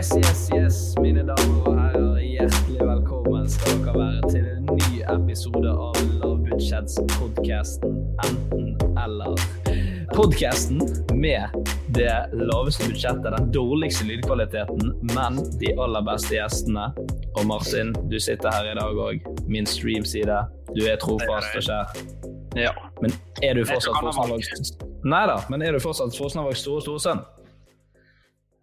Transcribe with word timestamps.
Yes, 0.00 0.16
yes, 0.16 0.50
yes, 0.54 0.76
mine 1.00 1.20
damer 1.28 1.66
og 1.68 1.74
herrer. 1.76 2.20
Hjertelig 2.24 2.86
velkommen 2.88 3.42
skal 3.52 3.82
dere 3.84 3.92
være 3.98 4.28
til 4.32 4.44
en 4.48 4.68
ny 4.70 5.00
episode 5.12 5.72
av 5.74 5.98
Lavbudsjettspodkasten 6.22 7.98
Enten 8.24 8.70
eller. 9.02 9.42
Podkasten 10.14 10.80
med 11.20 11.52
det 11.92 12.14
laveste 12.32 12.88
budsjettet, 12.88 13.28
den 13.34 13.50
dårligste 13.52 14.06
lydkvaliteten, 14.08 14.94
men 15.10 15.36
de 15.60 15.74
aller 15.76 16.06
beste 16.08 16.32
gjestene. 16.38 16.86
Og 17.34 17.44
Martin, 17.50 17.92
du 18.08 18.16
sitter 18.16 18.56
her 18.56 18.70
i 18.70 18.78
dag 18.78 19.02
òg. 19.04 19.28
Min 19.52 19.68
streamside. 19.68 20.38
Du 20.72 20.80
er 20.88 20.96
trofast 21.02 21.60
og 21.60 21.66
kjær. 21.68 21.92
Ja. 22.56 22.72
Men 23.04 23.12
er 23.44 23.52
du 23.60 23.66
fortsatt 23.68 24.00
Fosnavågs 24.00 24.72
Nei 25.04 25.22
da, 25.28 25.36
men 25.52 25.60
er 25.60 25.76
du 25.76 25.84
fortsatt 25.84 26.16
Fosnavågs 26.16 26.64
store 26.64 26.86
storesønn? 26.88 27.20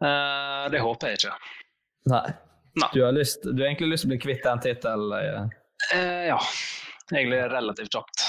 Eh, 0.03 0.66
det 0.72 0.81
håper 0.84 1.13
jeg 1.13 1.22
ikke. 1.22 1.38
Nei. 2.12 2.28
Nei. 2.78 2.90
Du 2.94 3.02
har, 3.02 3.16
lyst, 3.16 3.44
du 3.44 3.58
har 3.63 3.72
egentlig 3.72 3.96
lyst 3.96 4.06
til 4.06 4.12
å 4.12 4.13
bli 4.13 4.19
kvitt 4.22 4.44
den 4.46 4.62
tittelen? 4.62 5.50
Eh, 5.94 6.28
ja. 6.30 6.38
Egentlig 7.12 7.40
relativt 7.52 7.94
kjapt. 7.94 8.25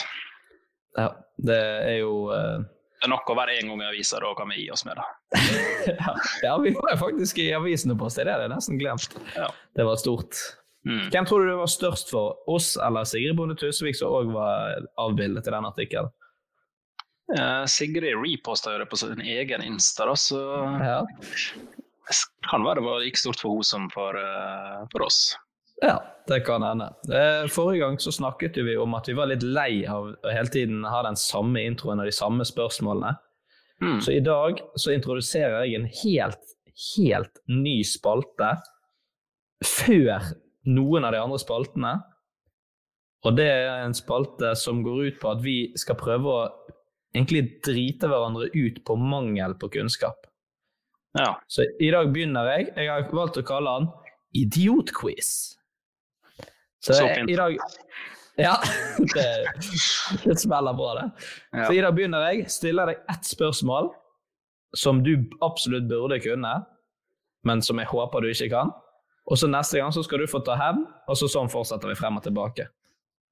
Ja, 0.96 1.10
det 1.36 1.58
er 1.58 1.96
jo 2.00 2.12
eh, 2.34 2.62
Det 2.98 3.06
er 3.06 3.12
nok 3.12 3.28
å 3.30 3.36
være 3.38 3.58
én 3.58 3.68
gang 3.70 3.82
i 3.84 3.88
avisa, 3.90 4.20
da 4.22 4.30
kan 4.38 4.48
vi 4.50 4.62
gi 4.62 4.70
oss 4.74 4.86
med 4.88 4.98
det. 4.98 5.08
ja, 6.00 6.14
ja, 6.46 6.54
vi 6.62 6.72
var 6.78 6.94
jo 6.94 7.00
faktisk 7.02 7.42
i 7.44 7.50
avisene 7.54 7.98
på 7.98 8.08
oss, 8.08 8.16
det 8.18 8.26
er 8.26 8.46
jeg 8.46 8.54
nesten 8.54 8.80
glemt. 8.80 9.18
Ja. 9.36 9.50
Det 9.76 9.86
var 9.86 10.00
stort. 10.00 10.40
Mm. 10.88 11.10
Hvem 11.12 11.28
tror 11.28 11.44
du 11.44 11.50
det 11.50 11.58
var 11.58 11.70
størst 11.70 12.10
for, 12.14 12.38
oss 12.48 12.72
eller 12.80 13.06
Sigrid 13.06 13.36
Bonde 13.36 13.58
Tusvik, 13.58 13.98
som 13.98 14.14
òg 14.14 14.32
var 14.32 14.86
avbildet 15.02 15.50
i 15.50 15.54
den 15.54 15.68
artikkelen? 15.68 16.14
Sigrid 17.68 18.14
reposta 18.22 18.78
det 18.78 18.86
på 18.88 18.96
sin 18.96 19.20
egen 19.20 19.62
Insta, 19.62 20.06
da, 20.06 20.14
så 20.16 20.38
Ja. 20.80 21.02
det 22.08 22.16
kan 22.48 22.64
være 22.64 22.80
det 22.80 22.84
var 22.86 23.00
like 23.04 23.18
stort 23.20 23.40
for 23.40 23.50
henne 23.58 23.64
som 23.68 23.90
for, 23.92 24.16
eh, 24.16 24.86
for 24.92 25.02
oss. 25.04 25.36
ja, 25.82 25.98
det 26.26 26.44
kan 26.46 26.62
hende. 26.62 26.88
Eh, 27.12 27.46
Forrige 27.48 27.80
gang 27.84 27.98
så 28.00 28.10
snakket 28.12 28.56
vi 28.56 28.76
om 28.76 28.94
at 28.94 29.06
vi 29.08 29.12
var 29.14 29.26
litt 29.26 29.42
lei 29.42 29.84
av 29.86 30.08
å 30.24 30.32
hele 30.32 30.48
tiden 30.48 30.84
ha 30.84 31.02
den 31.02 31.16
samme 31.16 31.60
introen 31.66 32.00
og 32.00 32.06
de 32.08 32.12
samme 32.12 32.44
spørsmålene. 32.44 33.16
Mm. 33.82 34.00
Så 34.02 34.16
i 34.16 34.20
dag 34.20 34.58
så 34.76 34.90
introduserer 34.96 35.64
jeg 35.66 35.74
en 35.78 35.86
helt, 35.86 36.56
helt 36.96 37.38
ny 37.48 37.82
spalte 37.84 38.56
før 39.64 40.32
noen 40.66 41.04
av 41.04 41.12
de 41.12 41.18
andre 41.22 41.38
spaltene. 41.38 41.92
Og 43.24 43.36
det 43.36 43.46
er 43.46 43.84
en 43.84 43.94
spalte 43.94 44.56
som 44.56 44.82
går 44.82 45.06
ut 45.12 45.20
på 45.20 45.30
at 45.30 45.40
vi 45.42 45.72
skal 45.76 45.94
prøve 45.98 46.24
å 46.26 46.48
egentlig 47.16 47.60
drite 47.64 48.08
hverandre 48.10 48.48
ut 48.54 48.82
på 48.84 48.96
mangel 49.00 49.54
på 49.58 49.70
kunnskap. 49.72 50.26
Ja. 51.18 51.40
Så 51.46 51.64
i 51.80 51.90
dag 51.90 52.10
begynner 52.12 52.46
jeg. 52.52 52.72
Jeg 52.76 52.90
har 52.90 53.08
valgt 53.14 53.40
å 53.40 53.44
kalle 53.46 53.76
han 53.78 53.88
Idiotquiz. 54.36 55.56
Så 56.84 56.94
Så 56.94 57.06
fint. 57.14 57.30
i 57.30 57.36
dag 57.36 57.56
Ja, 58.38 58.54
det, 59.14 59.24
det 60.24 60.36
smeller 60.38 60.76
bra, 60.78 60.92
det. 60.94 61.06
Ja. 61.52 61.64
Så 61.66 61.72
i 61.74 61.80
dag 61.82 61.94
begynner 61.96 62.28
jeg. 62.30 62.44
Stiller 62.52 62.92
deg 62.92 63.00
ett 63.10 63.26
spørsmål 63.26 63.90
som 64.76 65.00
du 65.02 65.16
absolutt 65.42 65.88
burde 65.88 66.20
kunne, 66.22 66.52
men 67.48 67.62
som 67.64 67.80
jeg 67.80 67.88
håper 67.90 68.22
du 68.22 68.28
ikke 68.30 68.50
kan. 68.52 68.70
Og 69.28 69.40
så 69.40 69.48
neste 69.50 69.80
gang 69.80 69.90
så 69.92 70.04
skal 70.06 70.22
du 70.22 70.28
få 70.30 70.38
ta 70.44 70.54
hevn, 70.60 70.84
og 71.08 71.18
så 71.18 71.26
sånn 71.28 71.50
fortsetter 71.52 71.90
vi 71.90 71.98
frem 71.98 72.20
og 72.20 72.24
tilbake. 72.28 72.68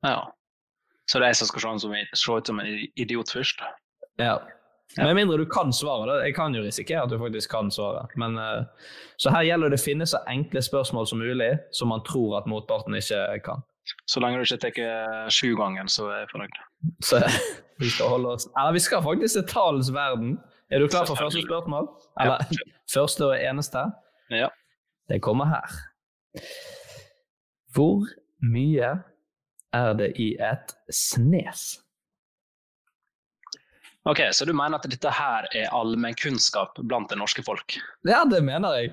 ja. 0.05 0.25
Så 1.07 1.19
det 1.19 1.27
er 1.27 1.35
jeg 1.35 1.41
som 1.41 1.51
skal 1.53 1.63
se 1.63 1.73
ut 1.73 1.85
som, 1.85 1.97
se 2.15 2.37
ut 2.37 2.51
som 2.51 2.61
en 2.61 2.71
idiot 2.99 3.31
først? 3.31 3.63
Ja. 4.19 4.39
Med 4.97 5.15
mindre 5.19 5.37
du 5.39 5.47
kan 5.47 5.73
svaret. 5.73 6.09
da. 6.09 6.25
Jeg 6.25 6.35
kan 6.35 6.55
jo 6.55 6.63
risikere 6.63 7.03
at 7.05 7.11
du 7.11 7.19
faktisk 7.19 7.51
kan 7.51 7.71
svaret. 7.71 8.11
Men, 8.17 8.39
eh, 8.39 8.65
så 9.17 9.31
her 9.31 9.43
gjelder 9.45 9.71
det 9.71 9.81
å 9.81 9.85
finne 9.85 10.07
så 10.07 10.23
enkle 10.31 10.63
spørsmål 10.63 11.07
som 11.07 11.19
mulig, 11.21 11.59
som 11.73 11.89
man 11.93 12.05
tror 12.07 12.39
at 12.39 12.47
motparten 12.47 12.97
ikke 12.97 13.43
kan. 13.45 13.63
Så 14.07 14.21
lenge 14.21 14.41
du 14.41 14.43
ikke 14.43 14.59
tar 14.59 15.31
sju 15.31 15.55
ganger, 15.59 15.87
så 15.87 16.09
er 16.11 16.25
jeg 16.25 16.31
fornøyd. 16.33 16.61
Så 17.05 17.21
vi 17.83 17.91
skal 17.91 18.09
holde 18.09 18.35
oss 18.35 18.49
Eller 18.57 18.73
vi 18.73 18.83
skal 18.83 19.03
faktisk 19.03 19.39
til 19.39 19.49
tallens 19.53 19.93
verden. 19.95 20.39
Er 20.71 20.83
du 20.83 20.89
klar 20.89 21.07
for 21.07 21.15
første 21.15 21.43
spørsmål? 21.45 21.87
Eller 22.21 22.43
første 22.95 23.29
og 23.29 23.37
eneste? 23.39 23.85
Ja. 24.31 24.49
Det 25.09 25.21
kommer 25.23 25.47
her. 25.53 25.77
Hvor 27.75 28.09
mye 28.43 28.97
er 29.77 29.95
det 29.99 30.11
i 30.23 30.31
et 30.43 30.75
snes? 30.93 31.67
Ok, 34.07 34.21
Så 34.33 34.45
du 34.47 34.53
mener 34.55 34.79
at 34.79 34.87
dette 34.87 35.11
her 35.11 35.49
er 35.57 35.73
allmennkunnskap 35.75 36.79
blant 36.87 37.11
det 37.11 37.19
norske 37.19 37.43
folk? 37.43 37.75
Ja, 38.07 38.21
det 38.31 38.39
mener 38.47 38.77
jeg. 38.79 38.93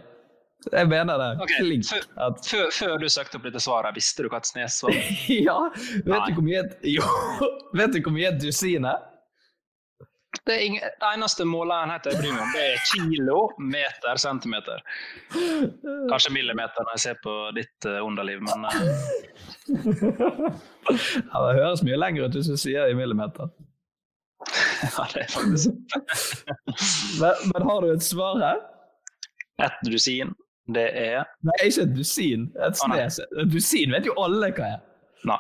Jeg 0.71 0.88
mener 0.89 1.19
det. 1.19 1.27
Okay, 1.44 1.81
før- 1.83 2.07
At, 2.25 2.45
Før, 2.47 2.69
før 2.71 2.94
du 3.01 3.05
søkte 3.11 3.38
opp 3.38 3.44
dette 3.45 3.59
svaret, 3.61 3.94
visste 3.97 4.23
du 4.23 4.29
hva 4.31 4.39
et 4.41 4.47
snes 4.47 4.77
var? 4.85 4.95
ja, 5.47 5.57
vet 5.75 6.07
Nei. 6.07 6.21
du 6.30 6.33
hvor 6.39 6.45
mye 6.47 6.62
et, 6.63 6.77
jo, 6.95 7.03
vet 7.79 7.94
du 7.94 8.00
hvor 8.06 8.15
mye 8.15 8.29
et 8.31 8.39
dusin 8.41 8.88
er? 8.89 9.03
Det, 10.45 10.65
ingen, 10.65 10.81
det 11.00 11.09
eneste 11.13 11.45
måleenheten 11.45 12.12
jeg 12.12 12.19
bryr 12.19 12.33
meg 12.33 12.41
om, 12.44 12.53
det 12.56 12.63
er 12.65 12.80
kilo, 12.89 13.38
meter, 13.62 14.18
centimeter. 14.19 14.81
Kanskje 16.09 16.33
millimeter 16.33 16.83
når 16.83 16.97
jeg 16.97 17.03
ser 17.03 17.19
på 17.24 17.35
ditt 17.57 17.88
eh, 17.89 18.00
underliv, 18.03 18.41
men 18.41 18.65
uh... 18.65 18.74
Ja, 21.30 21.38
det 21.45 21.53
høres 21.62 21.83
mye 21.85 22.00
lenger 22.01 22.27
ut 22.27 22.35
hvis 22.39 22.50
du 22.50 22.57
sier 22.59 22.88
det 22.88 22.95
i 22.95 22.97
millimeter. 22.97 23.53
ja, 24.83 25.06
det 25.13 25.21
er 25.21 25.30
faktisk 25.31 25.69
Men, 27.21 27.33
men 27.53 27.68
har 27.69 27.77
du 27.79 27.94
et 27.94 28.03
svar 28.03 28.41
her? 28.41 28.59
Et 29.63 29.77
dusin, 29.88 30.33
det 30.75 30.89
er 30.97 31.24
Nei, 31.45 31.56
ikke 31.69 31.86
et 31.86 31.95
dusin. 31.95 32.50
Et 32.68 32.75
snes. 32.81 33.21
Ah. 33.21 33.41
Et 33.44 33.53
dusin 33.53 33.94
vet 33.94 34.09
jo 34.09 34.18
alle 34.19 34.50
hva 34.57 34.74
er. 34.74 34.83
Nei. 35.29 35.39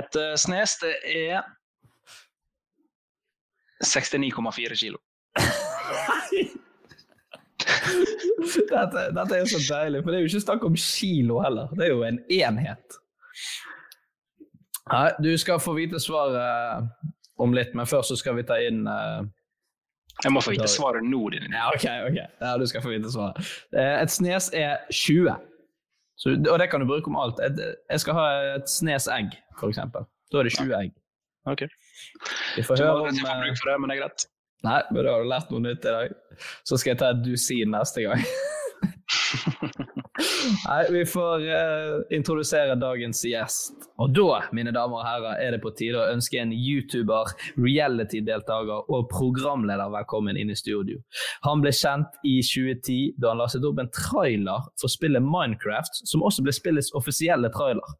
Et 0.00 0.18
uh, 0.18 0.32
snes, 0.40 0.74
det 0.82 0.94
er 1.06 1.44
69,4 3.84 4.76
kilo. 4.76 4.98
dette, 8.70 9.10
dette 9.16 9.34
er 9.36 9.40
jo 9.40 9.48
så 9.50 9.60
deilig, 9.64 10.02
for 10.02 10.10
det 10.10 10.18
er 10.18 10.24
jo 10.24 10.30
ikke 10.30 10.46
snakk 10.46 10.64
om 10.68 10.76
kilo 10.76 11.40
heller. 11.44 11.66
Det 11.76 11.86
er 11.86 11.92
jo 11.94 12.02
en 12.06 12.20
enhet. 12.40 12.98
Nei, 14.90 15.10
du 15.22 15.30
skal 15.38 15.60
få 15.62 15.74
vite 15.76 16.00
svaret 16.02 16.88
om 17.40 17.54
litt, 17.54 17.74
men 17.78 17.88
først 17.88 18.12
så 18.12 18.18
skal 18.18 18.36
vi 18.40 18.44
ta 18.48 18.58
inn 18.60 18.82
uh, 18.90 19.22
Jeg 20.24 20.32
må 20.34 20.42
få 20.44 20.54
vite 20.56 20.68
svaret 20.68 21.06
nå, 21.06 21.22
din 21.32 21.46
Ja, 21.54 21.68
ok, 21.70 21.86
ok. 22.10 22.18
Ja, 22.42 22.56
du 22.60 22.66
skal 22.68 22.82
få 22.84 22.92
vite 22.92 23.12
svaret. 23.12 23.38
Uh, 23.72 23.96
et 24.02 24.12
snes 24.12 24.50
er 24.56 24.82
20. 24.90 25.30
Så, 26.20 26.34
og 26.36 26.58
det 26.60 26.68
kan 26.72 26.82
du 26.82 26.88
bruke 26.88 27.08
om 27.08 27.16
alt. 27.16 27.38
Jeg 27.40 28.02
skal 28.02 28.18
ha 28.18 28.26
et 28.58 28.68
snes 28.68 29.08
egg, 29.08 29.38
eksempel. 29.64 30.04
Da 30.32 30.42
er 30.42 30.50
det 30.50 30.56
20 30.58 30.74
egg. 30.76 30.90
Ok. 31.48 31.64
Vi 32.56 32.62
får 32.66 32.84
høre 32.84 33.08
om 33.08 33.16
jeg 33.16 33.24
bruk 33.24 33.58
for 33.62 33.72
det, 33.72 33.80
men 33.80 33.90
det 33.90 33.96
er 33.96 34.02
greit. 34.04 34.28
Nei, 34.66 34.80
men 34.92 35.04
da 35.06 35.12
har 35.14 35.24
du 35.24 35.30
lært 35.30 35.52
noe 35.52 35.64
nytt 35.64 35.86
i 35.88 35.94
dag. 35.94 36.16
Så 36.68 36.76
skal 36.76 36.92
jeg 36.92 37.00
ta 37.00 37.12
et 37.14 37.22
dusin 37.24 37.72
neste 37.72 38.04
gang. 38.04 38.24
Nei, 40.66 40.84
vi 40.92 41.00
får 41.08 41.44
uh, 41.46 42.02
introdusere 42.12 42.74
dagens 42.80 43.22
gjest. 43.24 43.88
Og 44.02 44.12
da, 44.16 44.42
mine 44.56 44.72
damer 44.74 45.00
og 45.00 45.06
herrer, 45.06 45.40
er 45.40 45.54
det 45.54 45.62
på 45.64 45.72
tide 45.78 46.00
å 46.00 46.10
ønske 46.12 46.40
en 46.40 46.52
YouTuber, 46.54 47.32
reality-deltaker 47.56 48.92
og 48.92 49.08
programleder 49.12 49.92
velkommen 49.94 50.38
inn 50.40 50.52
i 50.52 50.58
studio. 50.58 51.00
Han 51.46 51.64
ble 51.64 51.72
kjent 51.76 52.20
i 52.26 52.38
2010 52.44 53.16
da 53.20 53.32
han 53.32 53.40
lastet 53.40 53.66
opp 53.66 53.80
en 53.80 53.92
trailer 53.96 54.68
for 54.80 54.92
spillet 54.92 55.24
Minecraft, 55.24 56.02
som 56.04 56.24
også 56.26 56.44
ble 56.44 56.54
spillets 56.56 56.92
offisielle 56.98 57.52
trailer. 57.56 57.96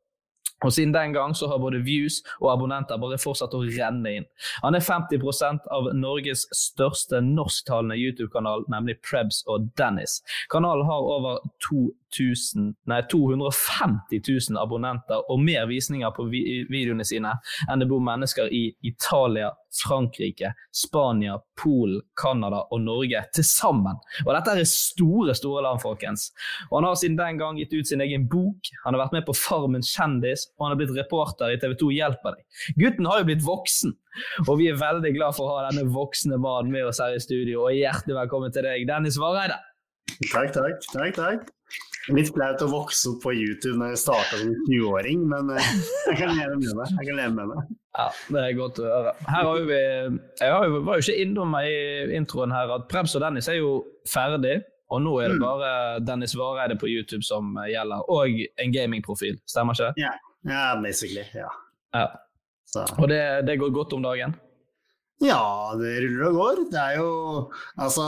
Og 0.64 0.72
Siden 0.72 0.94
den 0.94 1.12
gang 1.12 1.34
så 1.36 1.48
har 1.48 1.58
både 1.58 1.82
views 1.84 2.20
og 2.40 2.52
abonnenter 2.52 3.00
bare 3.00 3.18
fortsatt 3.18 3.54
å 3.56 3.62
renne 3.64 4.14
inn. 4.18 4.26
Han 4.64 4.76
er 4.76 4.84
50% 4.84 5.68
av 5.72 5.90
Norges 5.96 6.46
største 6.56 7.20
norsktalende 7.24 7.96
YouTube-kanal, 7.96 8.66
nemlig 8.72 8.98
Prebz 9.04 9.42
og 9.46 9.70
Dennis. 9.78 10.20
Kanalen 10.52 10.86
har 10.86 11.08
over 11.16 11.40
2000, 11.64 12.74
nei, 12.90 13.00
250 13.12 14.22
000 14.50 14.60
abonnenter 14.60 15.24
og 15.30 15.40
mer 15.44 15.66
visninger 15.70 16.12
på 16.16 16.28
vi 16.30 16.44
videoene 16.70 17.06
sine 17.06 17.36
enn 17.70 17.82
det 17.82 17.88
bor 17.90 18.02
mennesker 18.04 18.50
i 18.52 18.70
Italia, 18.86 19.52
Frankrike, 19.82 20.52
Spania, 20.74 21.38
Polen, 21.60 22.00
Canada 22.20 22.64
og 22.70 22.82
Norge 22.84 23.22
til 23.36 23.46
sammen. 23.46 23.98
Og 24.26 24.32
dette 24.34 24.56
er 24.56 24.68
store, 24.68 25.34
store 25.38 25.64
land, 25.66 25.82
folkens. 25.82 26.30
Og 26.70 26.80
han 26.80 26.88
har 26.88 26.98
siden 27.00 27.18
den 27.20 27.40
gang 27.40 27.60
gitt 27.60 27.74
ut 27.76 27.90
sin 27.90 28.02
egen 28.04 28.26
bok, 28.30 28.72
han 28.84 28.96
har 28.96 29.04
vært 29.04 29.18
med 29.18 29.26
på 29.28 29.36
Farmen 29.36 29.84
kjendis, 29.86 30.48
og 30.56 30.66
han 30.66 30.74
har 30.74 30.82
blitt 30.82 30.96
reporter 30.98 31.54
i 31.54 31.60
TV 31.60 31.76
2 31.80 31.92
Hjelper 32.00 32.36
deg. 32.36 32.62
Gutten 32.80 33.08
har 33.10 33.22
jo 33.22 33.28
blitt 33.30 33.46
voksen, 33.46 33.96
og 34.46 34.52
vi 34.60 34.70
er 34.70 34.80
veldig 34.80 35.14
glad 35.16 35.36
for 35.36 35.48
å 35.48 35.58
ha 35.58 35.68
denne 35.70 35.88
voksne 35.94 36.38
mannen 36.40 36.72
med 36.74 36.90
oss 36.90 37.02
her 37.02 37.16
i 37.16 37.22
studio. 37.22 37.66
Og 37.66 37.76
hjertelig 37.76 38.18
velkommen 38.22 38.54
til 38.54 38.66
deg, 38.66 38.86
Dennis 38.88 39.20
Vareide. 39.20 39.60
Takk, 40.30 40.52
takk. 40.56 40.84
takk, 40.92 41.16
takk. 41.16 41.48
Litt 42.10 42.30
flaut 42.34 42.62
å 42.64 42.70
vokse 42.70 43.12
opp 43.12 43.20
på 43.22 43.34
YouTube 43.36 43.76
når 43.78 43.94
jeg 43.94 44.00
starta 44.02 44.40
som 44.40 44.50
20-åring, 44.66 45.22
men 45.30 45.52
eh, 45.54 45.70
jeg 46.08 46.18
kan 46.22 46.32
leve 46.34 46.56
med 46.56 46.72
det. 46.72 46.88
Jeg 46.96 47.10
kan 47.10 47.20
leve 47.20 47.34
med 47.36 47.52
det. 47.52 47.79
Ja, 47.98 48.08
Det 48.30 48.42
er 48.44 48.52
godt 48.58 48.78
å 48.78 48.84
høre. 48.86 49.12
Her 49.26 49.46
har 49.48 49.62
vi, 49.66 49.78
jeg 50.40 50.52
har 50.54 50.66
jo, 50.70 50.80
var 50.86 51.00
jo 51.00 51.04
ikke 51.06 51.22
innom 51.24 51.54
i 51.58 51.72
introen 52.14 52.52
her 52.54 52.70
at 52.76 52.84
Prebz 52.88 53.16
og 53.18 53.24
Dennis 53.24 53.48
er 53.50 53.58
jo 53.58 53.72
ferdig. 54.08 54.60
Og 54.90 55.02
nå 55.04 55.12
er 55.22 55.28
det 55.30 55.38
Mm. 55.38 55.42
bare 55.44 56.00
Dennis 56.02 56.34
Vareide 56.34 56.76
på 56.78 56.88
YouTube 56.90 57.22
som 57.22 57.54
gjelder, 57.66 58.02
og 58.10 58.26
en 58.58 58.72
gamingprofil. 58.74 59.36
Stemmer 59.46 59.74
ikke 59.74 59.92
det? 59.94 60.06
Ja, 60.50 60.80
basically. 60.82 61.24
Ja. 61.34 61.48
Ja. 61.94 62.06
Så. 62.66 62.86
Og 62.98 63.08
det, 63.08 63.20
det 63.46 63.58
går 63.58 63.70
godt 63.74 63.92
om 63.92 64.02
dagen? 64.02 64.34
Ja, 65.20 65.74
det 65.76 65.98
ruller 66.00 66.30
og 66.30 66.34
går. 66.38 66.60
Det 66.72 66.80
er 66.80 66.94
jo 66.96 67.08
altså 67.78 68.04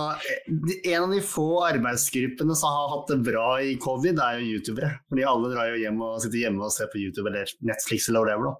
En 0.87 1.02
av 1.02 1.11
de 1.12 1.19
få 1.20 1.44
arbeidsgruppene 1.69 2.55
som 2.56 2.73
har 2.73 2.88
hatt 2.94 3.11
det 3.12 3.19
bra 3.26 3.58
i 3.61 3.75
covid, 3.76 4.17
er 4.19 4.38
jo 4.40 4.55
youtubere. 4.56 4.94
Fordi 5.12 5.26
alle 5.28 5.50
drar 5.52 5.69
jo 5.75 5.82
hjem 5.82 6.00
og 6.06 6.23
sitter 6.25 6.38
hjemme 6.46 6.64
og 6.64 6.73
ser 6.73 6.88
på 6.88 7.02
YouTube 7.02 7.28
eller 7.28 7.44
Netflix 7.69 8.08
eller 8.08 8.25
whatever. 8.25 8.49
Da. 8.49 8.55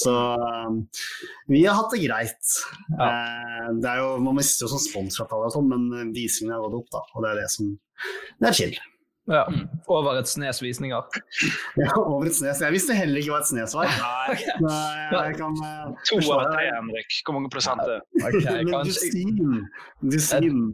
Så 0.00 0.12
um, 0.12 0.78
vi 1.50 1.64
har 1.66 1.76
hatt 1.76 1.92
det 1.94 2.02
greit. 2.06 2.54
Eh, 2.94 3.66
det 3.80 3.90
er 3.90 4.00
jo, 4.02 4.14
Man 4.24 4.38
mister 4.38 4.66
jo 4.66 4.72
sånn 4.74 4.86
sponsoravtale 4.86 5.50
og 5.50 5.56
sånn, 5.56 5.68
men 5.70 6.14
visningene 6.16 6.56
har 6.56 6.64
gått 6.68 6.78
opp, 6.80 6.94
da. 6.94 7.04
Og 7.14 7.26
det 7.26 7.34
er 7.34 7.42
det 7.42 7.50
som 7.56 7.74
Det 8.40 8.48
er 8.50 8.56
chill. 8.56 8.78
Ja. 9.30 9.44
Over 9.86 10.18
et 10.18 10.28
snes 10.30 10.58
visninger? 10.62 11.02
Ja, 11.80 11.90
over 12.00 12.26
et 12.26 12.34
snes. 12.34 12.62
Jeg 12.64 12.74
visste 12.74 12.96
heller 12.98 13.20
ikke 13.20 13.34
hva 13.34 13.42
et 13.44 13.50
snes 13.50 13.74
var. 13.76 13.90
Nei, 14.64 14.78
jeg 15.14 15.36
kan 15.38 15.58
eh, 15.66 15.90
to 16.08 16.18
av 16.34 16.46
tre. 16.48 16.64
Henrik. 16.70 17.20
Hvor 17.26 17.36
mange 17.38 17.52
prosent 17.52 17.84
er 17.84 17.92
det? 17.96 18.00
Okay, 18.20 18.64
Men 18.64 18.72
kanskje 18.74 19.12
Dusin. 19.12 19.68
Dusin. 20.16 20.64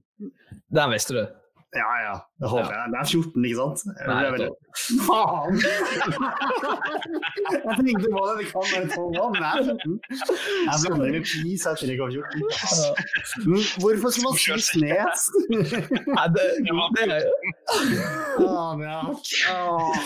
Den 0.72 0.94
visste 0.94 1.18
du? 1.18 1.24
Ja 1.74 1.98
ja, 2.06 2.14
det 2.40 2.48
håper 2.48 2.72
jeg. 2.72 2.90
Det 2.92 2.98
er 3.00 3.04
14, 3.04 3.44
ikke 3.44 3.56
sant? 3.60 3.78
Nei, 4.06 4.22
det 4.22 4.26
er 4.26 4.30
veldig... 4.34 4.50
Faen! 5.06 5.54
jeg 7.66 7.74
tenkte 7.78 8.08
på 8.14 8.20
det, 8.28 8.34
det 8.38 8.46
kan 8.52 8.62
være 8.72 8.86
12 8.94 9.20
år, 9.22 9.28
men 9.34 9.40
det 9.42 9.48
er 9.50 9.54
14. 9.66 9.94
Jeg 10.68 10.76
blander 10.84 11.08
med 11.16 11.24
pi, 11.30 11.50
så 11.60 11.64
jeg 11.68 11.76
trenger 11.80 11.94
ikke 11.94 12.06
har 12.06 12.12
14. 12.14 12.26
Men 13.50 13.60
hvorfor 13.82 14.08
skal 14.14 14.24
man 14.28 14.34
si 14.44 14.50
snes? 14.70 15.20
Nei, 16.16 16.26
det, 16.36 16.44
det, 16.64 16.72
Faen, 18.38 18.78
ja. 18.86 19.00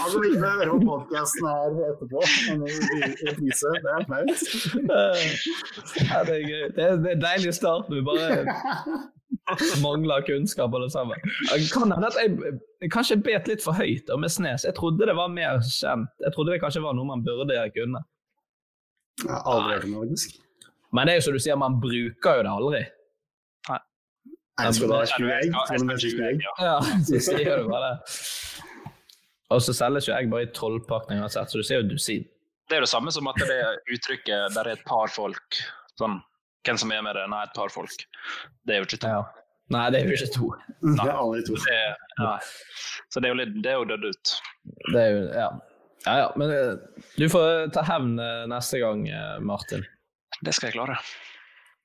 Altså, 0.00 0.16
vi 0.24 0.28
får 0.40 0.50
høre 0.56 0.70
på 0.72 0.78
podcasten 0.88 1.44
her 1.52 1.70
etterpå. 1.92 2.18
Det 3.84 3.90
er 3.94 4.00
flaut. 4.08 4.40
ja, 6.08 6.16
det 6.26 6.34
er 6.40 6.44
gøy. 6.50 6.64
Det 6.76 6.82
er, 6.88 6.94
det 7.04 7.10
er 7.16 7.20
deilig 7.28 7.48
å 7.52 7.54
starte 7.60 7.88
vi 7.92 8.00
bare 8.08 8.26
mangler 9.84 10.22
kunnskap 10.26 10.74
alle 10.74 10.90
sammen. 10.90 11.18
Kan 11.72 11.92
hende 11.92 12.10
at 12.10 12.18
jeg, 12.18 12.90
kanskje 12.92 13.20
bet 13.22 13.48
litt 13.50 13.62
for 13.64 13.76
høyt 13.78 14.10
Og 14.10 14.20
med 14.22 14.32
Snes. 14.32 14.64
Jeg 14.66 14.74
trodde 14.78 15.06
det 15.06 15.16
var 15.16 15.30
mer 15.32 15.60
kjent. 15.66 16.10
Jeg 16.22 16.34
trodde 16.34 16.54
det 16.54 16.62
kanskje 16.62 16.82
var 16.84 16.96
noe 16.98 17.08
man 17.08 17.24
burde 17.26 17.58
kunne. 17.76 18.02
Jeg 19.20 19.30
har 19.30 19.44
aldri 19.44 19.76
hørt 19.76 19.84
om 19.84 19.92
det, 19.94 20.00
faktisk. 20.06 20.40
Men 20.92 21.06
det 21.06 21.12
er 21.12 21.20
jo 21.20 21.26
som 21.28 21.36
du 21.36 21.42
sier, 21.42 21.58
man 21.60 21.78
bruker 21.82 22.40
jo 22.40 22.46
det 22.46 22.54
aldri. 22.54 22.82
Jeg 24.60 24.76
skal 24.76 24.90
da 24.90 24.98
ha 25.00 25.06
20 25.08 25.30
egg. 25.32 25.54
Jeg 25.54 25.84
ha 25.88 25.96
20 26.04 26.24
egg? 26.28 26.42
ja. 26.44 26.54
Ja, 26.66 26.74
så 27.06 27.20
sier 27.30 27.62
du 27.62 27.70
bare 27.70 27.94
det. 27.94 28.16
Og 29.50 29.62
så 29.64 29.74
selges 29.74 30.06
jo 30.06 30.14
egg 30.14 30.28
bare 30.30 30.46
i 30.46 30.50
tolvpakning 30.54 31.22
uansett, 31.24 31.50
så 31.50 31.58
du 31.58 31.66
ser 31.66 31.80
jo 31.80 31.88
dusin. 31.90 32.26
Det 32.70 32.76
er 32.76 32.82
jo 32.82 32.86
det 32.86 32.92
samme 32.92 33.10
som 33.14 33.26
at 33.26 33.40
det 33.42 33.60
uttrykket 33.90 34.54
der 34.54 34.68
er 34.68 34.76
et 34.76 34.84
par 34.86 35.10
folk. 35.10 35.58
Sånn, 35.98 36.20
hvem 36.66 36.80
som 36.80 36.92
er 36.92 37.04
med 37.04 37.16
det? 37.16 37.26
Nei, 37.32 37.44
et 37.46 37.56
par 37.56 37.72
folk. 37.72 38.04
Det 38.66 38.74
er 38.74 38.82
jo 38.82 38.88
ikke 38.88 39.00
to. 39.04 39.12
Ja. 39.14 39.22
Nei, 39.70 39.84
det 39.94 40.00
er 40.00 40.10
jo 40.10 40.18
ikke 40.18 40.32
to. 40.34 40.48
Det 40.98 41.06
er 41.06 41.14
aldri 41.14 41.42
to. 41.46 41.56
Det 41.62 41.74
er, 41.76 41.98
nei. 42.18 42.36
Så 43.12 43.20
det 43.22 43.28
er 43.28 43.34
jo 43.34 43.38
litt, 43.38 43.52
det 43.62 43.70
er 43.70 43.78
jo 43.78 43.88
dødd 43.92 44.06
ut. 44.10 44.32
Det 44.90 45.00
er 45.00 45.10
jo, 45.12 45.24
ja. 45.30 45.48
Ja, 46.06 46.14
ja, 46.16 46.28
men 46.40 46.52
eh, 46.54 47.02
du 47.20 47.26
får 47.28 47.70
ta 47.76 47.84
hevn 47.84 48.14
eh, 48.18 48.44
neste 48.50 48.80
gang, 48.80 49.04
eh, 49.12 49.36
Martin. 49.44 49.84
Det 50.40 50.54
skal 50.56 50.70
jeg 50.70 50.78
klare. 50.78 50.96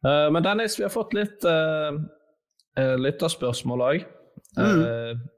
Uh, 0.05 0.29
men 0.31 0.45
Dennis, 0.45 0.77
vi 0.79 0.85
har 0.85 0.93
fått 0.93 1.15
litt 1.17 1.43
uh, 1.43 1.97
lytterspørsmål 2.75 3.83
òg. 3.83 4.05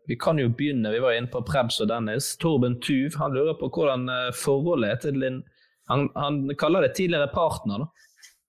vi 0.08 0.16
kan 0.22 0.38
jo 0.40 0.50
begynne, 0.50 0.92
vi 0.92 1.00
var 1.02 1.16
inne 1.18 1.30
på 1.32 1.42
Prebz 1.46 1.80
og 1.82 1.90
Dennis. 1.90 2.36
Torben 2.38 2.78
Tuv 2.82 3.18
han 3.18 3.34
lurer 3.34 3.58
på 3.60 3.70
hvordan 3.74 4.08
eh, 4.10 4.34
forholdet 4.36 4.90
er 4.92 5.00
til 5.02 5.22
din 5.22 5.42
han, 5.88 6.10
han 6.16 6.42
kaller 6.60 6.84
det 6.84 6.96
tidligere 6.98 7.30
partner, 7.32 7.86
da. 7.86 7.88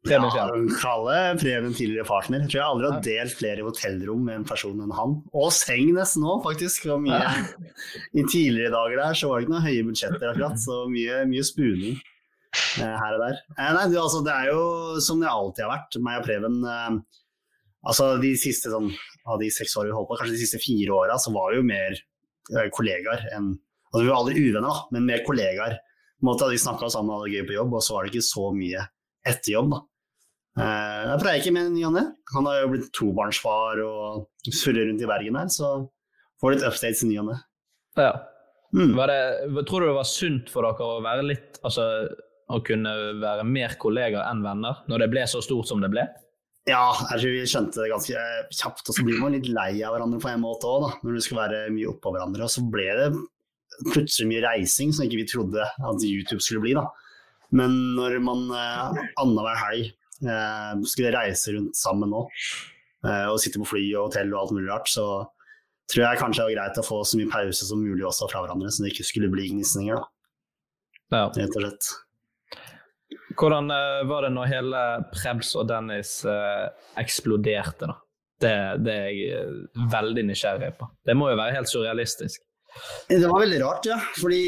Ja, 0.07 0.21
Preben 0.21 0.31
Fjell. 0.31 0.69
Kalle 0.79 1.15
Preben 1.41 1.73
tidligere 1.75 2.07
partner. 2.07 2.45
Jeg 2.45 2.53
tror 2.53 2.61
jeg 2.61 2.69
aldri 2.69 2.89
har 2.89 3.01
delt 3.03 3.35
flere 3.35 3.65
hotellrom 3.67 4.21
med 4.29 4.41
en 4.41 4.45
person 4.47 4.79
enn 4.85 4.93
han. 4.95 5.17
Og 5.35 5.51
seng 5.53 5.91
nesten 5.97 6.23
nå, 6.23 6.37
faktisk. 6.45 6.87
Mye, 7.03 7.19
I 8.15 8.25
tidligere 8.31 8.71
dager 8.77 9.01
der 9.03 9.19
så 9.19 9.31
var 9.31 9.41
det 9.41 9.49
ikke 9.49 9.55
noen 9.57 9.67
høye 9.67 9.87
budsjetter 9.89 10.31
akkurat, 10.31 10.61
så 10.63 10.85
mye, 10.93 11.25
mye 11.29 11.45
spuning 11.47 11.97
eh, 11.99 12.95
her 12.95 13.17
og 13.17 13.25
der. 13.25 13.41
Eh, 13.57 13.73
nei, 13.75 13.87
du, 13.91 13.97
altså, 13.99 14.23
det 14.27 14.37
er 14.37 14.53
jo 14.53 14.63
som 15.05 15.25
det 15.25 15.33
alltid 15.33 15.67
har 15.67 15.75
vært, 15.75 15.99
meg 16.07 16.21
og 16.21 16.29
Preben. 16.29 16.61
Eh, 16.63 17.25
altså 17.91 18.13
de 18.23 18.31
siste 18.39 18.71
sånn, 18.71 18.93
av 19.27 19.43
de 19.43 19.51
seks 19.53 19.75
årene 19.77 19.91
vi 19.91 19.99
holdt 19.99 20.13
på, 20.13 20.21
kanskje 20.21 20.37
de 20.37 20.45
siste 20.45 20.63
fire 20.63 20.95
åra, 20.95 21.19
så 21.19 21.35
var 21.35 21.51
vi 21.51 21.59
jo 21.59 21.67
mer 21.67 21.99
eh, 21.99 22.69
kollegaer 22.75 23.33
enn 23.35 23.57
Altså 23.89 24.03
vi 24.05 24.11
var 24.11 24.19
aldri 24.19 24.41
uvenner, 24.45 24.69
da, 24.69 24.81
men 24.93 25.07
mer 25.09 25.23
kollegaer. 25.25 25.79
På 26.21 26.27
en 26.27 26.29
måte 26.29 26.45
hadde 26.45 26.59
Vi 26.59 26.61
snakka 26.61 26.91
sammen 26.93 27.09
og 27.09 27.23
hadde 27.23 27.31
det 27.31 27.39
gøy 27.39 27.47
på 27.49 27.55
jobb, 27.55 27.77
og 27.79 27.85
så 27.87 27.95
var 27.95 28.05
det 28.05 28.11
ikke 28.13 28.27
så 28.27 28.43
mye 28.53 28.83
etter 29.31 29.55
jobb, 29.55 29.71
da. 29.75 29.81
Eh, 30.59 31.03
Jeg 31.13 31.23
preiker 31.23 31.55
med 31.55 31.73
ny 31.75 31.85
og 31.89 31.95
ne. 31.95 32.05
Han 32.35 32.49
har 32.51 32.63
jo 32.63 32.73
blitt 32.73 32.89
tobarnsfar 32.97 33.83
og 33.85 34.27
surrer 34.49 34.89
rundt 34.89 35.05
i 35.05 35.11
Bergen 35.11 35.39
her, 35.39 35.51
så 35.53 35.73
får 36.43 36.55
litt 36.57 36.67
updates 36.67 37.05
i 37.05 37.11
ny 37.13 37.19
og 37.23 37.29
ne. 37.33 37.37
Ja. 37.99 38.13
Mm. 38.75 38.93
Det, 38.99 39.65
tror 39.69 39.81
du 39.81 39.89
det 39.89 39.97
var 39.97 40.09
sunt 40.09 40.51
for 40.53 40.67
dere 40.67 40.85
å 40.85 40.99
være 41.01 41.23
litt 41.25 41.57
Altså 41.65 41.87
å 42.53 42.59
kunne 42.61 42.91
være 43.17 43.47
mer 43.49 43.73
kollegaer 43.81 44.27
enn 44.29 44.43
venner, 44.45 44.83
når 44.93 45.03
det 45.03 45.09
ble 45.15 45.23
så 45.29 45.41
stort 45.45 45.69
som 45.71 45.81
det 45.81 45.89
ble? 45.93 46.05
Ja, 46.69 46.93
jeg 47.15 47.23
tror 47.23 47.33
vi 47.33 47.49
skjønte 47.49 47.81
det 47.81 47.89
ganske 47.93 48.23
kjapt, 48.59 48.85
og 48.89 48.97
så 48.97 49.05
blir 49.05 49.21
man 49.23 49.33
litt 49.37 49.49
lei 49.49 49.81
av 49.85 49.95
hverandre 49.97 50.21
på 50.21 50.29
en 50.33 50.43
måte 50.45 50.69
òg, 50.69 50.87
når 51.01 51.17
du 51.17 51.25
skal 51.25 51.41
være 51.43 51.61
mye 51.73 51.89
oppå 51.95 52.13
hverandre. 52.13 52.45
Og 52.45 52.53
så 52.53 52.65
ble 52.73 52.87
det 52.99 53.09
plutselig 53.93 54.29
mye 54.31 54.45
reising 54.45 54.93
som 54.93 55.07
ikke 55.07 55.21
vi 55.23 55.29
trodde 55.33 55.65
at 55.65 56.05
YouTube 56.05 56.41
skulle 56.45 56.65
bli. 56.65 56.75
da. 56.77 56.85
Men 57.57 57.75
når 57.97 58.19
man 58.25 58.49
eh, 58.53 59.01
annenhver 59.21 59.61
helg 59.63 59.87
eh, 59.89 60.73
skulle 60.89 61.15
reise 61.15 61.55
rundt 61.57 61.79
sammen 61.79 62.13
nå, 62.13 62.27
eh, 63.07 63.27
og 63.31 63.39
sitte 63.41 63.63
på 63.63 63.71
fly 63.73 63.85
og 63.95 64.11
hotell 64.11 64.35
og 64.35 64.43
alt 64.43 64.57
mulig 64.57 64.69
rart, 64.69 64.91
så 64.93 65.07
tror 65.89 66.05
jeg 66.05 66.21
kanskje 66.21 66.43
det 66.43 66.49
var 66.51 66.59
greit 66.59 66.83
å 66.83 66.85
få 66.85 67.01
så 67.09 67.21
mye 67.21 67.33
pause 67.33 67.69
som 67.71 67.81
mulig 67.81 68.05
også 68.05 68.29
fra 68.29 68.45
hverandre, 68.45 68.73
så 68.73 68.85
det 68.85 68.93
ikke 68.93 69.09
skulle 69.09 69.33
bli 69.33 69.49
gnisninger. 69.55 69.97
da. 69.97 70.13
Ja. 71.09 71.25
rett 71.33 71.57
og 71.57 71.63
slett. 71.63 71.89
Hvordan 73.39 73.71
eh, 73.71 74.03
var 74.09 74.27
det 74.27 74.35
når 74.35 74.51
hele 74.51 74.83
Prebz 75.13 75.55
og 75.57 75.69
Dennis 75.71 76.19
eh, 76.29 76.67
eksploderte, 77.01 77.89
da? 77.89 77.97
Det, 78.39 78.53
det 78.85 78.95
er 78.95 79.09
jeg 79.09 79.39
eh, 79.39 79.87
veldig 79.91 80.27
nysgjerrig 80.29 80.75
på. 80.79 80.91
Det 81.07 81.17
må 81.19 81.31
jo 81.33 81.39
være 81.41 81.57
helt 81.57 81.71
surrealistisk. 81.71 82.45
Det 83.09 83.25
var 83.25 83.41
veldig 83.43 83.61
rart, 83.63 83.87
ja. 83.89 83.97
Fordi 84.19 84.43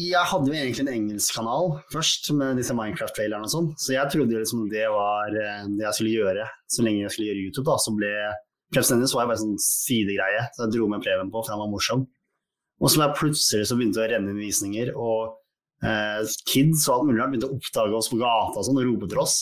jeg 0.00 0.28
hadde 0.30 0.48
jo 0.50 0.56
egentlig 0.56 0.86
en 0.86 0.94
engelsk 0.94 1.36
kanal 1.36 1.74
først, 1.92 2.30
med 2.38 2.58
disse 2.60 2.74
Minecraft-trailerne 2.76 3.48
og 3.48 3.52
sånn. 3.52 3.68
Så 3.80 3.94
jeg 3.94 4.08
trodde 4.12 4.34
jo 4.34 4.40
liksom 4.40 4.64
det 4.72 4.86
var 4.92 5.36
eh, 5.36 5.68
det 5.68 5.86
jeg 5.86 5.98
skulle 5.98 6.16
gjøre 6.16 6.48
så 6.72 6.86
lenge 6.86 7.04
jeg 7.04 7.14
skulle 7.14 7.28
gjøre 7.30 7.44
YouTube. 7.44 7.68
da, 7.68 7.76
Så 7.82 7.94
ble 7.98 8.14
Dennis 8.72 9.12
var 9.12 9.26
jo 9.26 9.30
bare 9.34 9.42
sånn 9.42 9.60
sidegreie, 9.60 10.46
så 10.54 10.64
jeg 10.64 10.72
dro 10.78 10.88
med 10.88 11.04
Preben 11.04 11.30
på, 11.32 11.42
for 11.44 11.52
han 11.52 11.60
var 11.60 11.68
morsom. 11.68 12.06
Og 12.80 12.90
så 12.90 13.08
plutselig 13.18 13.68
så 13.68 13.76
begynte 13.76 14.00
det 14.00 14.06
å 14.06 14.12
renne 14.14 14.32
inn 14.32 14.40
visninger, 14.40 14.94
og 14.96 15.34
eh, 15.84 16.22
kids 16.48 16.86
og 16.88 16.94
alt 16.94 17.10
mulig 17.10 17.20
rart 17.20 17.34
begynte 17.34 17.50
å 17.50 17.58
oppdage 17.58 17.98
oss 17.98 18.08
på 18.10 18.18
gata 18.22 18.56
og 18.56 18.66
sånn, 18.66 18.80
og 18.80 18.88
rope 18.88 19.10
til 19.12 19.20
oss. 19.22 19.36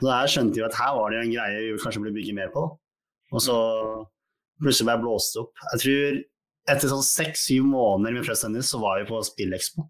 Så 0.00 0.08
jeg 0.08 0.32
skjønte 0.32 0.62
jo 0.62 0.66
at 0.66 0.78
her 0.80 0.96
var 0.96 1.12
det 1.12 1.20
en 1.20 1.34
greie 1.36 1.60
vi 1.66 1.76
kanskje 1.82 2.02
burde 2.02 2.16
bygge 2.16 2.36
mer 2.40 2.50
på. 2.56 2.64
Og 3.34 3.44
så 3.44 3.58
plutselig 4.62 4.88
bare 4.88 5.02
blåste 5.04 5.36
blåst 5.36 5.42
opp. 5.44 5.66
Jeg 5.74 5.82
tror 5.84 6.22
etter 6.70 6.88
sånn 6.90 7.04
seks-syv 7.04 7.66
måneder 7.68 8.16
med 8.16 8.24
Press 8.26 8.44
Tennis 8.44 8.70
så 8.72 8.80
var 8.82 9.00
vi 9.02 9.08
på 9.10 9.20
Spillekspo. 9.26 9.84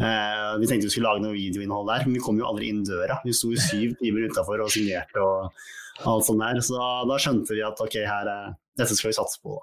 Eh, 0.00 0.52
vi 0.62 0.68
tenkte 0.70 0.86
vi 0.86 0.92
skulle 0.94 1.10
lage 1.10 1.24
noe 1.24 1.34
videoinnhold 1.34 1.88
der, 1.90 2.04
men 2.06 2.14
vi 2.16 2.22
kom 2.24 2.38
jo 2.40 2.46
aldri 2.48 2.70
inn 2.72 2.84
døra. 2.86 3.18
Vi 3.26 3.34
sto 3.36 3.50
i 3.52 3.58
syv 3.60 3.96
timer 4.00 4.28
utafor 4.30 4.62
og 4.64 4.70
signerte 4.72 5.20
og 5.24 5.50
alt 6.08 6.28
sånt 6.28 6.40
der. 6.44 6.60
Så 6.64 6.78
da, 7.10 7.18
skjønte 7.20 7.56
vi 7.56 7.64
at 7.66 7.82
ok, 7.82 7.98
her, 8.06 8.30
er- 8.30 8.54
dette 8.78 8.94
skal 8.96 9.10
vi 9.10 9.18
satse 9.18 9.40
på. 9.42 9.58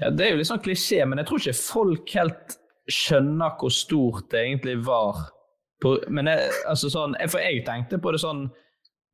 Ja, 0.00 0.10
det 0.10 0.24
er 0.26 0.30
jo 0.32 0.38
litt 0.40 0.50
sånn 0.50 0.62
klisjé, 0.62 1.02
men 1.06 1.20
jeg 1.20 1.28
tror 1.28 1.42
ikke 1.42 1.58
folk 1.58 2.14
helt 2.16 2.56
skjønner 2.90 3.54
hvor 3.60 3.72
stort 3.74 4.28
det 4.32 4.40
egentlig 4.46 4.78
var. 4.86 5.24
Men 6.08 6.30
jeg, 6.30 6.48
altså 6.70 6.88
sånn, 6.88 7.14
for 7.28 7.42
jeg 7.44 7.64
tenkte 7.66 7.98
på 8.00 8.12
det 8.14 8.22
sånn 8.22 8.46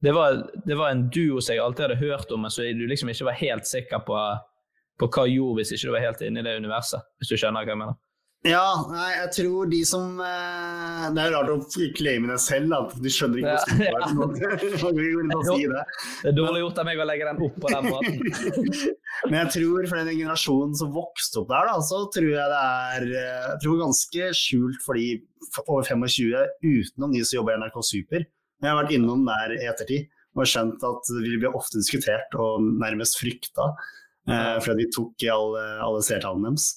det 0.05 0.13
var, 0.17 0.39
det 0.65 0.77
var 0.79 0.93
en 0.95 1.03
duo 1.13 1.41
som 1.45 1.53
jeg 1.53 1.61
alltid 1.61 1.83
hadde 1.89 1.99
hørt 2.01 2.31
om, 2.33 2.41
men 2.47 2.53
så 2.53 2.65
du 2.73 2.87
liksom 2.89 3.11
ikke 3.13 3.27
var 3.27 3.37
helt 3.37 3.67
sikker 3.69 4.01
på, 4.07 4.17
på 5.01 5.09
hva 5.09 5.27
jeg 5.27 5.41
gjorde 5.41 5.61
hvis 5.61 5.75
ikke 5.77 5.89
du 5.89 5.97
var 5.97 6.07
helt 6.07 6.23
inne 6.27 6.43
i 6.43 6.47
det 6.47 6.61
universet. 6.61 7.11
Hvis 7.19 7.33
du 7.33 7.41
skjønner 7.41 7.65
hva 7.65 7.75
jeg 7.75 7.83
mener. 7.83 7.99
Ja, 8.41 8.87
nei, 8.89 9.09
jeg 9.19 9.33
tror 9.37 9.67
de 9.69 9.79
som 9.85 10.15
Det 10.17 11.21
er 11.21 11.27
jo 11.29 11.33
rart 11.35 11.51
å 11.53 11.89
claime 11.93 12.31
det 12.31 12.39
selv, 12.41 12.73
at 12.73 12.95
du 12.97 13.09
skjønner 13.13 13.43
ikke 13.43 13.51
Ja, 13.85 13.99
hvor 14.17 14.33
stort 14.33 14.97
det 14.97 15.41
si 15.45 15.67
det. 15.69 15.83
Det 16.23 16.31
er 16.31 16.37
dårlig 16.39 16.63
gjort 16.63 16.81
av 16.81 16.89
meg 16.89 17.03
å 17.03 17.07
legge 17.11 17.27
den 17.29 17.43
opp 17.45 17.59
på 17.61 17.73
den 17.75 17.91
måten. 17.91 18.23
Men 19.29 19.37
jeg 19.43 19.53
tror 19.59 19.91
for 19.91 20.01
den 20.01 20.15
generasjonen 20.15 20.73
som 20.81 20.95
vokste 20.95 21.43
opp 21.43 21.51
der, 21.53 21.69
da, 21.69 21.77
så 21.85 22.01
tror 22.17 22.31
jeg 22.31 22.55
det 22.55 22.63
er 22.63 23.07
eh, 23.11 23.45
jeg 23.51 23.61
tror 23.67 23.83
ganske 23.83 24.33
skjult 24.41 24.81
for 24.87 24.97
de 24.97 25.11
over 25.67 25.85
25 25.93 26.33
utenom 26.65 27.13
de 27.13 27.23
som 27.27 27.43
jobber 27.43 27.59
i 27.59 27.61
NRK 27.61 27.79
Super. 27.91 28.25
Jeg 28.25 28.73
har 28.73 28.81
vært 28.81 28.97
innom 28.97 29.29
der 29.29 29.57
i 29.59 29.69
ettertid 29.69 30.09
og 30.39 30.49
skjønt 30.49 30.85
at 30.87 31.13
vi 31.27 31.37
blir 31.37 31.57
ofte 31.59 31.81
diskutert 31.81 32.33
og 32.39 32.63
nærmest 32.81 33.19
frykta 33.21 33.73
fordi 34.65 34.85
de 34.85 34.91
tok 34.95 35.27
i 35.27 35.31
alle, 35.35 35.65
alle 35.85 36.03
seertallene 36.07 36.51
deres. 36.53 36.69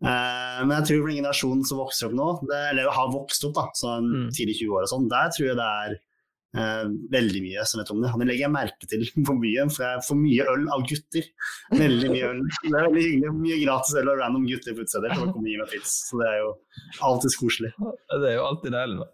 Eh, 0.00 0.60
men 0.64 0.70
jeg 0.78 0.86
tror 0.88 1.00
for 1.02 1.10
den 1.12 1.18
generasjonen 1.20 1.64
som 1.68 1.80
vokser 1.82 2.08
opp 2.08 2.14
nå, 2.16 2.28
det, 2.48 2.60
eller 2.70 2.88
har 2.96 3.10
vokst 3.12 3.44
opp, 3.48 3.56
da, 3.58 3.66
sånn 3.76 4.06
Mm. 4.14 4.30
tidlig 4.32 4.54
20 4.62 4.70
år 4.78 4.86
og 4.86 4.92
sånn, 4.94 5.08
der 5.12 5.28
tror 5.36 5.46
jeg 5.50 5.58
det 5.60 5.66
er 5.84 5.96
eh, 6.56 6.86
veldig 7.12 7.42
mye 7.44 7.64
som 7.68 7.78
vet 7.82 7.90
om 7.92 8.00
det. 8.02 8.10
Det 8.18 8.26
legger 8.30 8.46
jeg 8.46 8.54
merke 8.56 8.88
til 8.90 9.04
for 9.28 9.36
mye, 9.38 9.66
for 9.70 9.84
jeg 9.86 10.04
får 10.08 10.18
mye 10.22 10.46
øl 10.54 10.64
av 10.74 10.86
gutter. 10.88 11.28
Veldig 11.76 12.10
mye 12.10 12.30
øl. 12.32 12.40
Det 12.64 12.72
er 12.74 12.86
veldig 12.88 13.04
hyggelig. 13.06 13.34
Mye 13.44 13.58
gratis 13.66 13.94
øl 14.00 14.08
og 14.14 14.18
random 14.24 14.46
gutter 14.48 14.74
på 14.74 14.82
utesteder 14.86 15.14
som 15.14 15.28
kommer 15.34 15.46
og 15.46 15.52
gir 15.52 15.60
meg 15.62 15.74
tips. 15.76 15.92
Så 16.08 16.18
det 16.22 16.28
er 16.32 16.38
jo 16.40 16.50
alltid 17.10 17.36
koselig. 17.44 17.72
Det 17.78 18.30
er 18.32 18.38
jo 18.40 18.46
alltid 18.48 18.72
deilig. 18.78 18.98
da. 19.04 19.10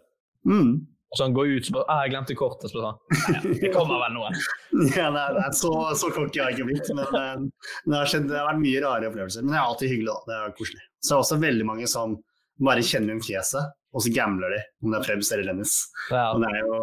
Mm. 0.47 0.71
Så 1.15 1.23
han 1.23 1.33
går 1.33 1.47
ut 1.55 1.69
og 1.69 1.75
bare 1.77 1.85
ah, 1.93 2.01
'Jeg 2.03 2.11
glemte 2.11 2.35
kortet.' 2.35 2.71
Så 2.73 2.81
sånn. 2.83 2.97
Ja, 3.31 3.39
det 3.61 3.69
kommer 3.73 4.01
vel 4.03 4.13
noe. 4.17 4.31
Ja, 4.97 5.07
det 5.15 5.21
er, 5.23 5.37
er 5.47 5.53
så, 5.55 5.71
så 5.95 6.09
cocky 6.11 6.41
har 6.43 6.51
jeg 6.51 6.59
ikke 6.59 6.67
blitt, 6.73 6.89
men 6.93 7.05
eh, 7.21 7.47
det 7.87 7.95
har, 7.95 8.09
skjedd, 8.11 8.27
det 8.27 8.35
har 8.37 8.49
vært 8.51 8.63
mye 8.65 8.81
rare 8.83 9.07
opplevelser. 9.07 9.45
Men 9.45 9.55
det 9.55 9.59
er 9.61 9.65
alltid 9.71 9.93
hyggelig, 9.93 10.11
da. 10.11 10.19
Det 10.27 10.35
er 10.41 10.55
koselig. 10.59 10.83
Så 10.99 11.07
det 11.09 11.15
er 11.15 11.23
også 11.23 11.39
veldig 11.47 11.67
mange 11.69 11.87
som 11.87 12.17
bare 12.67 12.83
kjenner 12.83 13.13
igjen 13.13 13.23
fjeset, 13.23 13.73
og 13.95 14.03
så 14.03 14.11
gambler 14.13 14.51
de 14.51 14.59
om 14.83 14.91
det 14.91 14.97
er 14.99 15.05
Prebz 15.07 15.29
eller 15.31 15.47
Lennis. 15.47 15.73
Ja, 16.11 16.23
Og 16.33 16.41
det 16.43 16.49
er 16.51 16.59
jo 16.65 16.77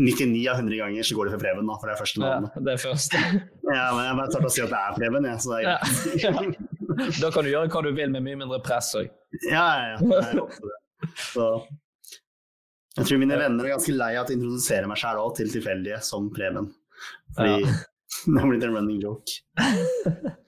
99 0.00 0.46
av 0.50 0.60
100 0.62 0.78
ganger 0.80 1.06
så 1.06 1.16
går 1.18 1.28
de 1.28 1.32
for 1.34 1.42
Preben, 1.44 1.66
da, 1.68 1.76
for 1.82 1.86
det 1.90 1.94
er 1.94 2.00
første 2.00 2.22
navnet. 2.22 2.56
ja, 2.56 2.62
det 2.66 2.72
er 2.72 2.82
første. 2.82 3.22
Ja, 3.76 3.86
men 3.92 4.02
jeg 4.06 4.16
bare 4.20 4.30
starter 4.30 4.46
å 4.46 4.52
si 4.54 4.62
at 4.64 4.70
det 4.72 4.80
er 4.80 4.96
Preben, 4.96 5.26
jeg, 5.26 5.40
så 5.42 5.52
det 5.52 5.58
er 5.58 5.66
greit. 6.24 6.58
Da 7.22 7.28
kan 7.34 7.44
du 7.44 7.50
gjøre 7.50 7.68
hva 7.74 7.82
du 7.84 7.90
vil 7.92 8.12
med 8.14 8.24
mye 8.24 8.38
mindre 8.40 8.60
press 8.64 8.94
òg. 8.96 9.10
Ja, 9.50 9.66
ja, 9.76 9.88
ja. 9.90 9.96
Det 10.00 10.20
er 10.30 10.40
ofte 10.40 10.70
det. 10.70 10.78
Så 11.28 11.48
jeg 12.96 13.06
tror 13.08 13.20
mine 13.20 13.36
venner 13.40 13.64
er 13.68 13.74
ganske 13.76 13.92
lei 13.96 14.12
av 14.16 14.24
at 14.24 14.30
jeg 14.32 14.38
introduserer 14.40 14.88
meg 14.90 15.00
sjæl 15.00 15.20
til 15.36 15.50
tilfeldige 15.52 15.98
som 16.04 16.30
Preben. 16.32 16.70
Fordi 17.36 17.60
Ja. 17.60 17.76
det 18.32 18.40
har 18.40 18.48
blitt 18.50 18.64
en 18.64 18.76
running 18.78 19.00
joke. 19.02 19.40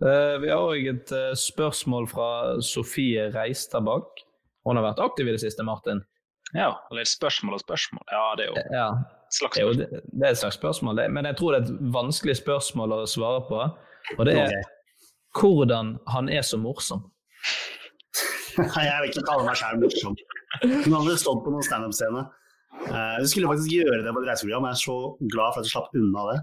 Eh, 0.00 0.34
vi 0.40 0.48
har 0.50 0.60
òg 0.64 0.86
et 0.90 1.10
eh, 1.12 1.30
spørsmål 1.36 2.06
fra 2.08 2.26
Sofie 2.64 3.26
Reistabakk. 3.32 4.22
Hun 4.66 4.76
har 4.76 4.84
vært 4.90 5.00
aktiv 5.04 5.28
i 5.28 5.32
det 5.34 5.40
siste, 5.42 5.64
Martin. 5.64 6.00
Ja, 6.56 6.70
eller 6.90 7.04
spørsmål 7.08 7.56
og 7.58 7.62
spørsmål. 7.62 8.04
Ja, 8.12 8.22
det 8.36 8.46
er 8.46 8.50
jo 8.50 8.64
Ja, 8.74 8.86
et 9.28 9.36
slags 9.38 9.56
spørsmål. 9.60 9.78
det, 9.80 10.00
det 10.10 10.26
er 10.26 10.34
et 10.34 10.40
slags 10.40 10.58
spørsmål, 10.58 10.96
det, 11.00 11.06
men 11.16 11.28
jeg 11.30 11.36
tror 11.38 11.52
det 11.54 11.60
er 11.60 11.68
et 11.70 11.92
vanskelig 11.96 12.36
spørsmål 12.40 12.96
å 12.96 13.00
svare 13.08 13.42
på. 13.48 13.60
Og 14.18 14.22
det 14.28 14.36
er 14.40 14.56
hvordan 15.40 15.94
han 16.12 16.28
er 16.32 16.42
så 16.48 16.58
morsom. 16.60 17.04
Nei, 18.60 18.84
jeg 18.86 19.02
vil 19.02 19.12
ikke 19.12 19.26
kalle 19.28 19.46
meg 19.46 19.58
sjæl 19.58 19.80
morsom. 19.80 20.16
Hun 20.62 20.96
hadde 20.98 21.18
stått 21.20 21.42
på 21.44 21.52
noen 21.54 21.66
standup-scene. 21.66 22.24
Uh, 22.80 23.16
vi 23.20 23.28
skulle 23.32 23.50
faktisk 23.50 23.74
gjøre 23.74 24.00
det 24.04 24.14
på 24.14 24.22
et 24.22 24.30
reiseprogram, 24.30 24.64
og 24.64 24.70
jeg 24.70 24.78
er 24.78 24.82
så 24.84 24.96
glad 25.34 25.52
for 25.52 25.60
at 25.60 25.68
jeg 25.68 25.74
slapp 25.74 25.98
unna 26.00 26.26
det. 26.30 26.38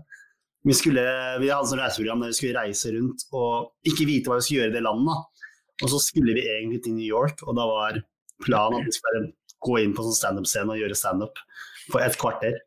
Vi, 0.67 0.75
skulle, 0.75 1.05
vi 1.41 1.49
hadde 1.53 1.69
sånn 1.69 1.81
reiseprogram 1.81 2.23
der 2.23 2.33
vi 2.33 2.37
skulle 2.37 2.63
reise 2.65 2.91
rundt 2.95 3.23
og 3.37 3.89
ikke 3.89 4.07
vite 4.09 4.31
hva 4.31 4.39
vi 4.39 4.47
skulle 4.47 4.63
gjøre 4.63 4.73
i 4.73 4.75
det 4.75 4.83
landet. 4.83 5.45
Og 5.85 5.91
så 5.93 6.01
skulle 6.01 6.33
vi 6.33 6.43
egentlig 6.49 6.81
til 6.83 6.97
New 6.97 7.05
York, 7.05 7.43
og 7.45 7.57
da 7.57 7.67
var 7.69 8.01
planen 8.43 8.81
at 8.81 8.89
vi 8.89 8.95
skulle 8.97 9.27
gå 9.65 9.77
inn 9.83 9.93
på 9.97 10.05
sånn 10.05 10.17
standup-scene 10.17 10.73
og 10.73 10.81
gjøre 10.81 10.97
standup 10.97 11.39
på 11.93 12.01
et 12.03 12.17
kvarter. 12.19 12.57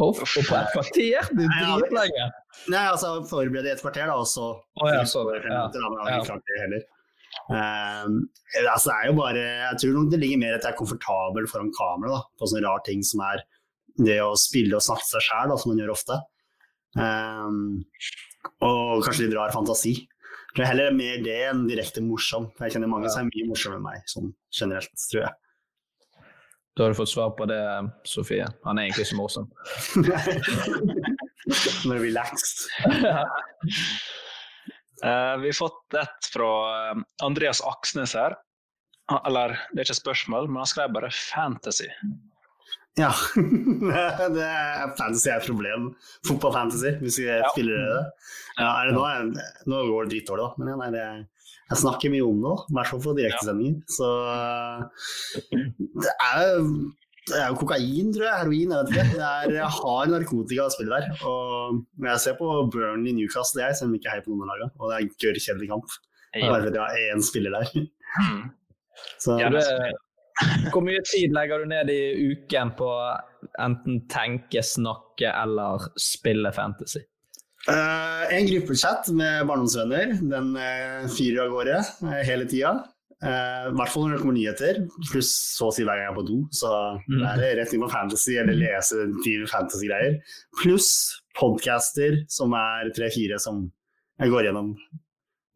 Og, 0.00 0.16
og 0.16 0.22
på 0.24 0.56
et 0.56 0.72
kvarter? 0.72 1.28
Du 1.36 1.42
dritlenge. 1.42 2.30
Nei, 2.72 2.82
altså 2.86 3.14
forberede 3.28 3.70
i 3.70 3.74
et 3.74 3.82
kvarter, 3.82 4.08
da, 4.08 4.16
og 4.22 4.28
så 4.28 4.54
Å 4.56 4.90
ja, 4.90 5.04
så 5.08 5.24
det. 5.28 5.42
Ja. 5.44 5.66
jeg 5.74 6.26
Ja. 6.78 6.82
Ikke. 7.32 7.56
Ehm, 7.58 8.18
altså, 8.68 8.90
det 8.90 8.96
er 8.96 9.08
jo 9.08 9.16
bare, 9.18 9.42
jeg 9.42 9.80
tror 9.82 9.96
nok 9.96 10.12
det 10.12 10.20
ligger 10.22 10.40
mer 10.42 10.56
at 10.56 10.66
jeg 10.66 10.74
er 10.74 10.78
komfortabel 10.78 11.48
foran 11.50 11.72
kamera 11.76 12.14
da, 12.14 12.22
på 12.38 12.48
sånne 12.50 12.64
rare 12.66 12.84
ting 12.88 13.02
som 13.06 13.24
er 13.26 13.42
det 14.00 14.20
å 14.24 14.32
spille 14.40 14.78
og 14.78 14.84
snakke 14.84 15.08
seg 15.08 15.26
sjæl, 15.26 15.52
som 15.60 15.72
man 15.72 15.82
gjør 15.82 15.94
ofte. 15.94 16.18
Um, 16.96 17.84
og 18.64 19.04
kanskje 19.04 19.26
litt 19.26 19.36
rar 19.36 19.52
fantasi. 19.54 19.94
Jeg 20.02 20.56
tror 20.58 20.68
heller 20.68 20.90
er 20.90 20.96
mer 20.96 21.22
det 21.24 21.38
enn 21.48 21.64
direkte 21.68 22.04
morsom. 22.04 22.50
Jeg 22.60 22.74
kjenner 22.74 22.90
mange 22.92 23.12
som 23.12 23.24
er 23.24 23.30
mye 23.30 23.48
morsommere 23.48 23.80
enn 23.80 23.86
meg, 23.86 24.10
sånn 24.12 24.34
generelt, 24.52 24.92
tror 25.08 25.24
jeg. 25.24 25.38
Da 26.72 26.86
har 26.86 26.92
du 26.92 26.96
fått 26.96 27.12
svar 27.12 27.34
på 27.36 27.44
det, 27.48 27.60
Sofie. 28.08 28.46
Han 28.64 28.80
er 28.80 28.88
egentlig 28.88 29.10
så 29.10 29.16
morsom. 29.18 29.48
Relaxed. 31.92 32.68
Eh, 35.02 35.36
vi 35.42 35.50
har 35.50 35.58
fått 35.58 35.94
et 35.98 36.28
fra 36.32 36.50
eh, 36.92 37.00
Andreas 37.26 37.60
Aksnes 37.66 38.14
her. 38.18 38.36
Eller, 39.26 39.56
det 39.72 39.82
er 39.82 39.86
ikke 39.88 39.96
et 39.96 40.02
spørsmål, 40.04 40.46
men 40.48 40.62
han 40.62 40.70
skrev 40.70 40.92
bare 40.94 41.10
'fantasy'. 41.10 41.88
Ja. 43.00 43.10
det 44.36 44.44
er 44.46 44.92
fantasy 44.98 45.28
er 45.32 45.38
et 45.40 45.46
problem. 45.48 45.90
Fotballfantasy, 46.28 46.94
hvis 47.02 47.18
vi 47.18 47.26
Ja. 47.26 47.48
spiller 47.50 47.76
det. 47.82 48.02
Ja, 48.58 48.70
det 48.86 48.94
nå, 48.94 49.04
er- 49.08 49.52
nå 49.66 49.82
går 49.88 50.06
det 50.06 50.12
dritdårlig, 50.14 50.44
da. 50.44 50.54
Men 50.58 50.68
ja, 50.68 50.76
nei, 50.76 50.90
det, 50.94 51.26
jeg 51.72 51.78
snakker 51.82 52.12
mye 52.12 52.26
om 52.28 52.42
det, 52.44 52.54
i 52.70 52.74
hvert 52.76 52.90
fall 52.92 53.00
på 53.00 53.16
direktesendinger. 53.16 53.80
Så 53.88 54.08
det 56.04 56.12
er 56.20 56.58
det 57.30 57.36
er 57.38 57.50
jo 57.52 57.58
kokain, 57.60 58.08
tror 58.14 58.24
jeg. 58.26 58.38
Heroin. 58.40 58.72
Jeg 58.72 58.86
vet 58.86 58.92
ikke. 58.92 59.18
Det 59.52 59.58
er 59.62 59.74
hard 59.76 60.10
narkotika 60.10 60.64
å 60.66 60.72
spille 60.74 60.96
der. 60.98 61.20
Og 61.28 61.82
jeg 62.08 62.22
ser 62.24 62.38
på 62.40 62.48
Burnley 62.74 63.14
Newcastle, 63.14 63.62
jeg, 63.62 63.76
selv 63.78 63.90
om 63.90 63.94
jeg 63.94 64.02
ikke 64.02 64.14
heier 64.16 64.24
på 64.26 64.32
noen 64.32 64.48
av 64.48 64.50
lagene. 64.56 64.72
Og 64.80 64.90
det 64.90 64.96
er 64.96 65.04
en 65.04 65.12
gørrkjedelig 65.24 65.68
kamp. 65.70 65.94
Bare 66.32 66.64
fordi 66.64 66.80
jeg 66.80 66.82
har 66.82 67.14
én 67.14 67.22
spiller 67.28 67.54
der. 67.58 67.70
Mm. 68.18 68.42
Så 69.22 69.38
Ja, 69.40 69.48
Du 69.52 69.58
det- 69.58 69.92
hvor 70.72 70.80
mye 70.82 71.02
tid 71.04 71.32
legger 71.36 71.60
du 71.62 71.66
ned 71.68 71.90
i 71.92 72.32
uken 72.32 72.70
på 72.78 72.88
enten 73.60 74.00
tenke, 74.08 74.62
snakke 74.64 75.28
eller 75.28 75.84
spille 76.00 76.50
fantasy? 76.56 77.04
Uh, 77.68 78.26
en 78.32 78.48
gruppechat 78.48 79.12
med 79.14 79.46
barndomsvenner. 79.46 80.16
Den 80.18 80.56
uh, 80.56 81.06
fyrer 81.12 81.44
av 81.44 81.52
gårde 81.54 81.76
uh, 82.02 82.16
hele 82.26 82.48
tida. 82.50 82.72
Eh, 83.22 83.68
I 83.70 83.74
hvert 83.78 83.92
fall 83.92 84.02
når 84.08 84.16
det 84.16 84.20
kommer 84.22 84.34
nyheter, 84.34 84.80
pluss 85.12 85.30
så 85.56 85.68
å 85.68 85.74
si 85.74 85.84
hver 85.86 85.94
gang 85.94 86.08
jeg 86.08 86.12
er 86.12 86.16
på 86.18 86.26
do. 86.26 86.38
Så 86.50 86.70
Mm. 87.08 87.20
det 87.38 87.46
er 87.52 87.56
rett 87.60 87.72
inn 87.76 87.82
på 87.84 87.90
fantasy 87.92 88.36
eller 88.40 88.54
lese 88.58 89.06
dyre 89.24 89.46
fantasy-greier. 89.46 90.16
Pluss 90.62 90.88
podcaster, 91.38 92.24
som 92.28 92.52
er 92.58 92.90
tre-fire 92.96 93.38
som 93.38 93.70
jeg 94.20 94.30
går 94.30 94.48
gjennom 94.48 94.74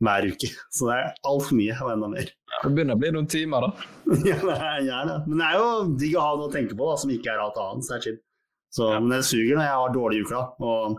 hver 0.02 0.26
uke. 0.30 0.48
Så 0.70 0.86
det 0.90 0.96
er 1.00 1.14
altfor 1.26 1.56
mye 1.58 1.74
og 1.82 1.90
enda 1.96 2.08
mer. 2.12 2.30
Det 2.62 2.70
begynner 2.74 2.94
å 2.96 3.00
bli 3.00 3.10
noen 3.16 3.28
timer, 3.28 3.66
da. 3.66 3.88
ja, 4.30 4.36
det 4.36 4.56
er 4.60 4.80
gjerne. 4.86 5.16
Men 5.26 5.38
det 5.42 5.46
er 5.50 5.58
jo 5.58 5.96
digg 5.98 6.16
å 6.16 6.20
ha 6.24 6.36
noe 6.36 6.48
å 6.48 6.52
tenke 6.54 6.76
på 6.78 6.86
da, 6.90 6.96
som 7.02 7.10
ikke 7.10 7.32
er 7.34 7.42
alt 7.42 7.58
annet. 7.58 7.84
Så 7.84 7.92
det 7.92 7.98
er 7.98 8.06
chill. 8.06 8.18
Så, 8.76 8.88
Men 9.00 9.08
det 9.14 9.24
suger 9.24 9.56
når 9.56 9.64
jeg 9.66 9.76
har 9.80 9.94
dårlige 9.94 10.24
uker. 10.26 10.36
da. 10.36 10.46
Og 10.60 10.98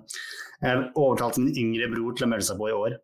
jeg 0.63 0.85
overtalte 0.97 1.43
min 1.43 1.53
yngre 1.61 1.89
bror 1.93 2.15
til 2.17 2.25
å 2.25 2.29
melde 2.31 2.47
seg 2.47 2.57
på 2.57 2.69
i 2.71 2.75
år. 2.75 2.95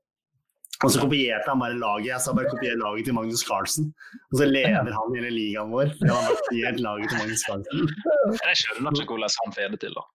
Og 0.84 0.92
så 0.92 1.04
kopierte 1.04 1.48
han 1.48 1.62
bare 1.64 1.78
laget. 1.80 2.10
Jeg 2.12 2.24
sa 2.24 2.34
bare 2.36 2.50
kopier 2.52 2.76
laget 2.80 3.08
til 3.08 3.16
Magnus 3.18 3.44
Carlsen. 3.48 3.92
Og 4.32 4.40
så 4.42 4.48
leder 4.50 4.92
han 4.98 5.16
hele 5.16 5.32
ligaen 5.32 5.72
vår. 5.72 5.94
Han 6.02 6.12
har 6.12 6.36
kopiert 6.42 6.82
laget 6.84 7.14
til 7.14 7.22
Magnus 7.22 7.46
Carlsen. 7.48 7.88
Jeg 8.34 8.60
skjønner 8.62 9.00
ikke 9.00 9.16
hvordan 9.16 9.38
han 9.44 9.56
får 9.58 9.72
det 9.76 9.80
til, 9.86 9.96
da. 10.00 10.06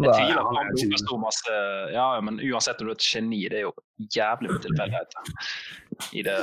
Jeg 0.00 0.14
tviler 0.16 0.40
på 0.40 0.52
han 0.56 0.70
er 0.72 1.00
så 1.02 1.16
masse 1.20 1.54
Ja, 1.92 2.04
ja, 2.16 2.20
men 2.24 2.40
uansett 2.40 2.80
om 2.80 2.88
du 2.88 2.92
er 2.94 2.96
et 2.96 3.04
geni, 3.04 3.40
det 3.52 3.58
er 3.60 3.66
jo 3.66 3.72
jævlig 4.16 4.52
med 4.54 4.62
tilfeldigheter. 4.64 5.32
I 6.16 6.22
det 6.24 6.36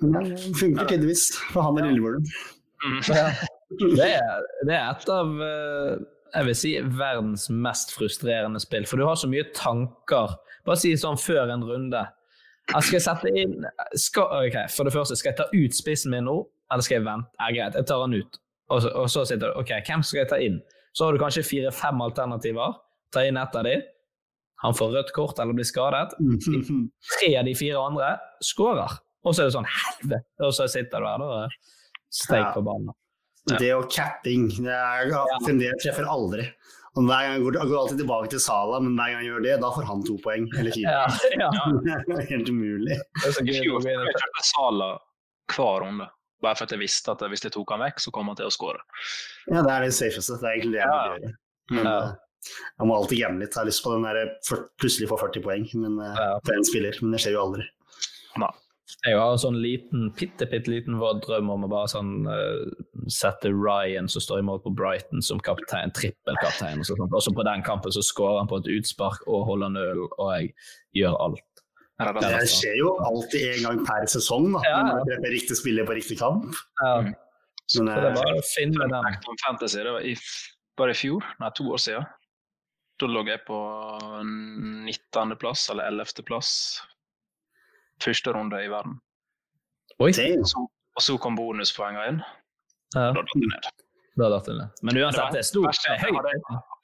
Men 0.00 0.30
det 0.30 0.38
funker 0.56 0.88
tydeligvis 0.88 1.26
for 1.52 1.66
han 1.66 1.78
er 1.78 1.90
lillebroren. 1.90 2.24
mm. 2.84 3.00
Det 3.98 4.06
er, 4.14 4.46
det 4.64 4.72
er 4.72 4.86
et 4.94 5.10
av 5.12 5.42
eh, 5.44 5.98
jeg 6.34 6.46
vil 6.48 6.56
si, 6.56 6.70
verdens 6.98 7.48
mest 7.52 7.92
frustrerende 7.96 8.60
spill. 8.62 8.86
For 8.88 9.00
du 9.00 9.04
har 9.08 9.18
så 9.20 9.28
mye 9.30 9.46
tanker. 9.56 10.36
Bare 10.68 10.80
si 10.80 10.92
sånn 11.00 11.16
før 11.20 11.50
en 11.54 11.64
runde. 11.64 12.04
Jeg 12.68 12.84
skal 12.84 13.00
sette 13.00 13.30
inn 13.40 13.54
skal, 13.96 14.28
okay, 14.44 14.66
For 14.68 14.84
det 14.84 14.92
første, 14.92 15.16
skal 15.16 15.32
jeg 15.32 15.38
ta 15.38 15.46
ut 15.54 15.76
spissen 15.76 16.12
min 16.12 16.26
nå, 16.28 16.34
eller 16.68 16.84
skal 16.84 16.98
jeg 16.98 17.06
vente? 17.06 17.30
Ja, 17.40 17.46
greit, 17.56 17.78
jeg 17.80 17.88
tar 17.88 18.02
den 18.04 18.18
ut. 18.20 18.36
Og 18.68 18.82
så, 18.84 18.90
og 18.92 19.06
så 19.08 19.22
sitter 19.24 19.54
du 19.54 19.62
OK, 19.62 19.72
hvem 19.88 20.02
skal 20.04 20.20
jeg 20.22 20.28
ta 20.34 20.38
inn? 20.44 20.58
Så 20.92 21.06
har 21.06 21.16
du 21.16 21.22
kanskje 21.22 21.46
fire-fem 21.48 22.02
alternativer. 22.04 22.76
Ta 23.14 23.22
inn 23.24 23.40
ett 23.40 23.56
av 23.56 23.64
de. 23.64 23.78
Han 24.60 24.74
får 24.76 24.90
rødt 24.96 25.12
kort 25.16 25.38
eller 25.40 25.56
blir 25.56 25.64
skadet. 25.68 26.12
Tre 27.14 27.30
av 27.40 27.46
de 27.48 27.54
fire 27.56 27.80
andre 27.80 28.12
skårer. 28.44 28.98
Og 29.24 29.32
så 29.34 29.44
er 29.44 29.48
det 29.48 29.54
sånn 29.56 29.68
helvete! 29.72 30.20
Og 30.44 30.52
så 30.56 30.66
sitter 30.70 31.00
du 31.04 31.08
her 31.08 31.22
da 31.24 31.44
steik 32.12 32.42
Ja. 32.44 32.52
på 32.54 32.62
banen. 32.66 32.92
Det 33.48 33.70
og 33.72 33.86
capping 33.88 34.48
det 34.60 34.74
er, 34.74 35.08
fremdeles 35.46 35.80
treffer 35.80 36.04
aldri. 36.10 36.44
Og 36.98 37.06
hver 37.06 37.26
gang 37.28 37.42
går, 37.44 37.56
går 37.70 37.78
alltid 37.78 38.00
tilbake 38.02 38.30
til 38.32 38.40
Sala, 38.42 38.80
men 38.82 38.96
hver 38.98 39.12
gang 39.14 39.22
jeg 39.22 39.30
gjør 39.30 39.42
det, 39.44 39.56
da 39.62 39.68
får 39.76 39.84
han 39.86 40.00
to 40.08 40.16
poeng. 40.24 40.46
Eller 40.58 40.74
fire. 40.74 40.94
Ja, 40.94 41.02
ja. 41.38 41.50
Det 42.08 42.16
er 42.16 42.24
helt 42.32 42.48
umulig. 42.50 42.96
Det 43.20 43.26
er 43.28 43.36
så 43.36 43.44
gøy 43.46 43.54
jeg 43.54 43.68
kjørte 43.70 44.46
Sala 44.50 44.88
hver 45.54 45.84
runde. 45.84 46.08
Bare 46.42 46.54
for 46.58 46.68
at 46.68 46.72
jeg 46.74 46.82
visste 46.82 47.10
at 47.14 47.22
hvis 47.30 47.42
jeg 47.46 47.54
tok 47.54 47.70
han 47.74 47.82
vekk, 47.82 47.98
så 48.02 48.12
kom 48.14 48.28
han 48.30 48.38
til 48.38 48.46
å 48.46 48.54
skåre. 48.54 48.82
Ja, 49.50 49.62
det 49.66 49.72
er 49.74 49.86
det 49.86 49.94
safeste. 49.96 50.36
Det 50.42 50.46
er 50.50 50.56
egentlig 50.58 50.76
det 50.78 50.82
jeg 50.84 50.90
vil 50.94 51.22
gjøre. 51.22 51.32
Men 51.74 51.88
eh, 51.92 52.12
jeg 52.78 52.86
må 52.90 52.94
alltid 52.98 53.18
gjemme 53.22 53.42
litt. 53.42 53.50
Jeg 53.54 53.60
har 53.62 53.68
lyst 53.70 53.82
på 53.84 53.94
den 53.94 54.06
der 54.06 54.30
plutselig 54.78 55.08
få 55.10 55.18
40 55.22 55.42
poeng 55.46 55.66
men, 55.82 55.98
eh, 56.04 56.20
Ja. 56.22 56.28
for 56.46 56.54
en 56.54 56.66
spiller, 56.68 56.98
men 57.02 57.14
det 57.16 57.22
skjer 57.24 57.34
jo 57.38 57.42
aldri. 57.46 57.66
Nei. 58.38 58.52
Jeg 59.04 59.18
har 59.18 59.34
en 59.34 59.40
sånn 59.40 59.58
liten, 59.60 60.08
bitte, 60.16 60.46
bitte 60.48 60.72
liten 60.72 60.96
våt 61.00 61.20
drøm 61.26 61.50
om 61.52 61.66
å 61.66 61.68
bare 61.70 61.90
sånn 61.92 62.12
uh, 62.24 62.70
sette 63.12 63.50
Ryan 63.52 64.08
som 64.08 64.24
står 64.24 64.40
i 64.40 64.46
mål 64.48 64.62
på 64.64 64.72
Brighton 64.78 65.22
som 65.24 65.42
kaptein, 65.44 65.92
trippelkaptein. 65.96 66.80
Og 66.80 66.88
så 66.88 66.96
sånt. 66.96 67.14
Også 67.16 67.34
på 67.36 67.44
den 67.46 67.64
kampen 67.66 67.94
så 67.94 68.02
skårer 68.04 68.40
han 68.40 68.50
på 68.50 68.62
et 68.62 68.70
utspark 68.78 69.26
og 69.28 69.44
holder 69.50 69.74
nøl, 69.76 70.02
og 70.08 70.32
jeg 70.32 70.50
gjør 71.02 71.18
alt. 71.26 71.44
Det 71.98 72.22
Det 72.22 72.50
skjer 72.50 72.76
jo 72.78 72.92
alltid 73.02 73.46
en 73.52 73.64
gang 73.66 73.80
per 73.86 74.06
sesong, 74.10 74.52
da. 74.54 74.60
Ja. 74.66 74.82
Når 74.86 75.00
man 75.00 75.08
treffer 75.08 75.34
riktig 75.34 75.56
spiller 75.58 75.88
på 75.88 75.96
riktig 75.98 76.18
kamp. 76.20 76.46
Mm. 76.82 77.10
Så 77.68 77.82
Men, 77.82 77.90
det 77.90 77.96
er 77.98 78.10
eh, 78.12 78.20
bare 78.20 78.36
å 78.38 78.44
finne 78.48 78.86
den. 78.92 79.18
Fantasy, 79.44 79.82
det 79.82 79.92
var 79.92 80.06
i, 80.06 80.14
bare 80.78 80.94
i 80.94 80.98
fjor, 80.98 81.26
nei, 81.42 81.50
to 81.58 81.66
år 81.74 81.82
siden. 81.82 82.06
Da 82.98 83.08
lå 83.10 83.24
jeg 83.28 83.42
på 83.46 83.58
19. 84.24 85.34
plass, 85.42 85.68
eller 85.74 85.90
11. 85.90 86.24
Første 88.02 88.32
runde 88.36 88.60
i 88.64 88.68
verden. 88.70 88.98
Oi! 89.98 90.12
Så, 90.14 90.60
og 90.68 91.02
så 91.02 91.16
kom 91.18 91.36
bonuspoengene 91.38 92.08
inn. 92.12 92.20
Ja, 92.94 93.08
Da 93.12 93.20
datt 93.20 93.32
det 93.34 93.48
ned. 93.50 93.68
da 94.18 94.28
datt 94.32 94.46
det 94.48 94.54
ned. 94.58 94.80
Men 94.86 95.00
uansett, 95.02 95.32
det 95.34 95.40
er 95.42 95.46
stort. 95.48 95.80
Hadde, 95.88 96.32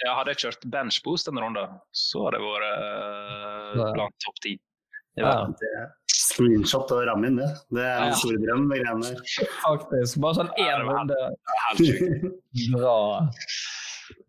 jeg 0.03 0.15
hadde 0.19 0.35
kjørt 0.43 0.67
benchboost 0.75 1.27
denne 1.31 1.45
runden, 1.45 1.77
så 1.95 2.25
hadde 2.27 2.41
jeg 2.41 2.49
vært 2.51 2.69
uh, 3.79 3.93
blant 3.95 4.17
topp 4.27 4.41
ti. 4.45 4.57
Ja, 5.15 5.47
screenshot 6.11 6.91
og 6.91 7.05
ramme 7.07 7.29
inn 7.31 7.37
det. 7.39 7.47
Det 7.71 7.83
er 7.85 8.01
Ja. 8.03 8.07
en 8.11 8.17
stor 8.19 8.35
drøm, 8.43 8.65
de 8.73 8.81
greiene 8.83 9.11
der. 9.15 9.51
faktisk. 9.63 10.19
Bare 10.25 10.35
sånn 10.41 10.51
én 10.59 10.83
runde. 10.89 11.19
Helt 11.69 11.85
sjukt. 11.87 12.25
Bra. 12.75 12.97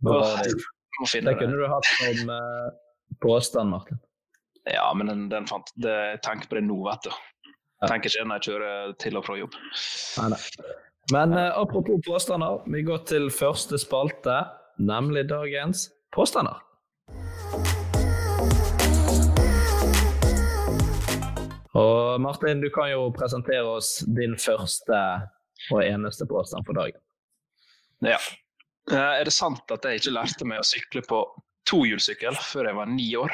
Bra. 0.06 0.20
Det. 0.46 1.34
Kunne 1.42 1.58
du 1.58 1.66
hatt 1.68 1.90
som 1.98 2.30
uh, 2.30 2.70
påstand, 3.26 3.74
Martin. 3.74 3.98
Ja, 4.74 4.94
men 4.98 5.08
den, 5.08 5.30
den 5.30 5.46
fant 5.48 5.70
det, 5.76 6.22
tenker 6.26 6.50
på 6.50 6.58
det 6.58 6.66
nå, 6.66 6.80
vet 6.88 7.06
du. 7.06 7.12
Jeg 7.84 7.92
tenker 7.92 8.10
ikke 8.10 8.26
når 8.26 8.40
jeg 8.40 8.48
kjører 8.50 8.94
til 9.04 9.20
og 9.20 9.26
fra 9.28 9.36
jobb. 9.38 9.58
Nei, 10.18 10.30
nei. 10.34 10.74
Men 11.14 11.36
eh, 11.38 11.52
apropos 11.54 12.02
påstander, 12.08 12.64
vi 12.74 12.82
går 12.88 13.04
til 13.06 13.28
første 13.30 13.78
spalte, 13.78 14.40
nemlig 14.82 15.28
dagens 15.30 15.90
påstander. 16.16 16.64
Og 21.76 22.22
Martin, 22.24 22.62
du 22.64 22.70
kan 22.74 22.90
jo 22.94 23.10
presentere 23.14 23.68
oss 23.68 24.00
din 24.18 24.38
første 24.40 25.00
og 25.74 25.82
eneste 25.84 26.26
påstand 26.30 26.66
for 26.68 26.78
dagen. 26.78 27.02
Ja. 28.06 28.18
Eh, 28.92 29.20
Er 29.20 29.26
det 29.28 29.34
sant 29.36 29.70
at 29.74 29.86
jeg 29.86 30.02
ikke 30.02 30.16
lærte 30.16 30.48
meg 30.48 30.62
å 30.64 30.68
sykle 30.68 31.04
på 31.06 31.22
tohjulssykkel 31.70 32.38
før 32.40 32.70
jeg 32.72 32.80
var 32.80 32.90
ni 32.90 33.10
år? 33.20 33.34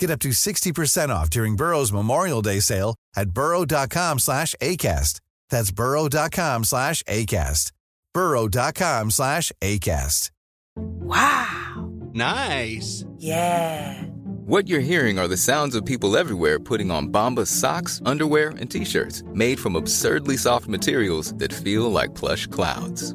Get 0.00 0.10
up 0.10 0.18
to 0.20 0.30
60% 0.30 1.10
off 1.10 1.28
during 1.28 1.56
Burrow's 1.56 1.92
Memorial 1.92 2.40
Day 2.40 2.60
sale 2.60 2.96
at 3.14 3.30
burrow.com 3.30 4.18
slash 4.18 4.54
ACAST. 4.62 5.20
That's 5.50 5.70
burrow.com 5.70 6.64
slash 6.64 7.02
ACAST. 7.02 7.72
burrow.com 8.14 9.10
slash 9.10 9.52
ACAST. 9.60 10.30
Wow. 10.76 11.90
Nice. 12.14 13.04
Yeah. 13.18 14.02
What 14.46 14.68
you're 14.68 14.80
hearing 14.80 15.18
are 15.18 15.28
the 15.28 15.36
sounds 15.36 15.74
of 15.74 15.84
people 15.84 16.16
everywhere 16.16 16.58
putting 16.58 16.90
on 16.90 17.12
Bombas 17.12 17.48
socks, 17.48 18.00
underwear, 18.06 18.54
and 18.58 18.70
t-shirts 18.70 19.22
made 19.34 19.60
from 19.60 19.76
absurdly 19.76 20.38
soft 20.38 20.66
materials 20.66 21.34
that 21.34 21.52
feel 21.52 21.92
like 21.92 22.14
plush 22.14 22.46
clouds. 22.46 23.14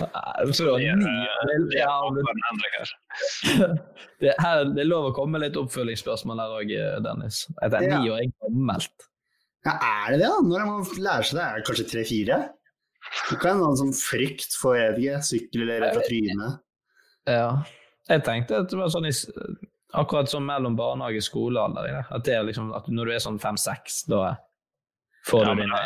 Så 0.00 0.66
det 0.66 0.72
Det 4.20 4.30
er, 4.30 4.40
her. 4.44 4.64
det, 4.76 4.86
lov 4.88 5.10
å 5.10 5.14
komme 5.16 5.36
med 5.36 5.44
litt 5.46 5.58
oppfølgingsspørsmål 5.60 6.42
her 6.42 6.54
òg, 6.60 6.72
Dennis. 7.04 7.44
Det 7.60 7.80
er 7.80 7.88
ni 7.94 8.10
år 8.12 8.24
gammelt. 8.44 9.06
Ja, 9.66 9.74
er 9.76 10.14
det 10.14 10.22
det, 10.22 10.28
da? 10.30 10.40
Når 10.40 10.66
man 10.68 10.88
lærer 11.04 11.26
seg 11.28 11.36
det, 11.36 11.44
er 11.44 11.60
det 11.60 11.66
kanskje 11.68 11.88
tre-fire? 11.90 12.38
Det 13.28 13.38
kan 13.40 13.58
være 13.58 13.60
noen 13.64 13.78
sånn 13.80 13.96
frykt 13.96 14.56
for 14.56 14.76
jeg 14.78 14.94
vet 14.96 15.02
ikke, 15.04 15.20
sykkel 15.28 15.64
eller 15.66 15.92
fra 15.96 16.04
trynet. 16.06 16.60
Ja. 17.28 17.48
Jeg 18.10 18.24
tenkte 18.26 18.62
at 18.62 18.70
det 18.72 18.78
var 18.80 18.92
sånn 18.92 19.08
i, 19.08 19.12
akkurat 20.00 20.30
sånn 20.32 20.46
mellom 20.48 20.76
barnehage 20.78 21.20
og 21.20 21.26
skolealder. 21.26 22.00
At, 22.08 22.30
liksom, 22.48 22.72
at 22.76 22.88
når 22.92 23.10
du 23.10 23.14
er 23.16 23.24
sånn 23.24 23.40
fem-seks, 23.42 24.04
da 24.10 24.36
får 25.28 25.44
Ja, 25.44 25.52
du 25.54 25.62
dine 25.64 25.82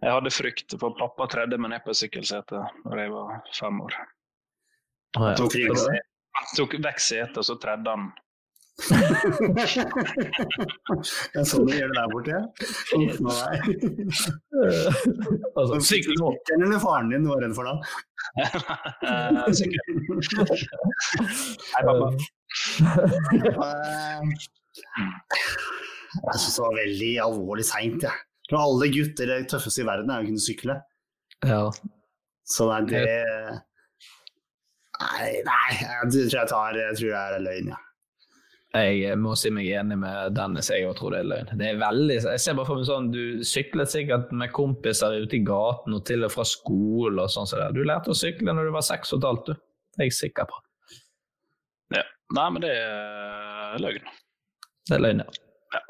jeg, 0.00 0.10
hadde 0.10 0.34
frykt, 0.34 0.74
for 0.80 0.96
pappa 0.98 1.28
tredde 1.30 1.58
meg 1.60 1.74
ned 1.74 1.84
på 1.86 1.94
sykkelsetet 1.96 2.58
da 2.58 2.98
jeg 2.98 3.12
var 3.14 3.38
fem 3.56 3.80
år. 3.84 4.00
Ja. 4.00 5.34
Tok. 5.38 5.56
Han 6.32 6.46
tok 6.56 6.78
vekk 6.80 7.00
setet, 7.04 7.36
og 7.38 7.44
så 7.44 7.58
tredde 7.60 7.92
han. 7.92 8.10
Det 11.32 11.36
er 11.36 11.44
sånn 11.44 11.66
du 11.68 11.72
gjør 11.76 11.90
det 11.92 11.96
der 11.98 12.08
borte. 12.12 12.32
Er 12.32 13.02
jeg. 13.04 13.76
altså, 15.58 15.74
Sykkelen 15.84 16.64
eller 16.64 16.80
faren 16.80 17.12
din 17.12 17.28
var 17.28 17.38
redd 17.44 17.54
for 17.58 17.68
da? 17.68 17.74
Eh. 19.02 19.28
Hei, 21.72 21.82
pappa. 21.84 22.08
Jeg 26.22 26.36
syns 26.38 26.56
det 26.56 26.62
var 26.62 26.78
veldig 26.78 27.12
alvorlig 27.26 27.66
seint, 27.66 28.00
jeg. 28.06 28.31
Jeg 28.52 28.58
tror 28.58 28.66
alle 28.68 28.86
gutter 28.92 29.30
det 29.30 29.36
tøffeste 29.48 29.80
i 29.80 29.84
verden 29.88 30.10
er 30.12 30.20
å 30.20 30.26
kunne 30.28 30.42
sykle. 30.44 30.74
ja. 31.48 31.62
Så 32.52 32.66
nei, 32.68 32.80
det 32.90 33.06
Nei, 35.00 35.28
nei 35.46 35.68
jeg 35.78 36.10
tror 36.10 36.34
jeg 36.34 36.50
tar 36.50 36.76
Jeg 36.76 36.98
tror 36.98 37.14
det 37.14 37.20
er 37.22 37.44
løgn, 37.46 37.70
ja. 37.72 37.78
Jeg 38.82 39.16
må 39.20 39.32
si 39.36 39.48
meg 39.52 39.70
enig 39.72 39.96
med 40.00 40.34
Dennis, 40.36 40.68
jeg 40.72 40.84
òg 40.88 40.98
tror 40.98 41.14
det 41.14 41.22
er 41.22 41.30
løgn. 41.30 41.54
Det 41.60 41.70
er 41.70 41.80
veldig, 41.80 42.18
jeg 42.24 42.42
ser 42.44 42.58
bare 42.58 42.68
for 42.68 42.80
meg 42.80 42.90
sånn, 42.90 43.08
Du 43.14 43.40
syklet 43.44 43.94
sikkert 43.94 44.34
med 44.36 44.52
kompiser 44.52 45.16
ute 45.22 45.38
i 45.38 45.42
gaten 45.48 45.96
og 45.96 46.04
til 46.08 46.28
og 46.28 46.34
fra 46.34 46.44
skole 46.48 47.24
og 47.24 47.32
sånn. 47.32 47.48
Så 47.48 47.60
det. 47.60 47.70
Du 47.76 47.82
lærte 47.88 48.12
å 48.12 48.16
sykle 48.16 48.52
når 48.52 48.68
du 48.68 48.76
var 48.76 48.84
seks 48.84 49.16
og 49.16 49.22
et 49.22 49.28
halvt, 49.30 49.48
du. 49.48 49.64
Det 49.96 50.04
er 50.04 50.08
jeg 50.10 50.18
sikker 50.18 50.48
på. 50.52 50.60
Ja. 51.96 52.04
Nei, 52.36 52.46
men 52.52 52.64
det 52.64 52.76
er 52.76 53.80
løgn. 53.84 54.12
Det 54.90 54.96
er 54.98 55.04
løgn, 55.08 55.24
ja. 55.24 55.84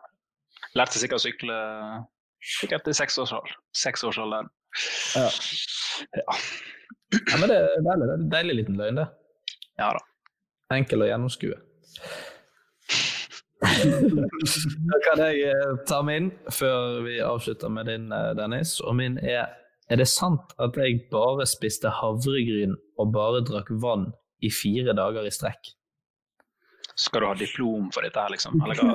Lærte 0.79 1.03
sikkert 1.03 1.19
å 1.19 1.27
sykle 1.27 1.63
sikkert 2.43 2.89
i 2.89 2.95
seksårsalderen. 2.97 3.59
Seksårsalderen. 3.77 4.49
Ja. 5.17 5.29
Ja. 6.19 6.39
ja 7.33 7.41
men 7.41 7.51
det 7.51 7.59
er 7.59 7.85
deilig, 7.87 8.07
det 8.07 8.13
er 8.13 8.15
en 8.17 8.31
deilig 8.33 8.57
liten 8.63 8.81
løgn, 8.81 9.03
det. 9.03 9.09
ja 9.81 9.93
da. 9.97 10.07
Enkel 10.73 11.05
å 11.05 11.11
gjennomskue. 11.11 11.59
Da 13.63 14.99
kan 15.05 15.21
jeg 15.23 15.53
eh, 15.53 15.75
ta 15.87 16.01
min 16.03 16.33
før 16.51 17.05
vi 17.05 17.21
avslutter 17.23 17.71
med 17.71 17.87
din, 17.87 18.09
eh, 18.13 18.33
Dennis. 18.39 18.81
Og 18.81 18.97
min 18.99 19.19
er 19.23 19.59
Er 19.91 19.97
det 19.99 20.09
sant 20.09 20.55
at 20.63 20.77
jeg 20.79 21.03
bare 21.11 21.45
spiste 21.47 21.91
havregryn 21.91 22.75
og 23.03 23.13
bare 23.13 23.43
drakk 23.45 23.69
vann 23.83 24.07
i 24.41 24.49
fire 24.49 24.95
dager 24.97 25.27
i 25.27 25.31
strekk? 25.35 25.73
Skal 26.97 27.21
du 27.21 27.27
ha 27.27 27.35
diplom 27.37 27.91
for 27.93 28.01
dette 28.07 28.21
her, 28.21 28.31
liksom? 28.33 28.63
Eller 28.63 28.79
hva? 28.79 28.95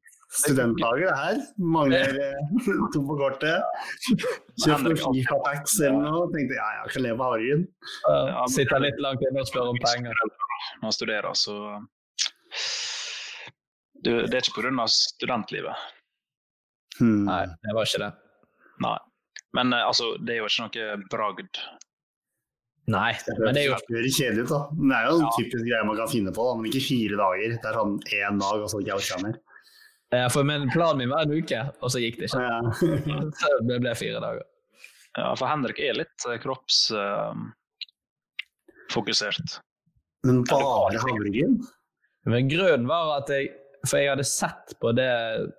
Det 0.44 0.54
her 0.56 1.02
er. 1.12 1.40
Mangler 1.56 2.18
eh, 2.20 2.50
to 2.94 3.02
på 3.08 3.16
kortet. 3.18 3.64
kjøpte 4.62 4.92
noen 4.92 5.00
Fifa-packs 5.00 5.78
eller 5.80 6.02
noe. 6.04 6.26
Tenkte 6.34 6.58
ja, 6.58 6.68
jeg 6.82 6.94
kan 6.94 7.06
leve 7.06 7.26
av 7.28 7.36
argen. 7.38 7.66
Ja, 8.08 8.44
Sitter 8.52 8.82
litt 8.84 9.00
langt 9.02 9.24
inne 9.24 9.44
og 9.44 9.50
spør 9.50 9.72
om 9.72 9.80
penger. 9.82 10.16
Når 10.20 10.84
man 10.84 10.96
studerer, 10.96 11.32
så 11.38 11.56
du, 14.04 14.12
Det 14.26 14.36
er 14.36 14.42
ikke 14.44 14.62
pga. 14.62 14.86
studentlivet. 14.92 15.88
Hmm. 16.98 17.24
Nei, 17.28 17.42
det 17.64 17.74
var 17.76 17.88
ikke 17.88 18.04
det. 18.04 18.12
Nei. 18.84 18.98
Men 19.56 19.72
eh, 19.72 19.88
altså, 19.88 20.14
det 20.20 20.36
er 20.36 20.44
jo 20.44 20.50
ikke 20.52 20.68
noe 20.68 21.10
bragd. 21.12 21.64
Nei, 22.86 23.10
men 23.40 23.56
det 23.56 23.64
er 23.64 23.72
jo 23.72 23.76
Det 23.88 23.96
høres 23.96 24.14
kjedelig 24.14 24.44
ut, 24.44 24.50
da. 24.52 24.58
Men 24.78 24.92
det 24.92 24.98
er 24.98 25.06
jo 25.08 25.14
en 25.18 25.32
typisk 25.34 25.64
greie 25.66 25.86
man 25.88 25.96
kan 25.98 26.10
finne 26.12 26.32
på, 26.34 26.44
da. 26.46 26.58
men 26.58 26.68
ikke 26.70 26.84
fire 26.86 27.18
dager. 27.18 27.56
Det 27.56 27.70
er 27.70 27.78
sånn 27.80 27.96
én 28.14 28.42
dag, 28.42 28.62
og 28.62 28.70
så 28.70 28.82
ikke 28.82 28.92
jeg 28.92 29.00
orker 29.02 29.24
mer. 29.24 29.40
Ja, 30.14 30.28
for 30.30 30.46
min, 30.46 30.70
Planen 30.70 30.98
min 30.98 31.10
var 31.10 31.26
en 31.26 31.34
uke, 31.34 31.62
og 31.82 31.90
så 31.92 32.02
gikk 32.02 32.20
det 32.20 32.28
ikke. 32.30 32.42
Ja. 32.42 32.60
Så 33.40 33.52
det 33.66 33.80
ble 33.82 33.94
fire 33.98 34.20
dager. 34.22 34.44
Ja, 35.16 35.30
for 35.38 35.48
Henrik 35.48 35.80
er 35.80 35.96
litt 35.96 36.26
kroppsfokusert. 36.42 37.54
kroppsfokusert. 38.92 39.56
Men 40.26 40.42
bare 40.48 41.00
havregryn? 41.00 41.56
Men 42.26 42.50
grunnen 42.50 42.88
var 42.90 43.20
at 43.20 43.30
jeg 43.30 43.52
For 43.86 44.02
jeg 44.02 44.10
hadde 44.10 44.24
sett 44.26 44.72
på 44.82 44.90
det 44.96 45.10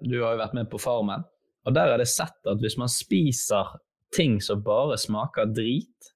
Du 0.03 0.17
har 0.19 0.33
jo 0.35 0.41
vært 0.41 0.55
med 0.57 0.67
på 0.67 0.79
Farmen. 0.81 1.23
Og 1.67 1.75
der 1.75 1.93
hadde 1.93 2.03
jeg 2.03 2.15
sett 2.15 2.49
at 2.51 2.59
hvis 2.63 2.75
man 2.79 2.91
spiser 2.91 3.75
ting 4.15 4.37
som 4.43 4.63
bare 4.63 4.97
smaker 4.99 5.47
drit 5.51 6.11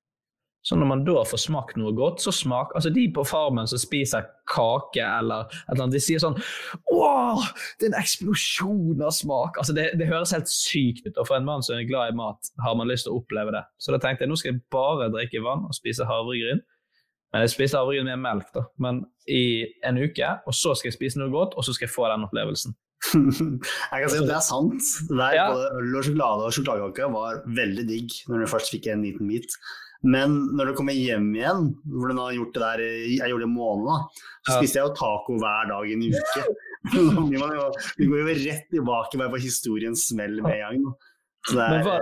Så 0.61 0.77
når 0.77 0.89
man 0.91 1.03
da 1.05 1.23
får 1.25 1.41
smakt 1.41 1.77
noe 1.79 1.89
godt, 1.97 2.21
så 2.21 2.29
smaker 2.35 2.77
Altså 2.77 2.91
de 2.93 3.07
på 3.13 3.23
Farmen 3.25 3.69
som 3.69 3.79
spiser 3.81 4.27
kake 4.51 5.01
eller 5.01 5.47
et 5.49 5.71
eller 5.71 5.87
annet, 5.87 5.95
de 5.95 6.01
sier 6.03 6.21
sånn 6.21 6.37
Åh, 6.93 7.47
det 7.79 7.87
er 7.87 7.93
en 7.93 7.97
eksplosjon 8.01 9.01
av 9.01 9.15
smak! 9.17 9.57
Altså 9.57 9.73
det, 9.77 9.87
det 9.97 10.09
høres 10.11 10.33
helt 10.35 10.51
sykt 10.51 11.07
ut. 11.07 11.17
Og 11.17 11.25
for 11.25 11.39
en 11.39 11.47
mann 11.47 11.65
som 11.65 11.79
er 11.79 11.87
glad 11.89 12.13
i 12.13 12.19
mat, 12.19 12.51
har 12.61 12.77
man 12.77 12.91
lyst 12.91 13.07
til 13.07 13.15
å 13.15 13.23
oppleve 13.23 13.55
det. 13.55 13.63
Så 13.81 13.95
da 13.95 14.01
tenkte 14.03 14.27
jeg 14.27 14.33
nå 14.33 14.37
skal 14.37 14.53
jeg 14.53 14.61
bare 14.73 15.09
drikke 15.13 15.41
vann 15.45 15.65
og 15.65 15.73
spise 15.77 16.05
havregryn. 16.05 16.61
Men 17.31 17.45
jeg 17.45 17.55
spiser 17.55 17.79
havregryn 17.81 18.09
med 18.11 18.21
melk, 18.21 18.53
da. 18.53 18.65
Men 18.83 19.05
i 19.31 19.65
en 19.87 19.97
uke, 19.97 20.29
og 20.45 20.55
så 20.57 20.75
skal 20.75 20.91
jeg 20.91 20.99
spise 20.99 21.21
noe 21.21 21.31
godt, 21.33 21.55
og 21.55 21.65
så 21.65 21.73
skal 21.73 21.87
jeg 21.87 21.95
få 21.95 22.09
den 22.11 22.27
opplevelsen. 22.27 22.77
Jeg 23.17 24.03
kan 24.03 24.11
si 24.13 24.17
at 24.19 24.27
det 24.29 24.35
er 24.35 24.43
sant. 24.45 24.89
Det 25.09 25.15
der, 25.17 25.31
Ja. 25.33 25.45
Både 25.49 25.69
øl 25.79 25.95
og 25.97 26.03
sjokolade 26.05 26.43
og 26.45 26.53
sjokoladekake 26.53 27.07
var 27.15 27.39
veldig 27.57 27.85
digg 27.89 28.17
når 28.29 28.43
du 28.43 28.51
først 28.51 28.69
fikk 28.75 28.91
en 28.93 29.01
liten 29.07 29.31
bit. 29.31 29.55
Men 30.03 30.33
når 30.57 30.71
du 30.71 30.73
kommer 30.79 30.95
hjem 30.97 31.27
igjen, 31.37 31.67
hvor 31.85 32.09
du 32.09 32.15
nå 32.17 32.23
har 32.25 32.33
gjort 32.33 32.55
det 32.55 32.61
der 32.63 32.81
jeg 32.87 33.29
gjorde 33.29 33.43
det 33.45 33.49
en 33.51 33.53
måned, 33.53 33.85
da, 33.85 34.25
så 34.47 34.55
spiste 34.57 34.79
jeg 34.79 34.87
jo 34.87 34.95
taco 34.97 35.35
hver 35.37 35.69
dag 35.69 35.89
i 35.91 35.93
en 35.93 36.05
uke. 36.09 36.45
Jo- 37.37 37.67
Vi 37.99 38.07
går 38.09 38.23
jo 38.23 38.33
rett 38.41 38.65
tilbake 38.73 39.19
bare 39.21 39.29
på 39.35 39.41
historiens 39.43 40.07
smell 40.09 40.39
med 40.41 40.55
en 40.57 40.81
gang. 40.81 40.95
Så 41.45 41.53
det 41.59 41.67
er, 41.67 41.83
hva, 41.85 41.99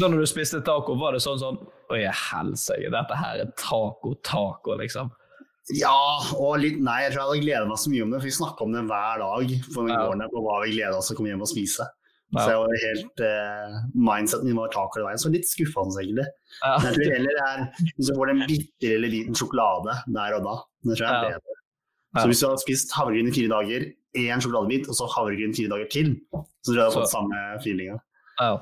da 0.00 0.08
når 0.10 0.24
du 0.24 0.26
spiste 0.30 0.58
taco, 0.66 0.96
var 0.98 1.14
det 1.14 1.22
sånn 1.22 1.38
sånn 1.40 1.60
Oi, 1.94 2.02
helsike, 2.04 2.90
dette 2.92 3.16
her 3.16 3.38
er 3.46 3.52
taco-taco, 3.56 4.74
liksom. 4.82 5.08
Ja, 5.76 5.94
og 6.36 6.58
litt 6.60 6.78
nei. 6.80 6.98
Jeg 7.06 7.14
tror 7.14 7.22
jeg 7.22 7.28
hadde 7.30 7.44
gleda 7.46 7.68
meg 7.70 7.80
så 7.80 7.90
mye 7.92 8.02
om 8.04 8.10
det, 8.12 8.18
for 8.20 8.28
vi 8.28 8.34
snakka 8.38 8.64
om 8.66 8.74
det 8.74 8.82
hver 8.88 9.22
dag 9.22 9.54
noen 9.76 9.88
Ja. 9.94 10.02
årene 10.08 10.28
på 10.32 10.42
hva 10.44 10.58
vi 10.64 10.74
gleda 10.74 10.96
oss 10.98 11.08
til 11.08 11.16
å 11.16 11.18
komme 11.20 11.30
hjem 11.32 11.44
og 11.46 11.50
spise. 11.50 11.86
Ja. 12.36 12.42
Så 12.44 12.48
jeg 12.52 12.58
var 12.60 12.80
helt 12.84 13.20
eh, 13.24 13.76
Mindseten 13.96 14.44
min 14.50 14.58
var 14.58 14.68
tak 14.74 14.96
over 14.98 15.06
veien, 15.08 15.20
så 15.22 15.30
litt 15.32 15.46
skuffende 15.48 16.02
egentlig. 16.02 16.26
Ja. 16.60 16.74
Men 16.82 16.90
jeg 16.90 16.98
tror 16.98 17.14
heller 17.16 17.38
er 17.46 17.62
hvis 17.96 18.10
du 18.10 18.12
får 18.18 18.32
en 18.34 18.42
bitte 18.50 18.90
lille 18.92 19.08
liten 19.14 19.38
sjokolade 19.38 19.94
der 20.18 20.36
og 20.36 20.44
da. 20.44 20.56
Det 20.84 20.98
tror 20.98 21.06
jeg 21.06 21.08
er 21.08 21.14
Ja. 21.14 21.38
bedre. 21.38 21.56
Så 22.18 22.26
hvis 22.28 22.40
du 22.42 22.46
har 22.48 22.60
spist 22.60 22.92
havregryn 22.96 23.28
i 23.30 23.32
fire 23.36 23.50
dager, 23.52 23.82
én 24.18 24.40
sjokoladebit, 24.42 24.88
og 24.88 24.96
så 24.96 25.08
havregryn 25.12 25.52
fire 25.56 25.72
dager 25.72 25.88
til, 25.92 26.14
så 26.32 26.72
tror 26.72 26.74
jeg 26.74 26.78
du 26.78 26.84
har 26.84 26.94
fått 26.96 27.12
samme 27.12 27.40
feelinga. 27.64 27.98
Ja. 28.40 28.52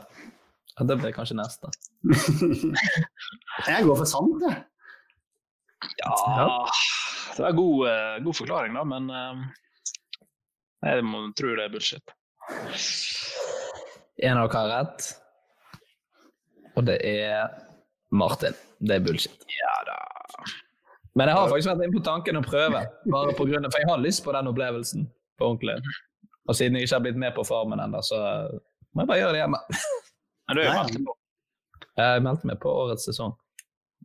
ja, 0.79 0.87
det 0.91 0.97
blir 1.03 1.15
kanskje 1.15 1.37
neste. 1.39 1.71
jeg 3.71 3.87
går 3.87 3.97
for 4.03 4.09
sant, 4.11 4.43
jeg. 4.47 4.65
Ja, 6.03 6.67
det 7.37 7.45
er 7.47 7.57
god, 7.57 7.87
eh, 7.91 8.17
god 8.27 8.39
forklaring, 8.43 8.77
da, 8.79 8.85
men 8.89 9.11
eh, 9.11 9.47
jeg 10.91 11.33
tror 11.39 11.57
det 11.59 11.67
er 11.67 11.75
bullshit. 11.75 12.17
En 14.23 14.39
av 14.41 14.49
dere 14.49 14.61
har 14.63 14.69
rett. 14.73 15.09
Og 16.77 16.85
det 16.89 16.97
er 17.05 17.51
Martin. 18.13 18.55
Det 18.81 18.97
er 18.99 19.05
bullshit. 19.05 19.45
Ja 19.57 19.75
da. 19.89 19.99
Men 21.17 21.31
jeg 21.31 21.37
har 21.39 21.49
faktisk 21.49 21.71
vært 21.71 21.85
inne 21.87 21.97
på 21.97 22.05
tanken 22.05 22.37
å 22.37 22.43
prøve, 22.45 22.83
bare 23.09 23.33
på 23.39 23.47
grunn 23.49 23.65
av, 23.65 23.73
for 23.73 23.81
jeg 23.81 23.89
har 23.89 24.03
lyst 24.05 24.21
på 24.27 24.35
den 24.37 24.51
opplevelsen 24.51 25.07
på 25.41 25.47
ordentlig. 25.49 25.79
Og 26.47 26.59
siden 26.59 26.77
jeg 26.77 26.87
ikke 26.87 26.99
har 26.99 27.05
blitt 27.07 27.21
med 27.23 27.33
på 27.37 27.45
Farmen 27.49 27.81
ennå, 27.81 28.03
så 28.05 28.19
må 28.93 29.03
jeg 29.03 29.09
bare 29.11 29.23
gjøre 29.23 29.33
det 29.37 29.41
hjemme. 29.41 29.61
Men 30.47 30.59
du 30.59 30.63
er 30.63 30.75
meldt 30.77 30.99
på. 31.09 31.15
Jeg 31.97 32.23
meldte 32.27 32.51
meg 32.53 32.61
på 32.61 32.75
årets 32.85 33.09
sesong. 33.09 33.33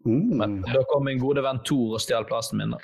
Mm. 0.07 0.31
Men 0.39 0.55
da 0.71 0.81
kom 0.89 1.03
min 1.05 1.19
gode 1.21 1.43
venn 1.45 1.59
Tor 1.67 1.97
og 1.97 2.01
stjal 2.01 2.23
plassen 2.29 2.57
min. 2.63 2.71
da. 2.73 2.79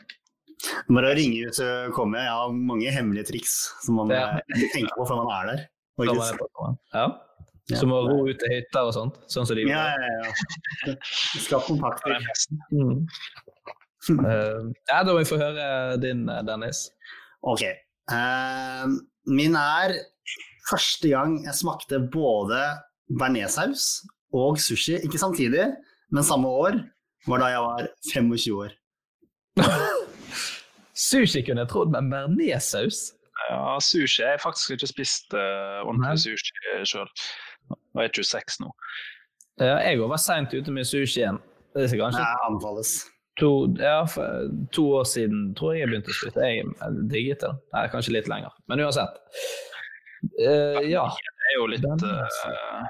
Bare 0.92 1.13
å 1.13 1.16
ringe 1.18 1.48
ut 1.48 1.62
og 1.63 1.96
komme. 1.96 2.20
Jeg 2.20 2.36
har 2.36 2.52
mange 2.74 2.92
hemmelige 2.94 3.32
triks 3.32 3.56
som 3.86 3.96
man 4.02 4.12
Ja. 4.12 4.42
tenker 4.76 4.92
på 5.00 5.08
før 5.08 5.24
man 5.24 5.32
er 5.40 5.50
der. 5.54 5.63
Ja. 6.94 7.08
Som 7.76 7.92
å 7.92 8.04
ro 8.08 8.22
ut 8.30 8.38
til 8.40 8.54
hytter 8.54 8.88
og 8.88 8.94
sånt. 8.96 9.18
Sånn 9.32 9.48
som 9.48 9.58
de 9.58 9.66
Ja, 9.68 9.90
ja, 9.92 10.12
ja. 10.24 10.96
Skaff 11.44 11.70
kontakter. 11.70 12.22
Mm. 14.08 14.22
Uh, 14.24 14.70
ja, 14.88 15.02
da 15.04 15.12
må 15.12 15.18
vi 15.20 15.28
få 15.28 15.36
høre 15.36 15.98
din, 16.00 16.22
eh, 16.32 16.44
Dennis. 16.48 16.86
Ok. 17.44 17.64
Uh, 18.08 18.94
min 19.28 19.58
er 19.60 19.98
første 20.70 21.12
gang 21.12 21.34
jeg 21.44 21.58
smakte 21.58 22.00
både 22.14 22.62
bearnéssaus 23.20 24.06
og 24.32 24.62
sushi, 24.64 25.02
ikke 25.04 25.20
samtidig, 25.20 25.66
men 26.12 26.24
samme 26.24 26.48
år, 26.48 26.80
var 27.28 27.44
da 27.44 27.52
jeg 27.52 27.66
var 27.66 27.90
25 28.14 28.56
år. 28.62 28.72
Sushi 31.08 31.44
kunne 31.44 31.66
jeg 31.66 31.72
trodd, 31.74 31.92
men 31.92 32.08
bearnéssaus? 32.14 33.10
Ja, 33.50 33.78
sushi. 33.80 34.21
Jeg 34.23 34.36
har 34.36 34.41
faktisk 34.43 34.71
ikke 34.76 34.89
spist 34.89 35.34
uh, 35.34 35.84
ordentlig 35.86 36.19
sushi 36.26 36.54
sjøl. 36.89 37.12
Jeg 37.97 38.10
er 38.10 38.15
26 38.15 38.60
nå. 38.63 38.71
Ja, 39.60 39.78
jeg 39.82 40.00
var 40.00 40.19
seint 40.21 40.54
ute 40.54 40.73
med 40.73 40.86
sushien. 40.86 41.39
Det 41.73 41.88
er 41.88 42.00
kanskje 42.00 42.21
Nei, 42.21 42.36
anbefales. 42.47 42.91
to, 43.39 43.50
ja, 43.82 44.06
to 44.73 44.84
år 45.00 45.04
siden 45.10 45.56
tror 45.58 45.73
jeg 45.73 45.84
jeg 45.84 45.89
begynte 45.91 46.13
å 46.13 46.17
spise. 46.19 46.52
Jeg 46.52 47.08
digget 47.12 47.43
det. 47.45 47.54
Nei, 47.73 47.88
kanskje 47.93 48.13
litt 48.17 48.30
lenger. 48.32 48.54
Men 48.69 48.86
uansett. 48.86 49.17
Uh, 50.41 50.82
ja. 50.86 51.06
Jeg 51.08 51.54
er 51.54 51.58
jo 51.58 51.67
litt 51.71 51.86
uh, 51.86 52.86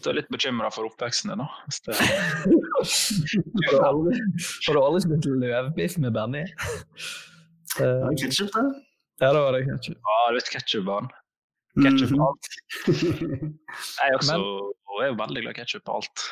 Du 0.00 0.10
er 0.10 0.18
litt 0.20 0.30
bekymra 0.32 0.70
for 0.74 0.88
oppveksten 0.88 1.32
din, 1.32 1.42
da. 1.42 1.48
Det, 1.86 1.96
Har 3.74 3.92
du 3.98 4.80
aldri, 4.80 5.02
spist 5.04 5.26
løvbiff 5.26 5.98
med 6.02 6.14
bearnés? 6.14 6.50
Uh, 7.76 8.10
Ketchup, 8.18 8.50
det. 8.54 8.85
Ja, 9.20 9.30
da 9.32 9.40
var 9.40 9.56
det 9.56 9.64
ketchup. 9.68 9.96
ja, 9.96 10.16
du 10.30 10.38
vet 10.38 10.50
ketsjupbarn. 10.54 11.12
Ketsjup 11.76 12.12
på 12.16 12.26
alt. 12.30 12.50
Jeg 14.00 14.16
også 14.16 14.40
og 14.40 15.02
er 15.04 15.10
jo 15.10 15.16
veldig 15.18 15.42
glad 15.44 15.52
i 15.52 15.58
ketsjup 15.60 15.84
på 15.84 15.98
alt. 15.98 16.26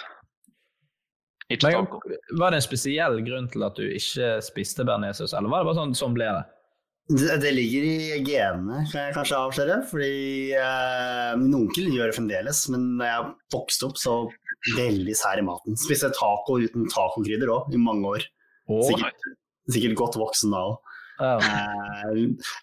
Ikke 1.52 1.68
Men, 1.68 1.84
taco. 1.84 2.00
var 2.40 2.54
det 2.54 2.62
en 2.62 2.64
spesiell 2.64 3.18
grunn 3.26 3.48
til 3.52 3.64
at 3.66 3.76
du 3.76 3.84
ikke 3.84 4.38
spiste 4.44 4.86
bearnéssaus, 4.88 5.34
eller 5.36 5.52
var 5.52 5.60
det 5.60 5.68
bare 5.68 5.80
sånn 5.82 5.96
sånn 5.98 6.16
ble 6.16 6.30
det? 6.32 6.44
Det, 7.12 7.34
det 7.42 7.50
ligger 7.52 7.84
i 7.84 8.22
genene, 8.24 8.78
kan 8.88 9.10
jeg 9.10 9.16
kanskje 9.18 9.40
avsløre. 9.42 9.76
Fordi 9.90 10.54
eh, 10.56 11.34
min 11.36 11.52
onkel 11.58 11.90
gjør 11.92 12.08
det 12.08 12.16
fremdeles, 12.16 12.62
men 12.72 12.94
da 13.00 13.10
jeg 13.10 13.26
vokste 13.52 13.90
opp, 13.90 14.00
så 14.00 14.14
veldig 14.78 15.16
sær 15.20 15.42
i 15.42 15.44
maten. 15.44 15.76
Spiste 15.76 16.08
taco 16.16 16.56
uten 16.64 16.88
tacokrydder 16.88 17.52
òg, 17.52 17.68
i 17.76 17.82
mange 17.84 18.14
år. 18.16 18.24
Sikkert, 18.88 19.28
sikkert 19.68 19.98
godt 20.00 20.16
voksen 20.16 20.56
da 20.56 20.64
òg. 20.70 20.93
Ja. 21.20 21.38
Eh, 21.38 22.12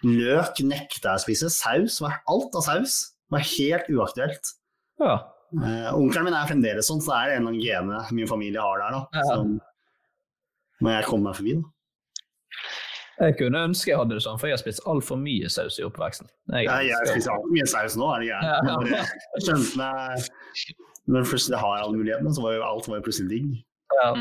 løk 0.04 0.60
nekta 0.68 1.14
jeg 1.14 1.22
å 1.22 1.24
spise. 1.26 1.50
Saus, 1.54 2.00
var 2.04 2.20
alt 2.32 2.56
av 2.60 2.66
saus, 2.68 2.96
var 3.32 3.40
helt 3.40 3.88
uaktuelt. 3.94 4.54
Ja. 5.00 5.16
Eh, 5.56 5.90
onkelen 5.96 6.26
min 6.30 6.36
er 6.38 6.48
fremdeles 6.48 6.88
sånn, 6.88 7.02
så 7.04 7.12
det 7.16 7.34
er 7.34 7.38
en 7.40 7.48
av 7.52 7.54
genene 7.60 8.00
gene 8.02 8.16
min 8.16 8.28
familie 8.30 8.62
har 8.64 8.80
der. 8.84 8.92
da. 8.98 9.02
Ja. 9.20 9.24
Som, 9.32 9.58
når 10.82 10.98
jeg 11.00 11.06
kommer 11.10 11.30
meg 11.32 11.40
forbi. 11.40 11.56
da. 11.62 11.68
Jeg 13.22 13.36
kunne 13.38 13.60
ønske 13.70 13.92
jeg 13.92 13.98
hadde 14.00 14.16
det 14.18 14.24
sånn, 14.26 14.40
for 14.42 14.50
jeg 14.50 14.56
har 14.58 14.62
spist 14.64 14.82
altfor 14.90 15.20
mye 15.22 15.50
saus 15.52 15.76
i 15.78 15.84
oppveksten. 15.86 16.28
Jeg, 16.56 16.66
Ja, 16.66 16.80
jeg 16.82 17.10
spiser 17.12 17.36
altfor 17.36 17.52
mye 17.54 17.68
saus 17.70 17.96
nå, 18.00 18.08
er 18.16 18.20
det 18.24 18.30
Ja. 18.32 18.40
gærent? 18.66 19.76
Når 19.78 20.00
jeg 20.18 20.76
men 21.12 21.26
plutselig 21.26 21.58
har 21.60 21.76
jeg 21.78 21.86
alle 21.86 21.98
mulighetene, 21.98 22.32
så 22.34 22.44
var 22.46 22.54
jo 22.56 22.64
alt 22.64 22.88
var 22.88 23.00
jo 23.00 23.06
plutselig 23.08 23.30
digg. 23.30 23.46
Ja. 23.98 24.12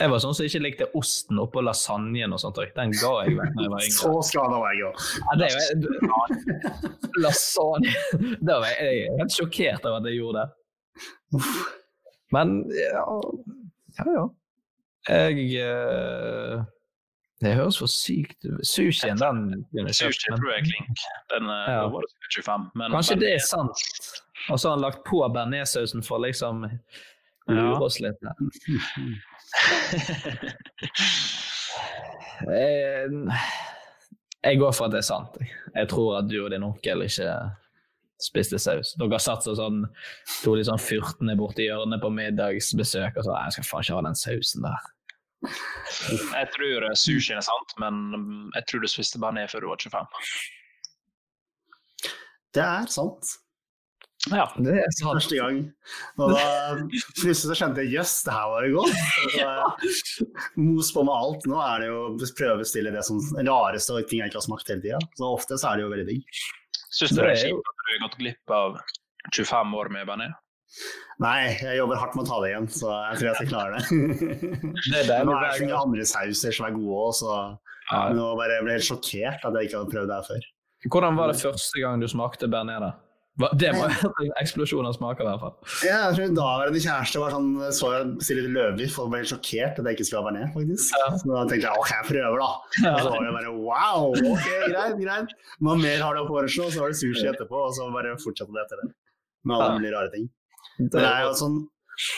Jeg 0.00 0.10
var 0.10 0.18
sånn 0.24 0.34
som 0.34 0.46
ikke 0.48 0.60
likte 0.64 0.86
osten 0.98 1.38
oppå 1.38 1.60
lasagnen 1.62 2.32
og 2.34 2.40
sånt. 2.42 2.56
Den 2.74 2.90
ga 2.96 3.10
jeg 3.26 3.36
vekk 3.38 3.52
da 3.58 3.62
jeg 3.66 3.70
var 3.70 3.82
yngre. 3.84 3.98
Så 3.98 4.12
skada 4.26 4.58
var 4.58 4.72
jeg 4.72 4.88
òg. 4.88 4.94
Ja, 5.22 5.32
er 5.46 5.52
Lasagne 7.22 7.92
Da 8.40 8.56
var 8.62 8.72
jeg 8.80 9.10
helt 9.18 9.34
sjokkert 9.36 9.84
over 9.86 10.00
at 10.00 10.08
jeg 10.08 10.16
gjorde 10.18 10.42
det. 10.42 11.42
Men 12.32 12.54
ja 12.72 13.04
Ja, 13.98 14.06
ja. 14.16 14.24
Jeg 15.12 15.36
eh, 15.60 16.62
Det 17.42 17.54
høres 17.58 17.76
for 17.82 17.90
sykt 17.90 18.44
ut. 18.46 18.60
Sushien, 18.66 19.18
den 19.20 19.64
kunne 19.74 19.92
Sushi 19.92 20.30
tror 20.30 20.52
jeg 20.54 20.62
er 20.62 20.68
klink. 20.70 21.04
Den 21.34 21.50
eh, 21.50 21.72
Ja. 21.74 21.86
var 21.92 22.06
25. 22.32 22.70
Men, 22.74 22.92
Kanskje 22.96 23.16
men- 23.16 23.20
det 23.26 23.32
er 23.34 23.42
sant. 23.46 23.76
Og 24.50 24.58
så 24.58 24.68
har 24.70 24.76
han 24.78 24.82
lagt 24.88 25.04
på 25.06 25.20
bearnéssausen 25.34 26.02
for 26.06 26.18
liksom 26.22 26.64
å 26.66 26.70
lure 27.52 27.82
oss 27.84 28.00
litt. 28.00 28.18
Jeg, 32.42 33.10
jeg 34.46 34.60
går 34.62 34.72
for 34.76 34.86
at 34.86 34.94
det 34.94 35.02
er 35.02 35.08
sant. 35.08 35.36
Jeg 35.74 35.90
tror 35.92 36.20
at 36.20 36.30
du 36.30 36.38
og 36.44 36.50
din 36.54 36.66
onkel 36.66 37.04
ikke 37.06 37.34
spiste 38.22 38.58
saus. 38.62 38.94
Dere 39.00 39.20
satt 39.22 39.44
så 39.46 39.54
sånn, 39.58 39.82
to 40.42 40.54
litt 40.56 40.68
sånn 40.68 40.82
furtende 40.82 41.36
borti 41.38 41.66
hjørnet 41.66 42.02
på 42.02 42.10
middagsbesøk 42.14 43.18
og 43.18 43.26
sånn 43.26 43.38
jeg 43.38 43.56
skal 43.56 43.68
faen 43.68 43.86
ikke 43.86 43.98
ha 43.98 44.04
den 44.08 44.18
sausen 44.18 44.66
der. 44.68 44.90
Jeg 46.38 46.46
tror 46.54 46.84
eh, 46.86 46.92
sushien 46.94 47.40
er 47.40 47.42
sant, 47.42 47.72
men 47.82 47.96
mm, 48.14 48.44
jeg 48.54 48.66
tror 48.70 48.84
du 48.84 48.86
spiste 48.86 49.18
bare 49.18 49.34
ned 49.40 49.50
før 49.50 49.64
du 49.64 49.66
var 49.72 49.80
25. 49.82 50.20
Det 52.54 52.62
er 52.62 52.86
sant. 52.94 53.32
Ja, 54.30 54.44
det 54.54 54.76
er 54.78 54.92
sant. 54.94 55.16
Første 55.18 55.34
gang. 55.34 55.56
Og 56.22 56.30
da 56.30 56.42
plutselig 56.86 57.34
så 57.40 57.56
skjønte 57.58 57.82
jeg 57.82 57.96
jøss, 57.96 58.12
det 58.28 58.34
her 58.36 58.50
var 58.52 58.66
jo 58.68 58.76
godt. 58.76 59.00
Så, 59.34 60.26
Mos 60.62 60.92
på 60.94 61.02
med 61.08 61.14
alt. 61.16 61.48
Nå 61.50 61.58
er 61.58 61.82
det 61.82 61.88
jo 61.90 62.02
å 62.12 62.28
prøve 62.38 62.62
å 62.62 62.84
det 62.94 63.02
som 63.08 63.18
rareste 63.42 63.96
og 63.96 64.06
ting 64.06 64.22
jeg 64.22 64.30
ikke 64.30 64.38
har 64.38 64.46
smakt 64.46 64.70
hele 64.70 64.84
tida. 64.84 65.02
Så 65.18 65.26
ofte 65.26 65.58
så 65.58 65.72
er 65.72 65.80
det 65.80 65.86
jo 65.88 65.90
veldig 65.96 66.06
digg. 66.12 66.38
Syns 66.92 67.16
du 67.16 67.18
Det 67.18 67.26
er 67.26 67.32
er 67.34 67.42
kjipt 67.42 67.72
at 67.72 67.82
du 67.82 67.90
har 67.90 68.00
gått 68.06 68.16
glipp 68.22 68.54
av 68.54 68.78
25 69.32 69.76
år 69.82 69.92
med 69.96 70.06
bearnés? 70.06 70.38
Nei, 71.22 71.52
jeg 71.60 71.76
jobber 71.76 71.98
hardt 72.00 72.14
med 72.16 72.24
å 72.24 72.30
ta 72.30 72.38
det 72.42 72.50
igjen, 72.54 72.66
så 72.72 72.88
jeg 73.10 73.18
tror 73.18 73.28
jeg 73.28 73.36
skal 73.36 73.50
klare 73.50 73.76
det. 73.76 73.82
Det 75.06 75.14
er 75.18 75.26
Nå 75.28 75.34
er 75.36 75.44
det 75.44 75.58
så 75.58 75.66
mye 75.68 75.82
andre 75.82 76.06
sauser 76.08 76.56
som 76.56 76.66
er 76.70 76.76
gode 76.78 77.04
òg, 77.10 77.14
så 77.18 77.34
Ja. 77.92 78.06
nå 78.14 78.28
bare 78.38 78.54
jeg 78.56 78.64
ble 78.64 78.76
helt 78.78 78.86
sjokkert 78.86 79.42
at 79.44 79.56
jeg 79.58 79.68
ikke 79.68 79.80
hadde 79.82 79.92
prøvd 79.92 80.08
det 80.12 80.16
her 80.16 80.28
før. 80.30 80.46
Hvordan 80.94 81.18
var 81.18 81.30
det 81.32 81.40
første 81.42 81.82
gang 81.82 82.00
du 82.00 82.08
smakte 82.10 82.48
bearnés? 82.50 82.94
Det 83.40 83.70
var 83.78 83.94
en 84.20 84.32
eksplosjon 84.42 84.84
av 84.84 84.92
smaker, 84.92 85.24
i 85.24 85.30
hvert 85.30 85.40
fall. 85.40 85.54
Ja, 85.86 85.98
jeg 86.10 86.16
tror 86.18 86.34
daværende 86.36 86.82
kjæreste 86.84 87.22
var 87.22 87.32
sånn, 87.32 87.48
så 87.72 87.92
jeg 87.94 88.26
Silje 88.26 88.50
løvbiff 88.52 88.98
og 89.00 89.08
ble 89.12 89.22
helt 89.22 89.30
sjokkert 89.32 89.80
at 89.80 89.88
jeg 89.88 89.96
ikke 89.96 90.06
skulle 90.08 90.20
ha 90.20 90.26
bearnés, 90.28 90.50
faktisk. 90.52 90.92
Så 90.92 91.30
da 91.30 91.44
tenkte 91.48 91.70
jeg 91.70 91.80
ok, 91.80 91.92
jeg 91.94 92.08
prøver, 92.10 92.42
da. 92.42 92.50
Og 92.92 93.00
så 93.00 93.14
var 93.14 93.24
det 93.24 93.34
bare 93.38 93.54
wow, 93.56 94.08
ok, 94.12 94.48
greit, 94.68 94.98
greit. 95.00 95.36
Hva 95.64 95.76
mer 95.80 96.04
har 96.04 96.18
du 96.18 96.22
å 96.24 96.28
foreslå? 96.28 96.68
Så 96.74 96.82
var 96.84 96.92
det 96.92 96.98
sushi 97.00 97.30
etterpå, 97.32 97.62
og 97.70 97.72
så 97.78 97.88
bare 97.94 98.12
fortsatte 98.20 98.52
det 98.52 98.66
etter 98.66 98.82
det. 98.82 98.90
Med 99.48 99.56
alle 99.56 99.78
mulige 99.78 99.94
rare 99.96 100.12
ting. 100.12 100.28
Men 100.78 100.92
det 100.92 101.06
er 101.08 101.24
jo 101.24 101.32
sånn 101.40 101.56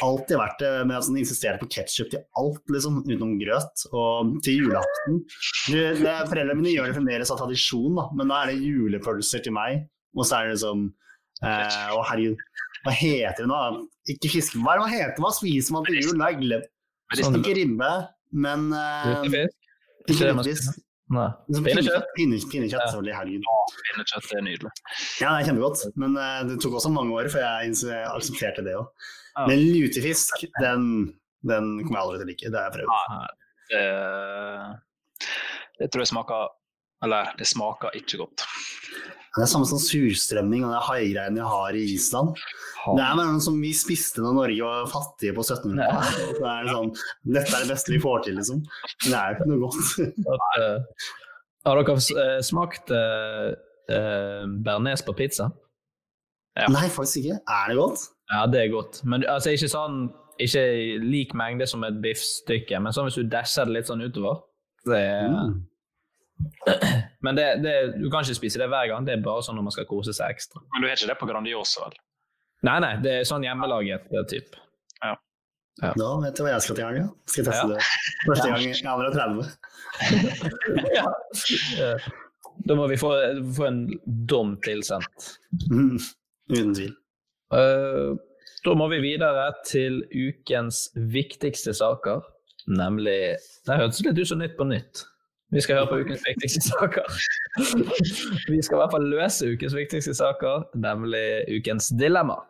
alltid 0.04 0.38
vært 0.38 0.60
det 0.62 0.72
med 0.86 0.96
å 0.96 1.02
sånn 1.04 1.16
insistere 1.20 1.58
på 1.60 1.68
ketsjup 1.70 2.10
til 2.12 2.22
alt, 2.40 2.60
liksom, 2.74 3.00
utenom 3.06 3.38
grøt. 3.38 3.86
Og 3.94 4.34
til 4.46 4.64
julaften 4.64 5.22
Foreldrene 5.70 6.58
mine 6.58 6.74
gjør 6.74 6.90
det 6.90 6.98
fremdeles 6.98 7.32
av 7.34 7.40
tradisjon, 7.42 7.94
da, 7.98 8.10
men 8.18 8.30
da 8.30 8.42
er 8.42 8.52
det 8.52 8.66
julepølser 8.66 9.46
til 9.46 9.54
meg. 9.54 9.86
Og 10.14 10.26
så 10.26 10.40
er 10.40 10.50
det 10.50 10.58
liksom 10.58 10.86
eh, 11.42 11.90
og 11.96 12.04
herregud, 12.10 12.40
hva 12.84 12.92
heter 12.94 13.42
det 13.42 13.50
nå? 13.50 13.60
Ikke 14.12 14.30
fisk... 14.36 14.56
Hva, 14.60 14.74
er 14.76 14.82
hva 14.84 14.88
heter? 14.92 15.20
Hva 15.24 15.32
spiser 15.34 15.72
man 15.76 15.86
til 15.88 16.00
jul? 16.02 16.18
Jeg 16.20 16.40
glemt. 16.42 16.70
Sånn- 17.18 17.38
Ikke 17.40 17.54
ribbe, 17.56 17.92
men 18.44 18.66
eh, 18.76 19.28
Ikke. 19.28 19.44
Nei. 21.14 21.26
Pinnekjøtt? 21.52 22.06
Pinnekjøtt, 22.16 22.80
selvfølgelig. 22.88 23.14
Herregud. 23.14 23.48
Pinnekjøtt 23.88 24.30
er 24.34 24.44
nydelig. 24.46 24.72
Ja, 25.20 25.28
det 25.34 25.44
er 25.44 25.48
kjempegodt, 25.50 25.82
men 26.00 26.16
uh, 26.16 26.40
det 26.48 26.56
tok 26.64 26.78
også 26.80 26.90
mange 26.92 27.12
år 27.16 27.28
før 27.32 27.44
jeg 27.44 27.76
aksepterte 28.08 28.64
det 28.66 28.74
òg. 28.80 28.88
Men 29.48 29.60
lutefisk, 29.74 30.44
den, 30.62 30.86
den 31.46 31.70
kommer 31.84 31.98
jeg 31.98 32.04
aldri 32.04 32.18
til 32.18 32.24
å 32.24 32.30
like. 32.32 32.50
Det 32.54 32.60
har 32.60 32.66
jeg 32.68 32.76
prøvd. 32.78 32.90
Det, 33.70 33.84
det 35.80 35.88
tror 35.92 36.04
jeg 36.04 36.10
smaker 36.12 36.50
Eller, 37.04 37.30
det 37.38 37.46
smaker 37.48 37.96
ikke 38.00 38.20
godt. 38.24 38.44
Det 39.34 39.42
er 39.42 39.50
samme 39.50 39.66
som 39.66 39.80
surstrømming 39.82 40.62
og 40.62 40.70
det 40.70 40.82
haigreiene 40.86 41.40
jeg 41.40 41.50
har 41.50 41.74
i 41.74 41.82
Island. 41.96 42.36
Det 42.84 43.02
er 43.02 43.16
bare 43.18 43.32
noe 43.32 43.42
som 43.42 43.56
vi 43.58 43.72
spiste 43.74 44.22
når 44.22 44.36
Norge 44.36 44.68
var 44.68 44.90
fattige 44.92 45.34
på 45.34 45.42
1700-tallet. 45.42 46.38
Det 46.38 46.52
er 46.52 46.70
sånn, 46.70 46.92
Dette 47.34 47.56
er 47.56 47.64
det 47.64 47.70
beste 47.72 47.94
vi 47.94 48.00
får 48.04 48.24
til, 48.26 48.38
liksom. 48.38 48.60
Det 49.06 49.14
er 49.18 49.32
jo 49.32 49.38
ikke 49.38 49.50
noe 49.50 49.62
godt. 49.66 49.92
Eh, 50.54 51.04
har 51.64 51.80
dere 51.80 51.94
eh, 51.96 52.40
smakt 52.44 52.90
uh, 52.92 53.54
bearnés 54.66 55.02
på 55.02 55.14
pizza? 55.16 55.48
Ja. 56.54 56.68
Nei, 56.70 56.86
faktisk 56.92 57.24
ikke. 57.24 57.38
Er 57.50 57.72
det 57.72 57.78
godt? 57.80 58.04
Ja, 58.30 58.44
det 58.52 58.60
er 58.60 58.68
godt. 58.74 59.00
Men 59.08 59.24
altså, 59.26 59.54
ikke 59.56 59.70
sånn 59.72 60.04
ikke 60.44 60.64
lik 61.02 61.34
mengde 61.38 61.66
som 61.70 61.84
et 61.86 61.96
biffstykke, 62.02 62.78
men 62.82 62.94
sånn 62.94 63.08
hvis 63.08 63.18
du 63.20 63.30
dasher 63.30 63.68
det 63.68 63.78
litt 63.78 63.90
sånn 63.90 64.04
utover. 64.04 64.42
Det 64.84 64.98
er, 65.00 65.30
Mm. 65.30 65.62
Men 67.24 67.36
det, 67.38 67.46
det, 67.64 67.74
du 68.00 68.08
kan 68.12 68.24
ikke 68.24 68.36
spise 68.36 68.58
det 68.60 68.68
hver 68.72 68.88
gang, 68.90 69.04
det 69.06 69.14
er 69.16 69.22
bare 69.24 69.42
sånn 69.44 69.56
når 69.58 69.66
man 69.68 69.74
skal 69.76 69.86
kose 69.88 70.12
seg 70.16 70.34
ekstra. 70.34 70.60
Men 70.74 70.82
du 70.84 70.88
har 70.88 70.96
ikke 70.98 71.10
det 71.12 71.16
på 71.20 71.28
Grandiosa, 71.30 71.86
vel? 71.86 71.96
Nei, 72.64 72.78
nei, 72.84 72.92
det 73.04 73.12
er 73.20 73.28
sånn 73.28 73.44
hjemmelaget 73.44 74.10
type. 74.30 74.60
Ja. 75.04 75.14
Ja. 75.82 75.90
Da 75.98 76.10
vet 76.22 76.36
du 76.38 76.44
hva 76.44 76.52
jeg 76.54 76.64
skal 76.64 76.76
til 76.78 76.86
helga. 76.86 77.06
Skal 77.28 77.48
teste 77.48 77.64
Ja. 77.64 77.70
det. 77.72 77.80
Første 78.28 78.48
gang 78.52 78.60
i 78.62 78.72
alder 78.92 79.10
30. 79.18 80.94
ja. 80.94 81.06
Da 82.68 82.76
må 82.78 82.86
vi 82.88 82.96
få, 83.00 83.10
få 83.56 83.66
en 83.68 83.80
dom 84.30 84.54
tilsendt. 84.64 85.32
Mm. 85.70 85.96
Uten 86.52 86.74
tvil. 86.76 86.92
Uh, 87.54 88.14
da 88.64 88.74
må 88.78 88.86
vi 88.92 89.00
videre 89.04 89.48
til 89.68 90.00
ukens 90.08 90.86
viktigste 90.96 91.74
saker, 91.76 92.22
nemlig 92.70 93.36
Det 93.66 93.76
hørtes 93.76 94.00
litt 94.06 94.18
ut 94.22 94.28
som 94.30 94.40
Nytt 94.40 94.56
på 94.56 94.64
nytt. 94.70 95.04
Vi 95.54 95.60
skal 95.62 95.76
høre 95.78 95.86
på 95.86 96.00
ukens 96.02 96.22
viktigste 96.26 96.60
saker. 96.66 97.06
Vi 98.52 98.58
skal 98.58 98.74
i 98.74 98.80
hvert 98.80 98.90
fall 98.90 99.04
løse 99.06 99.46
ukens 99.54 99.74
viktigste 99.76 100.14
saker, 100.18 100.64
nemlig 100.74 101.46
ukens 101.54 101.92
dilemma. 101.94 102.40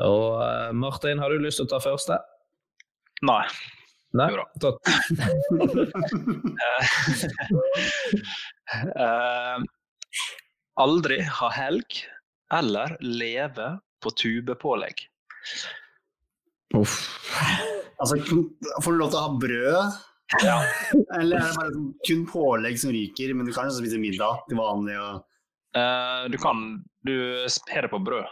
Og 0.00 0.44
eh, 0.44 0.70
Martin, 0.76 1.18
har 1.24 1.32
du 1.32 1.40
lyst 1.40 1.56
til 1.62 1.68
å 1.70 1.72
ta 1.72 1.80
første? 1.80 2.20
Nei. 3.24 3.48
Nei? 4.12 4.28
Jo 4.34 4.44
da. 4.60 4.70
uh, 9.00 9.58
aldri 10.84 11.18
ha 11.40 11.48
helg 11.56 12.02
eller 12.60 12.96
leve 13.00 13.78
på 14.04 14.12
tubepålegg. 14.20 15.08
Uff. 16.78 16.94
Altså, 18.00 18.16
får 18.80 18.92
du 18.94 18.98
lov 19.00 19.10
til 19.10 19.18
å 19.18 19.24
ha 19.24 19.32
brød? 19.42 19.98
Ja. 20.44 20.58
Eller 21.18 21.40
er 21.40 21.48
det 21.48 21.56
bare 21.58 21.72
sånn 21.74 21.88
kun 22.06 22.22
pålegg 22.30 22.78
som 22.80 22.92
ryker, 22.94 23.34
men 23.34 23.48
du 23.48 23.52
kan 23.54 23.66
jo 23.68 23.74
spise 23.80 23.98
middag 24.00 24.44
til 24.48 24.60
vanlig? 24.60 24.96
Og... 25.00 25.26
Uh, 25.76 26.26
du 26.30 26.34
kan 26.42 26.80
Du 27.06 27.12
har 27.70 27.86
det 27.86 27.90
på 27.92 28.00
brød, 28.02 28.26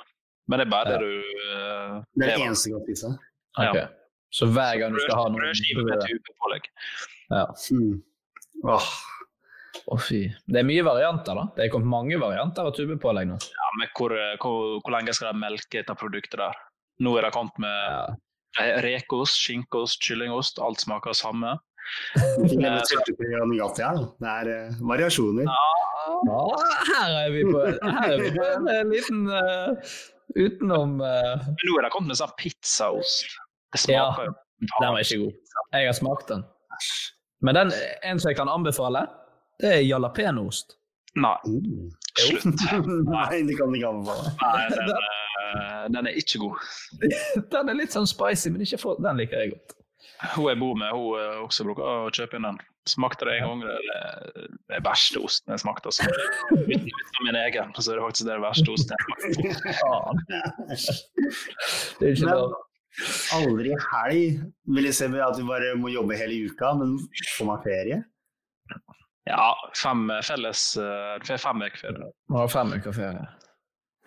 men 0.51 0.59
det 0.59 0.65
er 0.67 0.73
bare 0.73 0.95
Ja. 0.95 0.99
det 0.99 1.07
du 1.07 1.21
uh, 1.23 1.93
Det 2.15 2.27
er 2.27 2.33
det 2.33 2.47
eneste 2.47 2.71
du 2.71 2.77
kan 2.77 2.87
spise. 2.87 3.13
Ok. 3.59 3.79
Så 4.35 4.49
hver 4.53 4.79
gang 4.81 4.95
du 4.95 5.01
skal 5.01 5.17
ha 5.17 5.29
noe 5.29 5.41
Brødskive 5.41 5.85
med 5.87 6.03
tubepålegg. 6.05 6.67
Ja. 7.33 7.45
Mm. 7.73 7.95
Oh. 8.67 8.89
Å 9.89 9.97
fy. 10.03 10.21
Det 10.45 10.61
er 10.61 10.67
mye 10.69 10.85
varianter, 10.85 11.39
da. 11.39 11.47
Det 11.57 11.65
er 11.65 11.71
kommet 11.73 11.89
mange 11.89 12.19
varianter 12.21 12.69
av 12.69 12.75
tubepålegg 12.77 13.31
nå. 13.31 13.39
Ja, 13.41 13.69
men 13.79 13.91
hvor, 13.97 14.13
hvor, 14.43 14.75
hvor 14.83 14.95
lenge 14.95 15.15
skal 15.17 15.33
de 15.33 15.41
melke 15.41 15.81
dette 15.81 15.97
produktet 15.97 16.37
der? 16.43 16.59
Nå 17.05 17.15
er 17.17 17.29
det 17.29 17.35
kommet 17.37 17.57
med 17.63 18.19
rekeost, 18.85 19.39
skinkeost, 19.43 20.03
kyllingost. 20.03 20.59
Alt 20.59 20.81
smaker 20.85 21.17
samme. 21.17 21.57
Da. 21.57 22.45
Det 22.45 24.29
er 24.29 24.51
eh, 24.53 24.81
variasjoner. 24.81 25.49
Ja, 25.49 26.41
her 26.89 27.15
er 27.23 27.31
vi 27.33 27.45
på, 27.49 27.63
her 27.83 28.13
er 28.13 28.21
vi 28.23 28.33
på 28.35 28.45
en 28.49 28.69
en 28.73 28.93
liten 28.93 29.23
uh, 29.29 29.95
utenom 30.37 30.99
uh, 31.01 31.49
nå 31.49 31.79
er 31.79 31.87
det 31.87 31.93
kommet 31.95 32.13
med 32.13 32.21
sånn 32.21 32.37
pizzaost. 32.41 33.39
Det 33.73 33.81
smaker 33.87 34.31
jo 34.31 34.37
den 34.59 34.93
var 34.93 34.99
ikke 34.99 35.19
god. 35.23 35.33
Jeg 35.73 35.87
har 35.87 35.93
smakt 35.95 36.29
den. 36.29 36.43
Men 37.41 37.55
den, 37.55 37.73
en 38.03 38.21
som 38.21 38.33
jeg 38.33 38.39
kan 38.39 38.51
anbefale, 38.51 39.07
det 39.63 39.71
er 39.77 39.87
jalapenoost. 39.87 40.75
Nei. 41.19 41.37
Mm. 41.47 41.91
Slutt. 42.19 42.65
Nei, 43.15 43.43
det 43.47 43.55
kan 43.59 43.71
du 43.71 43.79
ikke 43.79 43.93
anbefale. 43.93 44.33
Nei, 44.43 44.65
den, 44.75 44.91
eh, 44.97 45.18
den 45.95 46.07
er 46.11 46.15
ikke 46.21 46.39
god. 46.43 46.57
Den 47.55 47.69
er 47.73 47.77
litt 47.79 47.95
sånn 47.95 48.07
spicy, 48.09 48.49
men 48.55 48.65
ikke 48.67 48.81
for, 48.83 48.93
den 49.03 49.19
liker 49.21 49.37
jeg 49.45 49.51
godt. 49.57 49.71
Hun 50.35 50.49
jeg 50.51 50.59
bor 50.59 50.75
med, 50.79 50.91
hun 50.95 51.15
eh, 51.21 51.39
også 51.45 51.65
bruker 51.69 51.85
å 51.87 52.11
kjøpe 52.11 52.37
inn 52.41 52.47
den. 52.49 52.59
Smakte 52.89 53.25
det 53.29 53.35
en 53.39 53.45
gang. 53.45 53.61
Det 53.63 53.69
er 53.99 54.09
det 54.69 54.75
er 54.79 54.83
verste 54.87 55.19
osten 55.21 55.53
jeg 55.53 55.61
smakte. 55.63 55.87
Altså. 55.93 56.03
Uten, 56.57 56.89
uten 56.89 57.23
min 57.27 57.37
egen, 57.39 57.67
så 57.77 57.93
er 57.93 57.97
det 58.01 58.05
faktisk 58.07 58.27
det 58.31 58.39
verste 58.43 58.69
osten 58.73 58.97
jeg 58.97 59.03
smakte. 62.19 62.47
Aldri 63.37 63.73
helg 63.93 64.39
vil 64.75 64.85
jeg 64.89 64.97
se 64.97 65.07
med 65.13 65.21
at 65.23 65.37
du 65.39 65.45
bare 65.47 65.75
må 65.79 65.89
jobbe 65.93 66.17
hele 66.19 66.35
uka, 66.49 66.69
men 66.81 66.89
får 67.37 67.47
man 67.51 67.61
ferie? 67.67 67.99
Ja, 69.29 69.51
fem 69.77 70.07
felles 70.25 70.63
eh, 70.81 71.19
fe- 71.29 71.37
Fem 71.43 71.61
uker 71.63 71.79
ferie. 71.83 72.07
Ja, 72.09 72.37
har 72.41 72.49
fem 72.53 72.71
uker 72.79 72.93
ferie. 72.97 73.25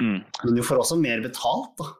Mm. 0.02 0.20
Men 0.44 0.56
du 0.58 0.64
får 0.66 0.80
også 0.82 0.98
mer 1.00 1.22
betalt, 1.22 1.76
da. 1.78 1.92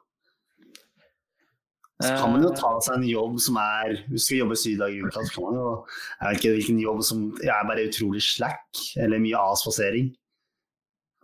Så 2.02 2.16
kan 2.18 2.32
man 2.32 2.42
jo 2.42 2.48
ta 2.58 2.70
seg 2.82 2.96
en 2.98 3.04
jobb 3.06 3.36
som 3.38 3.54
er 3.62 3.92
Hvis 4.10 4.24
du 4.24 4.26
skal 4.26 4.38
jobbe 4.40 4.56
syv 4.58 4.80
dager 4.80 4.96
i 4.96 5.02
uka, 5.06 5.20
så 5.22 5.34
kan 5.36 5.44
man 5.44 5.58
jo 5.60 5.66
Jeg 5.86 6.24
vet 6.26 6.38
ikke 6.40 6.54
hvilken 6.56 6.80
jobb 6.82 7.02
som 7.06 7.20
er 7.44 7.68
bare 7.68 7.84
utrolig 7.86 8.22
slack, 8.26 8.80
eller 8.98 9.22
mye 9.22 9.38
avspasering. 9.38 10.08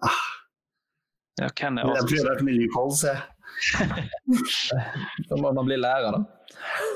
Ah, 0.06 0.20
Ja, 1.40 1.48
hvem 1.50 1.78
er 1.78 1.82
jeg 1.88 1.96
altså, 2.04 2.14
prøver 2.14 2.44
med 2.46 2.54
Leupolds, 2.60 3.02
jeg. 3.08 3.18
Da 5.28 5.36
må 5.42 5.50
man 5.56 5.66
bli 5.66 5.76
lærer, 5.82 6.14
da. 6.14 6.20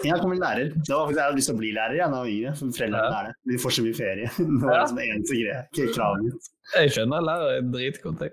Jeg 0.04 0.18
kan 0.20 0.30
bli 0.30 0.38
lærer. 0.38 0.70
Det 0.74 0.90
var 0.94 1.06
faktisk, 1.08 1.18
jeg 1.18 1.26
hadde 1.26 1.38
lyst 1.40 1.50
til 1.50 1.56
å 1.56 1.60
bli 1.62 1.70
lærer 1.74 1.96
jeg, 1.98 2.06
da 2.06 2.20
jeg 2.20 2.22
var 2.22 2.30
yngre, 2.36 2.54
for 2.58 2.76
foreldrene 2.78 3.02
Ja. 3.02 3.18
er 3.18 3.28
det. 3.28 3.34
Vi 3.50 3.58
får 3.64 3.74
så 3.76 3.84
mye 3.86 3.98
ferie. 3.98 4.30
Det 4.38 4.60
var 4.62 4.74
Ja. 4.76 4.80
liksom 4.84 4.98
det 5.02 5.08
eneste 5.10 5.40
greia. 5.42 5.60
Kravet 5.96 6.22
mitt. 6.28 6.50
Jeg 6.76 6.94
skjønner 6.96 7.26
lærer 7.28 7.56
er 7.58 7.66
dritgodt, 7.74 8.24
jeg. 8.28 8.32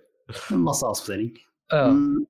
Masse 0.67 0.87
avspasering. 0.87 1.31
Ja. 1.71 1.87
Mm. 1.93 2.25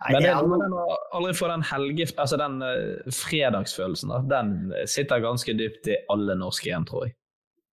Nei, 0.00 0.12
Men 0.14 0.22
det, 0.24 0.30
jeg 0.30 0.50
den 0.62 0.74
aldri 1.12 1.32
få 1.36 1.50
den 1.50 1.62
helge... 1.68 2.06
Altså 2.14 2.38
den 2.40 2.62
uh, 2.64 3.10
fredagsfølelsen, 3.12 4.12
da, 4.12 4.20
den 4.30 4.52
sitter 4.88 5.20
ganske 5.20 5.52
dypt 5.58 5.90
i 5.92 5.98
alle 6.12 6.36
norske 6.40 6.70
hjem, 6.70 6.86
tror 6.88 7.08
jeg. 7.08 7.16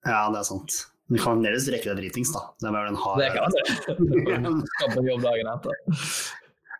Ja, 0.08 0.26
det 0.34 0.42
er 0.42 0.48
sant. 0.50 0.82
Du 1.08 1.16
kan 1.16 1.38
fremdeles 1.38 1.70
rekke 1.72 1.94
deg 1.94 2.02
dritings, 2.02 2.34
da. 2.36 2.42
Det 2.60 2.68
er 2.68 2.76
bare 2.76 2.90
den 2.92 3.00
har. 3.00 3.22
Det 3.22 3.30
kan 3.32 4.50
du. 4.52 4.66
Skal 4.74 4.92
på 4.98 5.06
jobb 5.08 5.24
dagen 5.24 5.52
etter. 5.54 6.02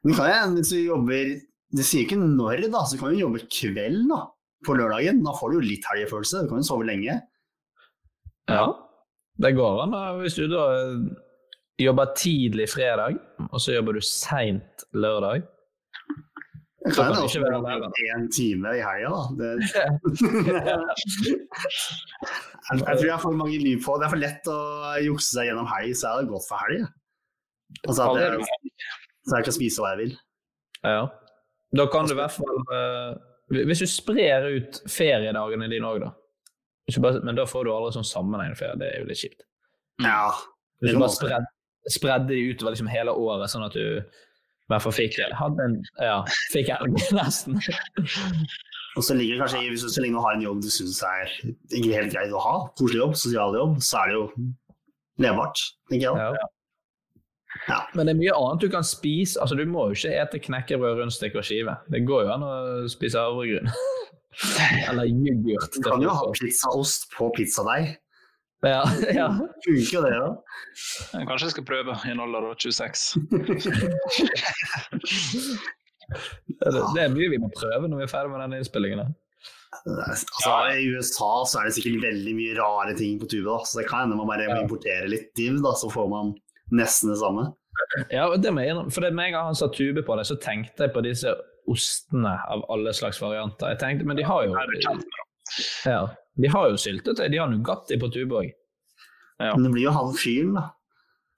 Men 0.04 0.18
kan 0.18 0.28
jeg, 0.32 0.50
hvis 0.58 0.74
du 0.74 0.80
jobber 0.82 1.30
Det 1.78 1.84
sier 1.84 2.04
ikke 2.06 2.20
når, 2.20 2.66
da, 2.72 2.84
så 2.88 3.00
kan 3.00 3.16
du 3.16 3.22
jobbe 3.22 3.46
kveld 3.48 4.04
da, 4.12 4.20
på 4.68 4.76
lørdagen. 4.80 5.24
Da 5.24 5.36
får 5.36 5.54
du 5.54 5.58
jo 5.60 5.64
litt 5.70 5.88
helgefølelse. 5.92 6.44
Du 6.44 6.52
kan 6.52 6.64
jo 6.64 6.68
sove 6.68 6.88
lenge. 6.88 7.16
Ja, 8.52 8.68
det 9.44 9.56
går 9.56 9.82
an. 9.86 9.96
Hvis 10.22 10.38
du 10.38 10.46
da 10.52 10.68
eh, 10.76 11.08
jobber 11.78 12.14
tidlig 12.18 12.70
fredag, 12.70 13.20
og 13.52 13.62
så 13.62 13.78
jobber 13.78 13.98
du 13.98 14.02
seint 14.02 14.88
lørdag. 14.94 15.46
Jeg 16.88 16.96
kan 16.96 17.16
jo 17.18 17.24
også 17.26 17.40
være 17.44 17.58
én 17.60 18.14
en 18.16 18.28
time 18.32 18.70
i 18.78 18.82
helga, 18.82 19.10
da. 19.12 19.22
Det... 19.40 19.50
jeg, 22.70 22.80
jeg 22.80 22.98
tror 22.98 23.10
jeg 23.10 23.22
får 23.22 23.36
mange 23.42 23.58
liv 23.60 23.82
på. 23.84 23.98
Det 24.00 24.08
er 24.08 24.14
for 24.14 24.22
lett 24.22 24.50
å 24.52 24.60
jukse 25.04 25.30
seg 25.34 25.50
gjennom 25.50 25.68
helg, 25.74 25.98
så 26.00 26.14
er 26.14 26.22
det 26.22 26.32
godt 26.32 26.48
for 26.48 26.64
helg. 26.64 26.86
Altså 27.84 28.02
at 28.06 28.22
jeg, 28.22 28.32
så 29.28 29.40
jeg 29.40 29.48
kan 29.50 29.58
spise 29.58 29.84
hva 29.84 29.90
jeg 29.94 30.02
vil. 30.04 30.14
Ja. 30.86 31.02
Da 31.76 31.88
kan 31.92 32.08
du 32.08 32.14
i 32.14 32.16
hvert 32.16 32.32
fall 32.32 32.60
eh, 32.72 33.12
Hvis 33.68 33.82
du 33.84 33.88
sprer 33.92 34.46
ut 34.56 34.78
feriedagene 34.88 35.68
dine 35.68 35.90
òg, 35.90 36.06
da. 36.06 36.14
Bare, 37.04 37.20
men 37.28 37.36
da 37.36 37.44
får 37.50 37.68
du 37.68 37.74
aldri 37.74 37.98
sånn 37.98 38.08
sammenhengende 38.08 38.60
ferie. 38.60 38.80
Det 38.80 38.88
er 38.88 39.02
jo 39.02 39.10
litt 39.10 39.20
kjipt. 39.20 39.44
Ja. 40.06 40.32
Hvis 40.80 40.96
du 40.96 41.02
bare 41.02 41.12
spred, 41.12 41.48
spredde 41.92 42.32
de 42.32 42.40
utover 42.52 42.74
liksom 42.76 42.90
hele 42.92 43.14
året, 43.14 43.52
sånn 43.52 43.66
at 43.68 43.76
du 43.78 43.84
i 43.98 44.74
hvert 44.74 44.84
fall 44.84 44.96
fikk 44.96 45.16
hadde 45.40 45.64
en, 45.64 45.78
ja, 46.04 46.18
fikk 46.52 46.74
helg, 46.74 46.98
nesten. 47.16 47.60
Og 48.98 49.06
så 49.06 49.16
ligger 49.16 49.38
det 49.38 49.46
kanskje 49.46 49.64
i, 49.64 49.72
hvis 49.72 49.86
du 49.86 49.92
så 49.94 50.04
lenge 50.04 50.18
du 50.18 50.26
har 50.26 50.36
en 50.36 50.44
jobb 50.44 50.62
du 50.66 50.70
syns 50.74 51.00
er 51.06 51.32
ikke 51.46 51.94
helt 51.94 52.14
greit 52.16 52.36
å 52.36 52.44
ha, 52.44 52.56
koselig 52.80 53.04
jobb, 53.04 53.18
sosial 53.22 53.56
jobb, 53.56 53.80
så 53.86 54.02
er 54.02 54.12
det 54.12 54.18
jo 54.18 54.28
levbart, 55.24 55.64
tenker 55.92 56.10
jeg. 56.10 56.16
da. 56.18 56.48
Ja. 57.68 57.80
Men 57.96 58.06
det 58.06 58.14
er 58.14 58.20
mye 58.20 58.36
annet 58.38 58.64
du 58.66 58.70
kan 58.70 58.86
spise. 58.86 59.40
Altså, 59.42 59.56
du 59.58 59.64
må 59.70 59.88
jo 59.90 59.98
ikke 59.98 60.12
ete 60.22 60.42
knekkebrød, 60.44 61.00
rundstykke 61.00 61.40
og 61.40 61.48
skive. 61.48 61.78
Det 61.94 62.04
går 62.08 62.28
jo 62.28 62.34
an 62.36 62.46
å 62.46 62.52
spise 62.92 63.24
havregryn. 63.24 63.72
Eller 64.90 65.10
yoghurt. 65.10 65.74
Du 65.74 65.82
kan 65.88 66.04
jo 66.04 66.14
ha 66.14 66.28
pizzaost 66.38 67.08
på 67.16 67.32
pizzadeig. 67.38 67.96
Ja, 68.66 68.82
ja. 69.20 69.28
Funker 69.66 70.02
det, 70.08 70.16
da. 70.18 70.30
Kanskje 71.28 71.46
jeg 71.46 71.54
skal 71.58 71.68
prøve 71.68 71.92
i 72.08 72.10
en 72.14 72.24
alder 72.24 72.42
av 72.52 72.56
26. 72.58 73.18
Det, 76.08 76.70
det 76.96 77.02
er 77.04 77.10
mye 77.12 77.28
vi 77.28 77.36
må 77.36 77.50
prøve 77.52 77.90
når 77.92 78.00
vi 78.00 78.04
er 78.06 78.12
ferdig 78.12 78.32
med 78.32 78.40
denne 78.40 78.62
innspillingen. 78.62 79.10
Altså, 80.08 80.54
I 80.72 80.86
USA 80.96 81.44
så 81.44 81.60
er 81.60 81.68
det 81.68 81.76
sikkert 81.76 82.06
veldig 82.06 82.36
mye 82.38 82.54
rare 82.56 82.94
ting 82.96 83.18
på 83.20 83.28
tubet 83.28 83.50
da. 83.50 83.58
så 83.68 83.82
det 83.82 83.90
kan 83.90 84.06
hende 84.06 84.16
man 84.16 84.30
bare 84.30 84.46
ja. 84.48 84.56
importerer 84.62 85.12
litt 85.12 85.34
div, 85.36 85.60
da, 85.66 85.74
så 85.76 85.92
får 85.92 86.08
man 86.14 86.32
nesten 86.80 87.12
det 87.12 87.20
samme. 87.20 87.50
Ja, 88.08 88.30
det 88.40 88.56
må 88.56 88.64
jeg 88.64 88.72
innrømme. 88.74 88.96
For 88.96 89.04
med 89.04 89.28
en 89.28 89.36
gang 89.36 89.52
han 89.52 89.60
sa 89.60 89.68
tube 89.74 90.02
på 90.08 90.16
det, 90.18 90.26
så 90.32 90.40
tenkte 90.42 90.88
jeg 90.88 90.96
på 90.96 91.04
disse 91.06 91.36
ostene 91.68 92.34
av 92.48 92.64
alle 92.72 92.96
slags 92.96 93.20
varianter. 93.22 93.76
Jeg 93.76 93.84
tenkte, 93.84 94.08
Men 94.08 94.18
de 94.18 94.26
har 94.26 94.48
jo 94.48 94.56
ja, 95.86 96.02
De 96.38 96.54
har 96.54 96.72
jo 96.72 96.80
syltetøy. 96.82 97.28
De 97.34 97.42
har 97.42 97.52
Nugatti 97.52 98.00
på 98.02 98.10
tube 98.14 98.42
òg. 98.42 98.50
Ja. 99.38 99.54
Men 99.54 99.68
det 99.68 99.76
blir 99.76 99.88
jo 99.88 99.94
han 99.94 100.18
fyren, 100.18 100.58
da. 100.58 100.72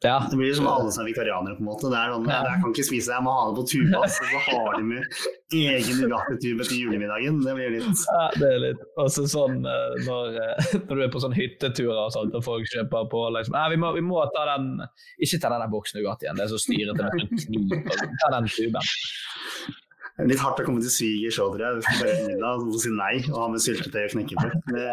Ja. 0.01 0.27
Det 0.31 0.37
blir 0.37 0.53
som 0.53 0.67
alle 0.67 0.91
som 0.91 1.03
er 1.03 1.09
vikarianere, 1.09 1.57
på 1.57 1.59
en 1.59 1.67
måte. 1.67 1.89
Det 1.91 1.97
er 1.99 2.13
sånn, 2.13 2.27
jeg, 2.31 2.43
jeg 2.47 2.61
kan 2.61 2.71
ikke 2.71 2.85
spise, 2.87 3.11
jeg 3.11 3.23
må 3.25 3.33
ha 3.35 3.41
det 3.49 3.55
på 3.57 3.65
tuba. 3.67 4.03
Så, 4.07 4.27
så 4.31 4.43
har 4.45 4.77
de 4.77 4.85
med 4.87 5.17
egen 5.59 5.99
Nugatti-tube 5.99 6.67
til 6.69 6.85
julemiddagen. 6.85 7.41
Det 7.43 7.55
blir 7.57 7.73
litt 7.73 8.05
Ja, 8.05 8.21
det 8.37 8.51
er 8.53 8.63
litt 8.63 8.85
også 9.03 9.25
sånn 9.27 9.59
eh, 9.67 9.97
når, 10.05 10.39
eh, 10.45 10.71
når 10.85 10.93
du 10.93 11.03
er 11.03 11.11
på 11.11 11.23
sånn 11.25 11.35
hytteturer 11.35 11.99
og 12.05 12.15
sånt, 12.15 12.37
og 12.39 12.47
folk 12.47 12.71
kjøper 12.71 13.11
på 13.11 13.25
liksom, 13.35 13.59
Nei, 13.59 13.65
vi 13.75 13.81
må, 13.83 13.91
vi 13.97 14.05
må 14.07 14.23
ta 14.31 14.47
den 14.53 14.71
Ikke 15.19 15.41
ta 15.41 15.51
den 15.51 15.65
der 15.65 15.75
boksen 15.75 15.99
Nugatti 15.99 16.29
igjen, 16.29 16.39
det 16.39 16.47
er 16.47 16.53
så 16.53 16.63
styrete 16.63 17.03
med 17.03 17.19
en 17.19 17.43
kniv. 17.43 17.77
Ta 18.23 18.33
den 18.37 18.51
tuben. 18.55 18.91
Det 20.19 20.25
litt 20.33 20.41
hardt 20.43 20.59
å 20.59 20.63
komme 20.67 20.81
til 20.83 20.91
svigers 20.91 21.37
òg, 21.39 21.53
tror 21.55 21.63
jeg. 21.63 21.73
Du 21.79 21.81
bare 21.87 22.15
middag 22.27 22.63
og 22.67 22.79
si 22.83 22.89
nei 22.91 23.15
og 23.29 23.37
ha 23.39 23.45
med 23.53 23.61
syltetøy 23.63 24.01
og 24.03 24.11
knekkebrød. 24.17 24.55
Det 24.75 24.87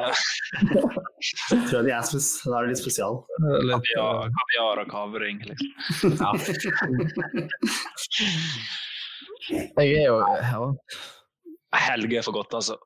tror 1.67 1.75
jeg 1.81 1.87
de 1.89 1.95
er 1.97 2.05
spes 2.07 2.29
Da 2.45 2.53
er 2.61 2.69
det 2.69 2.71
litt 2.77 2.83
spesial. 2.85 3.19
Kaviar, 3.43 4.31
kaviar 4.39 4.83
og 4.85 4.93
kavring, 4.93 5.43
liksom. 5.51 6.15
ja. 6.23 6.31
Jeg 9.51 9.89
er 9.99 10.07
jo 10.07 10.21
ja. 10.23 10.63
Helg 11.77 12.15
er 12.17 12.25
for 12.25 12.39
godt, 12.39 12.55
altså. 12.57 12.79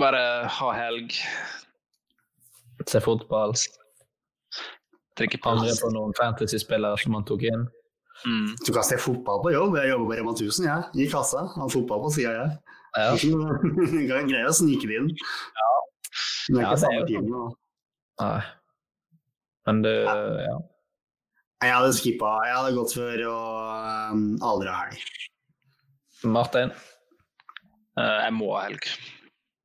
Bare 0.00 0.20
ha 0.60 0.68
helg, 0.76 1.16
Se 2.88 3.00
fotball. 3.04 3.52
drikke 5.18 5.40
Angre 5.44 5.66
pils. 5.68 5.80
på 5.82 5.90
noen 5.92 6.14
fantasy-spillere 6.16 6.96
som 7.02 7.12
man 7.16 7.26
tok 7.28 7.42
inn. 7.48 7.66
Mm. 8.26 8.50
Du 8.66 8.72
kan 8.76 8.84
se 8.84 8.98
fotball 9.00 9.40
på 9.44 9.52
jobb. 9.54 9.76
Jeg 9.80 9.90
jobber 9.92 10.06
på 10.10 10.16
Rema 10.18 10.32
1000, 10.36 10.66
jeg. 10.66 11.06
I 11.06 11.08
kassa. 11.12 11.46
Har 11.54 11.70
fotball 11.72 12.02
på 12.04 12.10
sida, 12.16 12.32
jeg. 12.36 12.50
Ja. 12.98 13.14
Du 13.94 14.00
kan 14.10 14.26
greie 14.28 14.48
å 14.48 14.54
snike 14.56 14.88
det 14.90 14.96
inn. 15.00 15.10
Men 16.50 16.56
det 16.56 16.60
er 16.60 16.64
Ja, 16.64 16.66
ikke 16.66 16.74
det 16.74 16.82
samme 16.82 17.06
tiden. 17.06 17.30
da. 17.30 17.44
Nei. 18.20 18.42
Men 19.68 19.82
det 19.86 19.94
Ja. 20.04 20.56
Jeg 21.62 21.74
hadde 21.76 21.92
skippa. 21.92 22.28
Jeg 22.48 22.54
hadde 22.56 22.76
gått 22.76 22.94
for 22.96 23.22
å 23.30 23.36
um, 24.14 24.22
aldri 24.48 24.68
ha 24.72 24.78
helg. 24.86 25.02
Martin, 26.24 26.72
Uh, 27.98 28.20
jeg 28.22 28.32
må 28.32 28.46
ha 28.54 28.60
helg. 28.68 28.84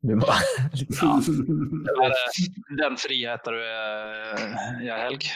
du 0.03 0.16
må 0.18 0.26
Bare 1.99 2.16
den 2.80 2.95
friheten 2.99 3.53
du 3.53 3.60
er 3.62 4.82
i 4.82 4.89
helg, 4.89 5.28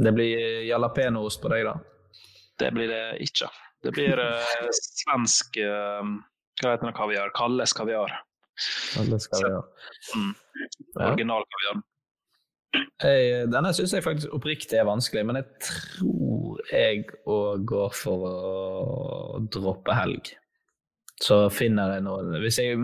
Det 0.00 0.12
blir 0.16 0.64
jalapeñoost 0.66 1.42
på 1.44 1.50
deg, 1.52 1.66
da. 1.68 1.74
Det 2.60 2.72
blir 2.74 2.90
det 2.90 3.04
ikke. 3.24 3.48
Det 3.82 3.94
blir 3.96 4.20
uh, 4.20 4.68
svensk 4.76 5.56
uh, 5.62 6.02
Hva 6.60 6.74
heter 6.74 6.90
det, 6.90 6.96
kaviar? 6.96 7.32
Kalles 7.36 7.72
kaviar. 7.74 8.12
Kalles 8.94 9.26
kaviar. 9.32 9.64
Mm. 10.16 10.34
Original 11.00 11.48
kaviar. 11.54 11.82
Jeg, 13.02 13.48
denne 13.52 13.72
syns 13.76 13.92
jeg 13.92 14.04
faktisk 14.04 14.32
oppriktig 14.32 14.78
er 14.78 14.86
vanskelig, 14.88 15.26
men 15.28 15.40
jeg 15.40 15.48
tror 15.66 16.62
jeg 16.70 17.02
òg 17.28 17.66
går 17.68 17.90
for 17.96 18.28
å 18.28 19.42
droppe 19.52 19.96
helg. 19.96 20.32
Så 21.22 21.36
finner 21.54 21.92
jeg 21.94 22.02
noe 22.02 22.40
Hvis 22.42 22.56
jeg 22.58 22.78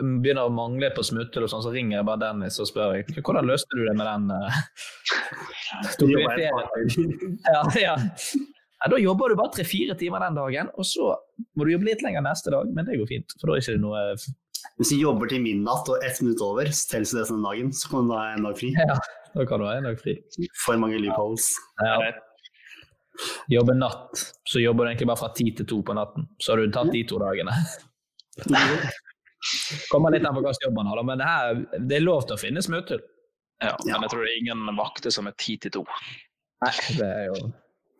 begynner 0.00 0.46
å 0.46 0.54
mangle 0.54 0.88
på 0.96 1.02
smutthull, 1.04 1.44
sånn, 1.50 1.64
så 1.64 1.72
ringer 1.74 1.98
jeg 1.98 2.06
bare 2.08 2.22
Dennis 2.22 2.56
og 2.62 2.70
spør 2.70 2.94
jeg, 2.96 3.18
hvordan 3.18 3.50
løste 3.50 3.76
du 3.76 3.82
det 3.84 3.96
med 3.98 4.08
den 4.08 4.32
Uh. 6.02 6.08
Ja, 7.52 7.60
ja. 7.80 7.94
Ja, 8.82 8.90
da 8.90 8.98
jobber 8.98 9.30
du 9.30 9.36
bare 9.38 9.52
tre-fire 9.54 9.94
timer 9.98 10.24
den 10.24 10.38
dagen, 10.38 10.70
og 10.74 10.86
så 10.88 11.12
må 11.54 11.66
du 11.66 11.70
jobbe 11.70 11.86
litt 11.86 12.00
lenger 12.02 12.24
neste 12.26 12.50
dag, 12.50 12.70
men 12.74 12.88
det 12.88 12.98
går 12.98 13.10
fint. 13.10 13.34
For 13.38 13.46
da 13.46 13.54
er 13.54 13.62
ikke 13.62 13.76
det 13.76 13.82
noe 13.84 14.00
Hvis 14.80 14.90
du 14.90 14.96
jobber 14.98 15.30
til 15.30 15.42
midnatt 15.44 15.90
og 15.92 16.02
ett 16.06 16.18
minutt 16.22 16.42
over, 16.42 16.70
så 16.74 16.96
telles 16.96 17.14
det 17.14 17.26
som 17.28 17.38
den 17.38 17.46
dagen. 17.46 17.70
Så 17.76 17.92
kan 17.92 18.10
du 18.10 18.16
ha 18.16 18.24
en 18.32 18.48
dag 18.48 18.58
fri. 18.58 18.72
Ja, 19.32 19.40
da 19.40 19.46
kan 19.48 19.62
du 19.62 19.68
ha 19.68 19.76
en 19.78 19.86
dag 19.88 20.00
fri. 20.02 20.16
For 20.64 20.76
mange 20.80 20.98
loopholes. 21.00 21.46
Ja. 21.80 22.10
Jobbe 23.52 23.76
natt, 23.78 24.24
så 24.48 24.60
jobber 24.60 24.84
du 24.84 24.90
egentlig 24.90 25.08
bare 25.08 25.20
fra 25.22 25.30
ti 25.36 25.46
til 25.56 25.68
to 25.68 25.78
på 25.86 25.94
natten. 25.96 26.26
Så 26.42 26.52
har 26.52 26.60
du 26.60 26.74
tatt 26.74 26.90
de 26.92 27.04
to 27.08 27.22
dagene. 27.22 27.54
Kommer 29.92 30.12
litt 30.12 30.26
an 30.26 30.34
på 30.34 30.42
hva 30.42 30.52
slags 30.52 30.66
jobb 30.66 30.76
man 30.76 30.90
har, 30.90 31.00
men 31.06 31.22
det, 31.22 31.30
her, 31.30 31.64
det 31.86 31.98
er 31.98 32.04
lov 32.04 32.26
til 32.26 32.36
å 32.36 32.42
finne 32.42 32.62
smutthull. 32.64 33.02
Ja, 33.62 33.76
men 33.86 34.04
jeg 34.04 34.10
tror 34.10 34.24
det 34.26 34.30
er 34.32 34.38
ingen 34.42 34.70
vakter 34.76 35.14
som 35.14 35.30
er 35.30 35.38
ti 35.38 35.56
til 35.62 35.78
to. 35.78 35.82
Nei, 36.62 36.76
det 36.98 37.08
er 37.08 37.28
jo 37.30 37.52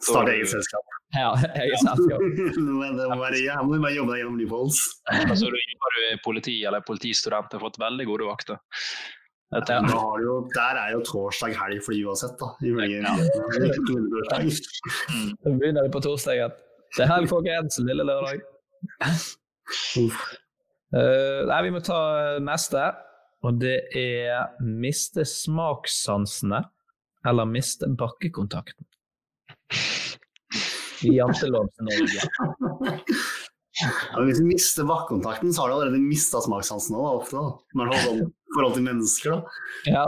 Starte 0.03 0.34
eget 0.36 0.50
selskap. 0.50 0.88
Ja, 1.12 1.34
eget 1.36 1.76
selskap. 1.82 2.22
Men 2.80 2.94
det 2.96 3.07
må 3.11 3.18
være, 3.20 3.40
jævlig 3.44 3.80
med 3.82 3.90
å 3.90 3.96
jobbe 3.98 4.14
deg 4.14 4.22
gjennom 4.22 4.38
loopholes. 4.40 4.78
Altså, 5.12 5.50
du 5.53 5.59
jobber 5.59 5.96
du 5.96 6.05
i 6.07 6.20
politi 6.24 6.55
eller 6.64 6.84
politistudent 6.88 7.53
har 7.53 7.61
fått 7.61 7.76
veldig 7.82 8.07
gode 8.09 8.28
vakter. 8.30 8.62
Ja, 9.53 9.61
har 9.84 10.22
jo, 10.24 10.38
der 10.55 10.78
er 10.80 10.94
jo 10.94 11.03
torsdag 11.05 11.53
helg 11.59 11.82
for 11.84 11.92
de 11.92 12.07
uansett, 12.09 12.38
da. 12.40 12.48
Ifølge 12.64 13.03
ja. 13.03 13.12
Torsdag. 13.90 14.48
Så 14.57 15.53
begynner 15.61 15.84
vi 15.84 15.92
på 15.92 16.00
torsdagen. 16.00 16.55
Det 16.96 17.05
er 17.05 17.11
helg, 17.12 17.28
folkens. 17.28 17.76
Lille 17.84 18.07
lørdag. 18.09 18.40
Uh, 20.96 21.44
nei, 21.48 21.61
vi 21.68 21.74
må 21.76 21.84
ta 21.84 22.00
neste. 22.40 22.88
Og 23.44 23.61
det 23.61 23.76
er 23.98 24.57
miste 24.64 25.26
smakssansene 25.28 26.62
eller 27.28 27.48
miste 27.50 27.88
bakkekontakten. 27.98 28.86
I 31.02 31.14
Jantelovs-Norge. 31.16 32.26
Ja, 33.82 34.18
men 34.18 34.28
hvis 34.28 34.38
du 34.42 34.44
mister 34.46 34.84
bakkontakten, 34.86 35.52
så 35.54 35.62
har 35.64 35.70
du 35.70 35.74
allerede 35.78 36.02
mista 36.04 36.42
smakssansen 36.44 36.94
òg, 36.98 37.22
ofte. 37.22 37.40
da. 37.40 37.48
Det 37.72 38.02
har 38.02 38.20
forhold 38.54 38.76
til 38.76 38.84
mennesker, 38.86 39.32
da. 39.32 39.40
Ja. 39.88 40.04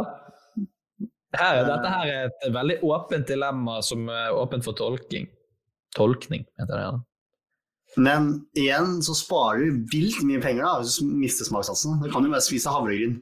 Her, 1.34 1.64
dette 1.66 1.90
her 1.90 2.10
er 2.12 2.28
et 2.28 2.52
veldig 2.54 2.76
åpent 2.86 3.26
dilemma 3.26 3.80
som 3.82 4.04
er 4.12 4.36
åpent 4.38 4.62
for 4.66 4.76
tolking. 4.78 5.26
Tolkning, 5.96 6.44
heter 6.60 6.74
det. 6.76 6.84
Ja. 6.84 6.92
Men 8.04 8.28
igjen 8.58 9.00
så 9.06 9.14
sparer 9.18 9.64
du 9.70 9.84
vilt 9.92 10.20
mye 10.26 10.42
penger 10.42 10.66
da, 10.66 10.76
hvis 10.82 10.98
du 11.00 11.10
mister 11.10 11.46
smakssansen. 11.48 11.98
Du 12.02 12.10
kan 12.12 12.26
jo 12.26 12.30
bare 12.34 12.44
spise 12.44 12.70
havregryn 12.70 13.16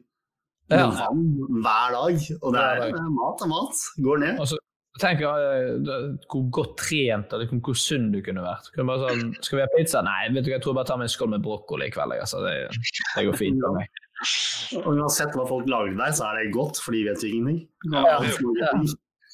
Ja. 0.72 0.86
hver 0.88 1.96
dag. 1.96 2.20
Og 2.42 2.52
det 2.54 2.60
er 2.62 2.94
mat 3.16 3.42
er 3.44 3.50
mat. 3.52 3.82
Går 4.04 4.22
ned. 4.26 4.38
Og 4.40 4.48
så 4.48 4.60
eh, 5.00 6.16
hvor 6.28 6.42
godt 6.52 6.74
trent 6.82 7.32
eller 7.32 7.48
hvor 7.64 7.74
sunn 7.78 8.10
du 8.12 8.20
kunne 8.24 8.42
vært. 8.44 8.68
Kunne 8.74 8.86
bare 8.90 9.08
sånn, 9.08 9.30
skal 9.40 9.58
vi 9.58 9.64
ha 9.64 9.68
pizza? 9.76 10.02
Nei, 10.04 10.28
vet 10.34 10.44
du 10.44 10.50
hva, 10.50 10.58
jeg 10.58 10.64
tror 10.66 10.74
bare 10.76 10.84
jeg 10.84 10.90
tar 10.92 11.00
meg 11.00 11.08
en 11.08 11.14
skål 11.16 11.30
med 11.32 11.44
brokkoli 11.46 11.88
i 11.88 11.94
kveld. 11.94 12.12
Altså. 12.20 12.42
Det, 12.44 12.56
det 13.16 13.24
går 13.30 13.38
fint 13.40 13.62
for 13.64 13.78
meg. 13.78 14.02
Og 14.82 14.90
uansett 14.94 15.34
hva 15.34 15.46
folk 15.48 15.66
lager 15.70 15.94
til 15.94 15.98
deg, 16.04 16.12
så 16.18 16.28
er 16.28 16.38
det 16.42 16.52
godt, 16.54 16.78
for 16.84 16.94
de 16.94 17.00
vet 17.08 17.24
jo 17.24 17.32
ingenting. 17.32 17.64
Ja, 17.92 18.20
Ja. 18.20 18.82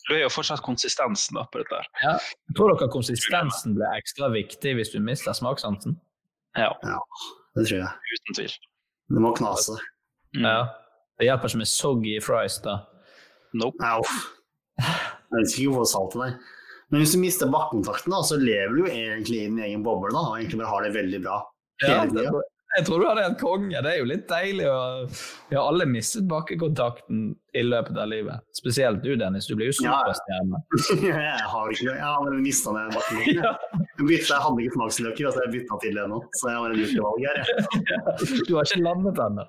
Du 0.08 0.14
er 0.16 0.22
jo 0.22 0.28
fortsatt 0.32 0.62
konsistensen 0.64 1.36
da, 1.36 1.42
på 1.52 1.60
dette. 1.60 1.82
her. 1.82 1.88
Ja. 2.00 2.14
Tror 2.56 2.70
dere 2.72 2.86
konsistensen 2.88 3.74
blir 3.76 3.90
ekstra 3.98 4.30
viktig 4.32 4.72
hvis 4.78 4.94
du 4.94 5.02
mister 5.04 5.34
smakssansen? 5.36 5.98
Ja, 6.56 6.70
Det 6.80 7.66
tror 7.68 7.82
jeg. 7.82 7.90
uten 8.16 8.38
tvil. 8.38 8.54
Det 9.12 9.20
må 9.20 9.34
knase. 9.36 9.76
Mm. 10.32 10.46
Ja. 10.48 10.56
Det 11.20 11.28
hjelper 11.28 11.50
ikke 11.52 11.60
med 11.60 11.68
soggy 11.68 12.14
fries, 12.24 12.56
da. 12.64 12.78
Nope. 13.52 13.84
Au. 13.84 14.00
Jeg 15.28 15.42
vet 15.42 15.54
ikke 15.54 15.74
hvor 15.76 15.88
salt 15.88 16.14
det 16.16 16.22
deg. 16.24 16.52
Men 16.88 17.02
hvis 17.02 17.12
du 17.12 17.20
mister 17.20 17.50
bakkontakten, 17.52 18.14
da, 18.14 18.22
så 18.24 18.38
lever 18.40 18.74
du 18.74 18.84
jo 18.86 18.92
egentlig 18.92 19.42
i 19.42 19.48
din 19.50 19.58
egen 19.66 19.82
boble 19.84 20.12
da, 20.14 20.22
og 20.24 20.38
egentlig 20.38 20.62
bare 20.62 20.72
har 20.72 20.86
det 20.86 20.94
veldig 20.96 21.20
bra. 21.26 21.40
Ja, 21.84 21.98
tiden. 22.08 22.38
Jeg 22.76 22.84
tror 22.84 23.00
du 23.00 23.06
hadde 23.08 23.24
en 23.24 23.36
konge. 23.40 23.80
Det 23.80 23.90
er 23.90 24.00
jo 24.02 24.06
litt 24.08 24.26
deilig 24.28 24.66
å 24.68 24.80
Vi 25.08 25.56
har 25.56 25.64
alle 25.64 25.86
mistet 25.88 26.26
bakkekontakten 26.28 27.30
i 27.56 27.62
løpet 27.64 27.96
av 27.96 28.10
livet. 28.10 28.44
Spesielt 28.54 29.00
du, 29.02 29.14
Dennis. 29.16 29.48
Du 29.48 29.54
blir 29.56 29.70
jo 29.70 29.86
Ja. 29.86 30.02
jeg 31.08 31.46
har 31.52 31.72
ikke 31.72 31.86
Jeg 31.88 32.04
har 32.04 32.18
bare 32.26 32.40
mista 32.44 32.74
den 32.76 32.92
bakkekontakten. 32.92 33.40
Ja. 33.48 33.54
Jeg 33.98 34.20
jeg 34.28 34.42
hadde 34.44 34.62
ikke 34.62 34.76
smaksløker, 34.76 35.26
altså 35.26 35.40
jeg 35.42 35.52
bytta 35.56 35.78
til 35.82 35.96
det 35.98 36.04
nå. 36.12 36.18
Så 36.38 36.50
jeg 36.50 36.58
har 36.58 36.74
en 36.74 36.78
likevalg 36.78 37.24
her. 37.26 37.40
Jeg. 37.40 38.44
Du 38.48 38.52
har 38.58 38.68
ikke 38.68 38.84
landet 38.84 39.22
ennå. 39.24 39.46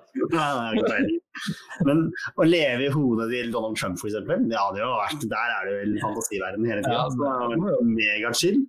Men 1.86 2.02
å 2.40 2.48
leve 2.48 2.88
i 2.88 2.90
hodet 2.94 3.28
til 3.34 3.52
Donald 3.54 3.78
Trump, 3.78 4.00
eksempel, 4.00 4.48
det 4.50 4.58
hadde 4.58 4.82
jo 4.82 4.90
vært 4.96 5.28
Der 5.30 5.54
er 5.58 5.68
det 5.68 5.76
jo 5.76 5.84
en 5.84 6.00
fantasiverden 6.06 6.66
hele 6.72 6.82
tida. 6.88 7.04
Ja, 7.04 7.84
megachill. 7.84 8.64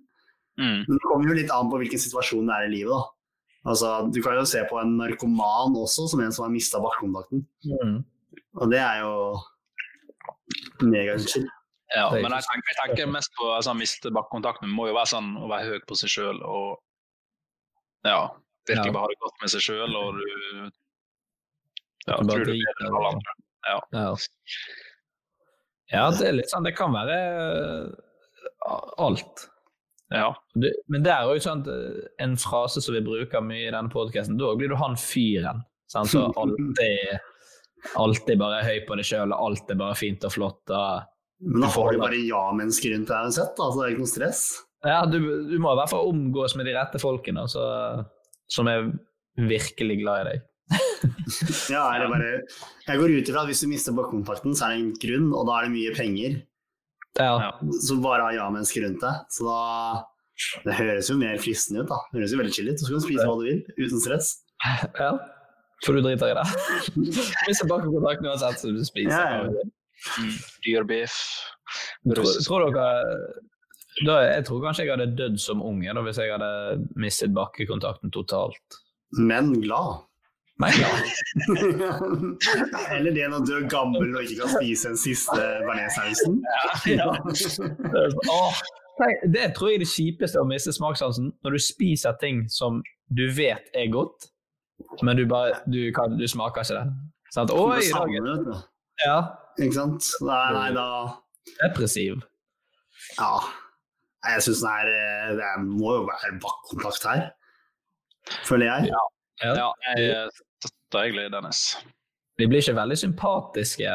Mm. 0.60 0.84
Men 0.84 0.94
det 0.98 1.02
kommer 1.08 1.32
jo 1.32 1.40
litt 1.40 1.52
an 1.56 1.72
på 1.72 1.80
hvilken 1.80 2.00
situasjon 2.04 2.48
det 2.48 2.60
er 2.60 2.68
i 2.68 2.72
livet, 2.76 2.92
da. 2.92 3.21
Altså, 3.62 3.88
du 4.10 4.18
kan 4.24 4.34
jo 4.40 4.44
se 4.48 4.62
på 4.70 4.78
en 4.80 4.96
narkoman 4.98 5.76
også 5.78 6.08
som 6.10 6.22
en 6.24 6.32
som 6.34 6.48
har 6.48 6.54
mista 6.54 6.80
bakkekontakten. 6.82 7.44
Mm. 7.70 7.98
Og 8.58 8.70
det 8.72 8.80
er 8.82 9.02
jo 9.04 9.12
megachill. 10.82 11.46
Ja, 11.92 12.08
men 12.10 12.32
jeg 12.32 12.44
tenker, 12.48 12.70
jeg 12.70 12.78
tenker 12.80 13.10
mest 13.12 13.30
på 13.38 13.50
altså, 13.52 13.74
miste 13.76 14.10
bakkekontakten. 14.14 14.70
Må 14.72 14.88
jo 14.88 14.96
være 14.96 15.12
sånn 15.12 15.34
å 15.38 15.50
være 15.50 15.74
høy 15.74 15.84
på 15.86 15.98
seg 16.00 16.10
sjøl 16.14 16.40
og 16.42 16.80
ja, 18.08 18.32
virkelig 18.66 18.90
Ja. 18.90 18.94
bare 18.96 19.04
ha 19.04 19.12
det 19.12 19.20
godt 19.22 19.44
med 19.44 19.52
seg 19.52 19.62
sjøl, 19.62 19.94
og 19.94 20.18
du 20.18 20.24
ja, 22.08 22.16
Du 22.18 22.32
tror 22.32 22.44
du 22.44 22.50
er 22.50 22.58
bedre 22.58 22.88
enn 22.88 22.96
alle 22.98 23.10
andre. 23.14 23.34
Ja. 23.62 23.76
ja, 25.92 26.06
det 26.10 26.26
er 26.26 26.32
litt 26.34 26.50
sånn 26.50 26.64
Det 26.66 26.72
kan 26.74 26.90
være 26.90 27.14
eh, 27.14 27.84
alt. 28.98 29.44
Ja. 30.12 30.30
Du, 30.54 30.68
men 30.92 31.04
det 31.04 31.12
er 31.14 31.28
jo 31.28 31.42
sånn 31.42 31.62
en 32.20 32.34
frase 32.40 32.82
som 32.84 32.96
vi 32.96 33.04
bruker 33.04 33.44
mye 33.44 33.68
i 33.68 33.72
denne 33.72 33.92
podkasten. 33.92 34.38
Da 34.40 34.52
blir 34.58 34.72
du 34.72 34.76
han 34.80 34.98
fyren. 35.00 35.62
Sant? 35.92 36.12
Så 36.12 36.24
alltid, 36.40 37.16
alltid 38.00 38.40
bare 38.40 38.60
er 38.60 38.68
høy 38.68 38.84
på 38.88 38.96
deg 38.98 39.08
sjøl, 39.08 39.32
og 39.32 39.48
alt 39.48 39.72
er 39.72 39.80
bare 39.80 39.96
fint 39.98 40.24
og 40.28 40.34
flott. 40.34 40.62
Og 40.72 41.48
Men 41.48 41.66
da 41.66 41.72
får 41.72 41.94
du 41.94 42.04
bare 42.04 42.20
ja-mennesker 42.20 42.94
rundt 42.94 43.10
deg 43.12 43.26
uansett, 43.28 43.56
altså, 43.56 43.80
det 43.80 43.86
er 43.86 43.96
ikke 43.96 44.04
noe 44.04 44.14
stress. 44.14 44.44
Ja, 44.82 45.02
du, 45.06 45.18
du 45.46 45.56
må 45.62 45.74
i 45.74 45.78
hvert 45.78 45.92
fall 45.92 46.08
omgås 46.10 46.56
med 46.58 46.66
de 46.66 46.74
rette 46.74 46.98
folkene 46.98 47.44
altså, 47.44 47.62
som 48.50 48.66
er 48.70 48.88
virkelig 49.38 50.00
glad 50.02 50.24
i 50.24 50.30
deg. 50.32 50.48
Ja, 51.72 51.82
er 51.90 52.04
det 52.04 52.08
bare 52.12 52.28
Jeg 52.86 53.00
går 53.00 53.12
ut 53.12 53.28
ifra 53.28 53.42
at 53.42 53.48
hvis 53.50 53.62
du 53.64 53.68
mister 53.70 53.94
bakkekontakten, 53.96 54.54
så 54.56 54.66
er 54.66 54.74
det 54.74 54.82
en 54.82 54.92
grunn, 55.02 55.28
og 55.34 55.46
da 55.48 55.58
er 55.58 55.66
det 55.66 55.74
mye 55.74 55.94
penger. 55.96 56.36
Ja. 57.20 57.52
Så 57.84 57.98
bare 58.02 58.24
ha 58.24 58.32
ja-mennesker 58.36 58.86
rundt 58.86 59.02
deg. 59.04 59.28
Så 59.34 59.44
da 59.48 59.60
Det 60.64 60.74
høres 60.78 61.10
jo 61.10 61.18
mer 61.20 61.36
fristende 61.38 61.84
ut, 61.84 61.90
da. 61.90 61.98
Det 62.10 62.22
høres 62.22 62.32
jo 62.32 62.40
veldig 62.40 62.54
chill 62.56 62.70
ut. 62.72 62.80
Så 62.80 62.88
kan 62.88 63.02
du 63.02 63.04
spise 63.04 63.26
hva 63.28 63.36
du 63.38 63.44
vil, 63.46 63.62
uten 63.76 64.00
stress. 64.02 64.32
ja. 65.04 65.12
For 65.84 65.98
du 65.98 66.02
driter 66.04 66.32
i 66.32 66.36
det. 66.38 66.46
Hvis 66.96 67.60
jeg 67.60 67.68
bare 67.70 67.84
Mister 67.84 68.22
noe 68.24 68.32
uansett, 68.32 68.60
så 68.62 68.70
du 68.72 68.82
spiser. 68.86 69.12
Ja, 69.12 69.42
ja. 69.42 69.66
Mm. 70.18 70.36
Dyr 70.64 70.86
biff. 70.88 71.16
Tror, 72.02 72.30
tror 72.46 72.64
dere 72.74 72.86
da, 74.06 74.16
Jeg 74.24 74.46
tror 74.48 74.62
kanskje 74.64 74.86
jeg 74.86 74.94
hadde 74.94 75.14
dødd 75.18 75.38
som 75.40 75.62
unge 75.62 75.92
da, 75.92 76.02
hvis 76.06 76.18
jeg 76.18 76.32
hadde 76.32 76.48
mistet 76.98 77.34
bakkekontakten 77.36 78.12
totalt. 78.14 78.80
Men 79.18 79.52
glad. 79.60 80.06
Men 80.60 80.74
ja. 80.78 80.90
Eller 82.96 83.14
det 83.16 83.28
når 83.32 83.44
du 83.48 83.52
er 83.56 83.68
gammel 83.72 84.12
og 84.16 84.22
ikke 84.26 84.42
kan 84.42 84.52
spise 84.58 84.88
den 84.92 84.98
siste 85.00 85.38
bearnéssausen. 85.66 86.36
ja. 86.92 87.08
Åh, 88.30 88.60
det 89.32 89.46
tror 89.56 89.70
jeg 89.72 89.78
er 89.80 89.84
det 89.84 89.88
kjipeste 89.90 90.40
å 90.42 90.46
miste 90.48 90.74
smakssansen. 90.76 91.30
Når 91.44 91.56
du 91.56 91.62
spiser 91.64 92.18
ting 92.20 92.44
som 92.52 92.82
du 93.08 93.24
vet 93.34 93.72
er 93.74 93.88
godt, 93.92 94.28
men 95.02 95.16
du, 95.18 95.24
bare, 95.30 95.56
du, 95.72 95.80
kan, 95.96 96.16
du 96.20 96.26
smaker 96.28 96.62
ikke 96.66 96.78
det. 96.78 96.84
Sant? 97.32 97.50
Oi, 97.54 97.78
Det 97.80 97.88
i 97.88 97.88
dag 97.88 97.96
samme, 97.96 98.20
er- 98.20 98.28
vet 98.28 98.46
du. 98.50 98.54
ja. 99.06 99.18
Ikke 99.60 99.76
sant? 99.76 100.06
Nei, 100.24 100.44
nei, 100.56 100.68
da 100.76 100.86
Depressiv. 101.58 102.20
Ja. 103.18 103.32
Jeg 104.22 104.44
syns 104.46 104.60
det, 104.62 104.70
er, 104.70 104.88
eh, 104.94 105.30
det 105.40 105.44
er, 105.48 105.64
må 105.66 105.96
jo 105.96 106.04
være 106.06 106.36
bakkontakt 106.44 107.04
her. 107.10 107.24
Føler 108.46 108.68
jeg. 108.68 108.92
Ja, 108.92 109.00
jeg 109.42 110.30
støtter 110.62 111.04
egentlig 111.06 111.28
Dennis. 111.34 111.62
De 112.40 112.48
blir 112.48 112.62
ikke 112.62 112.76
veldig 112.78 112.96
sympatiske, 113.00 113.94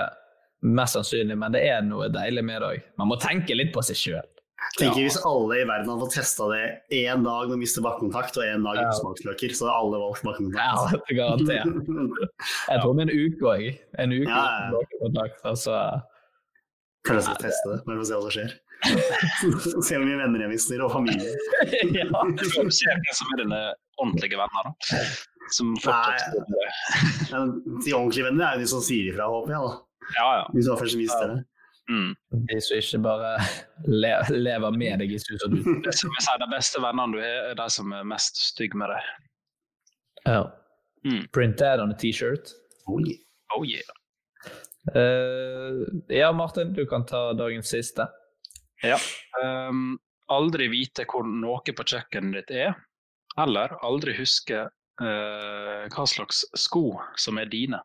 mest 0.78 0.98
sannsynlig, 0.98 1.38
men 1.40 1.54
det 1.56 1.62
er 1.70 1.86
noe 1.86 2.10
deilig 2.14 2.44
med 2.46 2.62
det 2.62 2.68
òg. 2.72 2.84
Man 3.02 3.10
må 3.12 3.18
tenke 3.22 3.56
litt 3.58 3.74
på 3.76 3.84
seg 3.86 3.98
sjøl. 4.00 4.28
Tenker 4.78 5.04
Hvis 5.06 5.18
alle 5.26 5.60
i 5.62 5.66
verden 5.70 5.90
hadde 5.92 6.02
fått 6.02 6.16
testa 6.18 6.48
det 6.50 6.62
én 6.98 7.22
dag 7.26 7.46
med 7.48 7.56
å 7.56 7.60
miste 7.62 7.82
bakkontakt 7.86 8.38
og 8.40 8.44
én 8.46 8.66
dag 8.66 8.76
Ja. 8.80 8.88
uten 8.90 9.00
smaksløker, 9.00 9.54
så 9.56 9.68
hadde 9.70 9.78
alle 9.80 10.00
valgt 10.02 10.24
Ja, 10.58 10.72
garantert. 11.14 11.68
Jeg 12.72 12.82
tror 12.82 12.94
med 12.98 13.10
en 13.10 13.14
uke 13.16 13.52
òg. 13.54 13.66
En 14.02 14.12
uke 14.18 14.28
Ja, 14.30 14.44
ja. 14.66 14.72
bakkekontakt. 14.74 15.40
Altså, 15.46 15.78
Kanskje 17.08 17.22
jeg 17.22 17.24
skal 17.28 17.44
teste 17.46 17.70
det, 17.72 17.78
men 17.86 17.96
vi 17.96 18.02
får 18.02 18.08
se 18.10 18.18
hva 18.18 18.24
som 18.26 18.34
skjer. 18.36 18.56
se 19.88 19.96
hvor 19.96 20.06
mye 20.10 20.20
venner 20.20 20.44
jeg 20.44 20.52
mister, 20.52 20.82
og 20.84 20.92
familie. 20.92 21.32
ja. 22.02 22.08
Får 22.12 22.72
som 22.74 23.32
er 23.38 23.42
dine 23.44 23.62
ordentlige 24.02 24.42
venner, 24.42 24.68
da. 24.68 24.98
Som 25.56 25.76
fortsatt 25.80 26.36
Men 27.32 27.54
de 27.86 27.94
ordentlige 27.94 28.26
vennene 28.26 28.48
er 28.48 28.58
jo 28.58 28.66
de 28.66 28.72
som 28.72 28.82
sier 28.84 29.12
ifra, 29.12 29.30
håper 29.32 29.54
jeg. 29.54 29.70
da. 29.70 30.10
Ja, 30.18 30.28
ja. 30.40 30.44
Hvis 30.54 30.68
man 30.72 30.82
først 30.82 31.00
mister 31.00 31.32
det. 31.32 31.38
Mm. 31.88 32.10
De 32.50 32.58
som 32.62 32.78
ikke 32.82 33.00
bare 33.06 33.32
le 34.04 34.14
lever 34.34 34.76
med 34.76 35.04
deg 35.04 35.14
i 35.16 35.20
sus 35.24 35.44
og 35.48 35.56
dus. 35.56 35.68
Som 36.02 36.12
jeg 36.18 36.26
sier, 36.26 36.42
De 36.44 36.50
beste 36.52 36.84
vennene 36.84 37.16
du 37.16 37.22
har, 37.24 37.52
er 37.52 37.60
de 37.60 37.68
som 37.74 37.94
er 37.96 38.08
mest 38.08 38.42
stygge 38.50 38.80
med 38.80 38.92
deg. 38.92 39.12
Ja. 40.28 40.42
Mm. 41.08 41.24
Printed 41.32 41.84
on 41.84 41.94
a 41.94 41.98
T-shirt. 41.98 42.52
Oh, 42.88 43.00
yeah. 43.00 43.22
Oh 43.56 43.64
yeah. 43.68 43.94
Uh, 44.96 45.84
ja, 46.12 46.32
Martin, 46.32 46.74
du 46.74 46.86
kan 46.88 47.06
ta 47.06 47.34
dagens 47.34 47.72
siste. 47.72 48.08
Ja. 48.84 49.00
Um, 49.44 49.98
aldri 50.32 50.68
vite 50.72 51.08
hvor 51.08 51.28
noe 51.28 51.64
på 51.64 51.88
kjøkkenet 51.88 52.36
ditt 52.42 52.56
er, 52.56 52.76
eller 53.40 53.78
aldri 53.86 54.16
huske 54.20 54.68
hva 54.98 56.06
slags 56.10 56.44
sko 56.58 56.98
som 57.20 57.38
er 57.38 57.46
dine. 57.52 57.80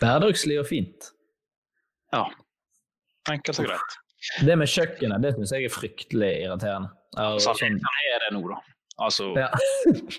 Hverdagslig 0.00 0.58
og 0.60 0.66
fint. 0.70 1.10
Ja. 2.14 2.24
Enkelt 3.30 3.60
og 3.62 3.68
greit. 3.68 3.96
Det 4.46 4.56
med 4.58 4.70
kjøkkenet 4.70 5.22
det 5.22 5.34
syns 5.36 5.52
jeg 5.54 5.68
er 5.68 5.74
fryktelig 5.74 6.30
irriterende. 6.46 6.90
Er, 7.18 7.38
Sånn, 7.42 7.78
er 7.78 8.24
det 8.24 8.32
nå, 8.34 8.42
da. 8.50 8.58
Altså, 8.98 9.30
ja. 9.38 9.48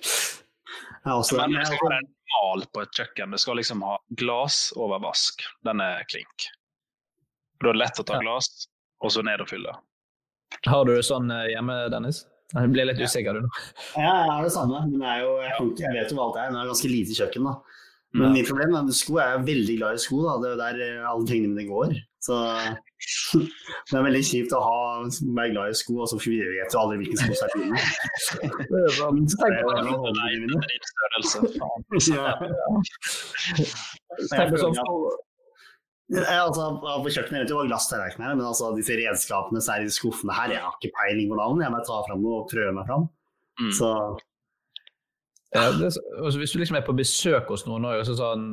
Også, 1.10 1.38
men 1.40 1.56
det 1.56 1.66
skal 1.68 1.80
være 1.90 2.00
en 2.04 2.10
mal 2.34 2.64
på 2.76 2.82
et 2.84 2.96
kjøkken. 2.96 3.34
Det 3.36 3.40
skal 3.44 3.60
liksom 3.60 3.84
ha 3.88 3.98
glass 4.20 4.70
over 4.76 5.02
vask. 5.04 5.44
Den 5.68 5.82
er 5.84 6.04
klink. 6.12 6.48
Da 7.60 7.72
er 7.72 7.76
det 7.76 7.82
lett 7.84 8.02
å 8.02 8.06
ta 8.08 8.18
Ja. 8.20 8.24
glass, 8.24 8.68
og 9.04 9.12
så 9.16 9.24
ned 9.26 9.44
og 9.44 9.50
fylle. 9.52 9.74
Har 10.68 10.86
du 10.88 10.94
det 10.96 11.06
sånn 11.08 11.32
eh, 11.32 11.50
hjemme, 11.54 11.76
Dennis? 11.94 12.24
Jeg 12.56 12.72
ble 12.74 12.84
litt 12.90 12.98
usikker, 13.04 13.34
nå. 13.38 13.50
Ja, 13.96 14.14
jeg 14.26 14.32
er 14.40 14.44
det 14.48 14.54
samme. 14.56 14.80
Men 14.90 15.00
det 15.04 15.10
er 15.12 15.20
jo, 15.22 15.32
jeg, 15.46 15.52
jeg 15.84 15.92
vet 16.00 16.10
jo 16.12 16.18
hva 16.18 16.26
alt 16.30 16.38
er. 16.42 16.48
Men 16.50 16.58
det 16.58 16.64
er 16.66 16.72
ganske 16.74 16.90
lite 16.90 17.14
kjøkken, 17.20 17.44
da. 17.46 17.54
Men 18.18 18.24
Ja. 18.26 18.30
mitt 18.34 18.48
problem 18.50 18.72
er 18.74 18.84
med 18.88 18.96
sko. 18.98 19.20
Jeg 19.22 19.30
er 19.38 19.44
veldig 19.46 19.76
glad 19.78 19.94
i 19.94 20.02
sko. 20.02 20.18
da. 20.26 20.32
Det 20.42 20.48
er 20.48 20.54
jo 20.56 20.62
der 20.64 20.76
eh, 20.88 21.10
alle 21.12 21.28
pengene 21.30 21.54
mine 21.54 21.70
går. 21.70 21.92
Så 22.26 22.36
det 23.90 23.96
er 23.96 24.04
veldig 24.04 24.24
kjipt 24.28 24.52
å 24.58 24.60
ha, 24.66 24.80
være 25.38 25.54
glad 25.54 25.70
i 25.72 25.78
sko, 25.78 25.94
og 26.04 26.08
så 26.10 26.18
vet 26.20 26.74
du 26.74 26.78
aldri 26.82 26.98
hvilken 27.04 27.18
sko 27.22 27.34
som 27.38 27.46
er 27.46 27.52
dine. 27.62 27.78
Jeg 34.20 34.28
tenk 34.34 34.52
på 34.52 34.58
sånn 34.60 34.76
for- 34.82 35.18
Jeg, 36.10 36.26
altså, 36.26 36.72
på 36.82 37.12
kjøkkenet 37.14 37.44
vet 37.44 37.52
jo 37.54 37.60
hva 37.60 37.68
glass 37.68 37.86
tallerkener 37.92 38.32
er, 38.32 38.38
men 38.40 38.48
altså, 38.50 38.72
disse 38.74 38.98
redskapene 38.98 39.62
som 39.62 39.76
er 39.76 39.86
i 39.86 39.94
skuffene 39.94 40.34
her, 40.34 40.56
jeg 40.56 40.64
har 40.64 40.74
ikke 40.80 40.96
peiling 40.98 41.30
på 41.30 41.38
navn. 41.38 41.62
Jeg 41.62 41.74
må 41.74 41.82
ta 41.86 42.00
fram 42.08 42.24
noe 42.24 42.42
og 42.42 42.50
prøve 42.50 42.74
meg 42.74 42.90
fram. 42.90 43.06
Mm. 43.62 43.72
Så 43.78 43.94
Ja, 45.54 45.70
det, 45.74 45.92
altså, 45.92 46.38
hvis 46.38 46.54
du 46.54 46.60
liksom 46.62 46.80
er 46.80 46.86
på 46.86 46.98
besøk 46.98 47.50
hos 47.54 47.66
noen 47.68 47.88
også, 47.92 48.14
så 48.14 48.20
sånn 48.20 48.52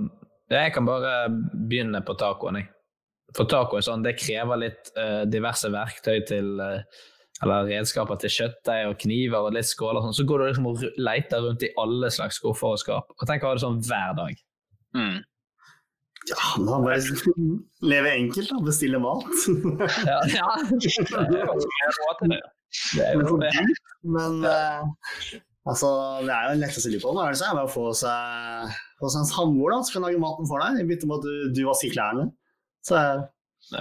ja, 0.51 0.67
Jeg 0.67 0.73
kan 0.77 0.87
bare 0.89 1.29
begynne 1.69 2.01
på 2.05 2.17
tacoen, 2.21 2.61
jeg. 2.61 2.71
For 3.37 3.49
taco 3.51 3.79
er 3.79 3.85
sånn, 3.85 4.05
det 4.05 4.17
krever 4.21 4.61
litt 4.61 4.91
uh, 4.97 5.25
diverse 5.29 5.69
verktøy 5.73 6.21
til 6.29 6.61
uh, 6.63 6.79
Eller 7.45 7.67
redskaper 7.69 8.21
til 8.21 8.33
kjøttdeig 8.33 8.91
og 8.91 9.01
kniver 9.03 9.49
og 9.49 9.57
litt 9.57 9.69
skåler 9.69 10.01
og 10.01 10.07
sånn. 10.07 10.19
Så 10.21 10.29
går 10.29 10.41
du 10.41 10.47
liksom 10.47 10.69
og 10.71 10.85
leter 10.97 11.43
rundt 11.45 11.65
i 11.67 11.73
alle 11.81 12.13
slags 12.13 12.39
skuffer 12.41 12.77
og 12.77 12.81
skap. 12.81 13.11
Og 13.17 13.25
tenk 13.29 13.45
å 13.45 13.51
ha 13.51 13.57
det 13.59 13.65
sånn 13.65 13.83
hver 13.85 14.15
dag. 14.17 14.45
Mm. 14.97 15.19
Ja, 16.27 16.39
da 16.67 16.79
bare 16.83 16.99
leve 17.87 18.13
enkelt, 18.17 18.51
da. 18.51 18.61
Bestille 18.67 18.99
mat. 19.03 19.27
Ja, 20.07 20.21
ja. 20.35 20.49
Det 20.77 21.41
er 21.41 21.47
råd 21.47 22.17
til 22.21 22.33
det. 22.35 22.41
Det 22.97 23.05
er 23.07 23.21
jo 23.21 23.37
det. 23.41 23.53
Men 24.17 24.41
eh, 24.45 24.83
altså, 25.69 25.89
det 26.27 26.33
er 26.35 26.43
jo 26.49 26.51
den 26.55 26.65
letteste 26.65 26.91
livsmåten 26.93 27.23
er 27.23 27.33
det 27.33 27.41
så, 27.41 27.47
er 27.49 27.59
bare 27.59 27.71
å 27.71 27.73
få 27.73 27.87
seg, 27.97 28.75
få 29.01 29.13
seg 29.13 29.23
en 29.23 29.31
samboer 29.31 29.75
da, 29.75 29.79
som 29.87 29.97
kan 29.97 30.07
lage 30.09 30.21
maten 30.23 30.51
for 30.51 30.63
deg, 30.63 30.83
i 30.83 30.89
bytte 30.91 31.09
mot 31.11 31.23
at 31.23 31.29
du, 31.31 31.55
du 31.57 31.63
vasker 31.69 31.95
klærne. 31.95 32.29
Så 32.87 33.01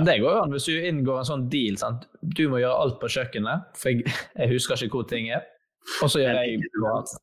Det 0.06 0.18
går 0.22 0.30
jo 0.30 0.44
an 0.44 0.54
hvis 0.56 0.70
du 0.70 0.76
inngår 0.78 1.22
en 1.22 1.30
sånn 1.30 1.48
deal. 1.54 1.80
Sant? 1.82 2.08
Du 2.22 2.46
må 2.52 2.62
gjøre 2.62 2.78
alt 2.86 3.02
på 3.02 3.12
kjøkkenet, 3.18 3.68
for 3.80 3.94
jeg, 3.94 4.16
jeg 4.38 4.54
husker 4.54 4.86
ikke 4.86 5.02
hvor 5.02 5.10
ting 5.12 5.32
er. 5.34 5.46
Og 6.02 6.10
så 6.14 6.22
gjør 6.24 6.40
jeg 6.42 6.62
noe 6.78 6.94
annet. 6.94 7.18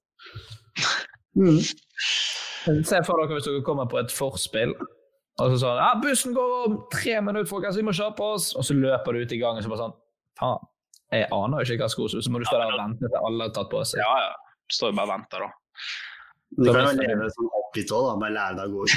mm. 1.39 1.63
Se 2.87 3.01
for 3.03 3.19
dere 3.19 3.35
hvis 3.35 3.49
dere 3.49 3.65
kommer 3.67 3.89
på 3.91 3.99
et 3.99 4.13
forspill, 4.15 4.77
og 5.43 5.53
så 5.53 5.59
sånn 5.65 5.81
ja, 5.81 5.91
'Bussen 5.99 6.37
går 6.37 6.53
om 6.67 6.77
tre 6.93 7.17
minutter, 7.25 7.51
folkens, 7.51 7.79
vi 7.79 7.87
må 7.87 7.95
kjappe 7.97 8.29
oss.' 8.35 8.53
Og 8.59 8.67
så 8.67 8.77
løper 8.79 9.17
du 9.17 9.25
ut 9.25 9.35
i 9.35 9.41
gangen 9.41 9.63
og 9.63 9.67
så 9.67 9.73
bare 9.73 9.85
sånn 9.87 9.99
Faen, 10.39 10.69
jeg 11.13 11.29
aner 11.35 11.61
jo 11.61 11.75
ikke 11.75 11.85
hva 11.85 11.93
sko 11.93 12.09
Så 12.09 12.33
må 12.33 12.41
du 12.41 12.47
stå 12.49 12.61
der 12.61 12.73
og 12.73 12.81
vente 12.81 13.11
til 13.11 13.27
alle 13.29 13.49
har 13.49 13.53
tatt 13.57 13.71
på 13.73 13.83
seg. 13.85 14.01
Ja, 14.01 14.13
ja. 14.25 14.33
Du 14.65 14.77
står 14.79 14.93
jo 14.93 14.97
bare 15.01 15.11
og 15.11 15.13
venter, 15.13 15.45
da. 15.45 15.51
Du 16.53 16.69
kan 16.69 16.85
jo 16.85 16.93
leve 17.01 17.29
sånn 17.33 17.51
oppgitt 17.59 17.93
òg, 17.97 18.07
da. 18.09 18.15
Bare 18.23 18.35
lære 18.37 18.57
deg 18.59 18.65
å 18.65 18.73
gå 18.73 18.81
ut. 18.87 18.95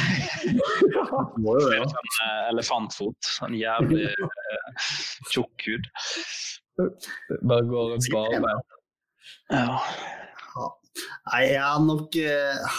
Må 1.43 1.58
jo 1.60 1.70
det. 1.72 1.82
Sånn 1.91 2.10
eh, 2.26 2.41
elefantfot. 2.54 3.30
Sånn 3.38 3.56
jævlig 3.60 4.10
eh, 4.12 4.89
tjukk 5.32 5.68
hud. 5.70 5.91
Bare 6.80 7.68
går 7.72 7.96
og 7.96 8.10
bare 8.16 8.58
Ja. 9.52 9.80
Nei, 10.96 11.41
jeg 11.50 11.60
har 11.60 11.82
nok 11.84 12.16
eh, 12.16 12.76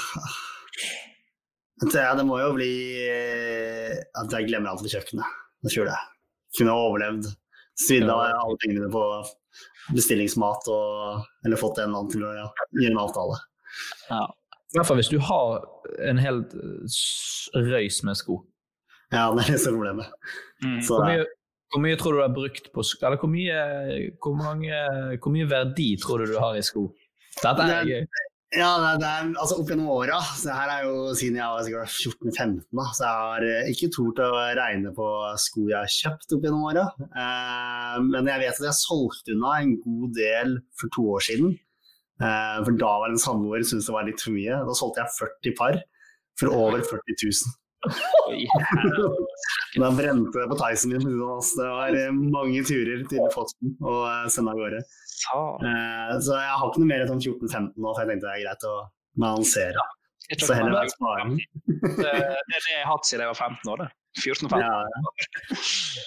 ja, 1.82 2.14
Det 2.16 2.24
må 2.24 2.38
jo 2.40 2.52
bli 2.56 2.70
eh, 3.04 3.96
at 4.16 4.32
jeg 4.32 4.48
glemmer 4.48 4.72
alt 4.72 4.84
ved 4.84 4.94
kjøkkenet. 4.94 5.42
Det 5.64 5.72
skjuler 5.74 5.92
jeg. 5.92 6.14
Kunne 6.58 6.76
overlevd. 6.86 7.28
Svidd 7.76 8.08
av 8.08 8.22
alle 8.24 8.56
pengene 8.62 8.88
på 8.88 9.02
bestillingsmat 9.92 10.68
og 10.72 11.26
Eller 11.44 11.60
fått 11.60 11.78
en 11.78 11.90
eller 11.90 12.00
annen 12.00 12.12
til 12.14 12.24
å 12.24 12.32
ja, 12.32 12.46
gjøre 12.80 12.94
en 12.94 13.04
avtale. 13.04 13.38
ja. 14.10 14.24
I 14.74 14.78
hvert 14.80 14.88
fall 14.88 14.98
hvis 14.98 15.12
du 15.12 15.20
har 15.22 15.60
en 16.10 16.18
hel 16.18 16.40
røys 17.54 18.00
med 18.04 18.18
sko. 18.18 18.40
Ja, 19.14 19.28
det 19.32 19.44
er 19.44 19.52
det 19.54 19.60
som 19.62 19.70
er 19.70 19.76
problemet. 19.76 20.08
Mm. 20.64 20.80
Så, 20.82 20.96
Hvor 20.98 21.06
mye, 21.06 21.26
hvor 21.72 21.82
mye 21.84 21.98
tror 22.00 22.16
du 22.16 22.18
du 22.18 22.24
har 22.24 22.34
brukt 22.34 22.66
på 22.74 22.84
sko? 22.84 23.06
Eller 23.06 23.20
hvor 23.22 23.30
mye, 23.30 23.60
hvor, 24.22 24.34
mange, 24.40 24.80
hvor 25.22 25.34
mye 25.34 25.46
verdi 25.48 25.86
tror 26.02 26.24
du 26.24 26.32
du 26.32 26.38
har 26.42 26.58
i 26.58 26.64
sko? 26.66 26.88
Dette 27.38 27.68
er 27.70 27.88
gøy. 27.88 28.02
Ja, 28.54 28.68
det 28.78 28.88
er, 28.88 28.98
det 29.02 29.08
er, 29.10 29.30
altså 29.42 29.56
opp 29.58 29.70
gjennom 29.72 29.88
åra. 29.90 30.20
så 30.38 30.54
her 30.54 30.70
er 30.70 30.84
jo 30.86 31.14
siden 31.18 31.40
jeg 31.40 31.50
var 31.50 31.64
sikkert 31.66 31.96
14-15, 32.30 32.52
da, 32.78 32.84
så 32.94 33.08
jeg 33.08 33.16
har 33.24 33.72
ikke 33.72 33.88
tort 33.96 34.22
å 34.22 34.28
regne 34.60 34.92
på 34.94 35.08
sko 35.42 35.64
jeg 35.66 35.80
har 35.80 35.90
kjøpt 35.96 36.36
opp 36.36 36.46
gjennom 36.46 36.68
åra. 36.70 36.84
Eh, 37.08 37.96
men 38.06 38.30
jeg 38.30 38.44
vet 38.44 38.60
at 38.62 38.68
jeg 38.68 38.78
solgte 38.78 39.34
unna 39.34 39.56
en 39.58 39.74
god 39.82 40.14
del 40.20 40.56
for 40.78 40.94
to 40.94 41.08
år 41.16 41.26
siden. 41.26 41.56
Eh, 42.22 42.58
for 42.62 42.78
da 42.80 42.92
var 43.02 43.12
en 43.12 43.20
samboer 43.20 43.66
syntes 43.66 43.90
det 43.90 43.96
var 43.98 44.06
litt 44.06 44.22
for 44.22 44.36
mye. 44.38 44.62
Da 44.70 44.78
solgte 44.78 45.02
jeg 45.02 45.16
40 45.18 45.58
par 45.58 45.80
for 46.38 46.54
over 46.54 46.86
40 46.86 47.18
000. 47.26 47.56
da 49.80 49.90
brente 49.96 50.38
det 50.40 50.48
på 50.50 50.58
Tyson 50.60 50.94
min. 50.94 51.04
Det 51.06 51.68
var 51.68 51.98
eh, 52.00 52.12
mange 52.12 52.62
turer 52.68 53.04
til 53.10 53.28
Fossen 53.34 53.74
og 53.82 54.00
eh, 54.08 54.24
sende 54.32 54.54
av 54.54 54.62
gårde. 54.62 54.80
Eh, 54.80 56.14
så 56.24 56.38
jeg 56.38 56.56
har 56.60 56.66
ikke 56.70 56.82
noe 56.82 56.90
mer 56.92 57.04
enn 57.04 57.20
14-15 57.20 57.70
nå, 57.76 57.92
så 57.92 58.02
jeg 58.02 58.10
tenkte 58.12 58.26
det 58.26 58.34
er 58.34 58.44
greit 58.46 58.66
å 58.68 58.74
balansere. 59.20 59.86
Så 60.42 60.56
heller 60.58 60.74
være 60.74 60.90
sparen. 60.90 61.36
Det 62.02 62.10
er 62.10 62.42
det 62.50 62.58
jeg 62.66 62.82
har 62.82 62.90
hatt 62.90 63.06
siden 63.06 63.22
jeg 63.22 63.30
var 63.30 63.38
15 63.46 63.72
år. 63.72 63.84
det. 63.84 63.92
14 64.16 64.46
og 64.46 64.50
15. 64.50 64.64
Ja, 64.64 64.76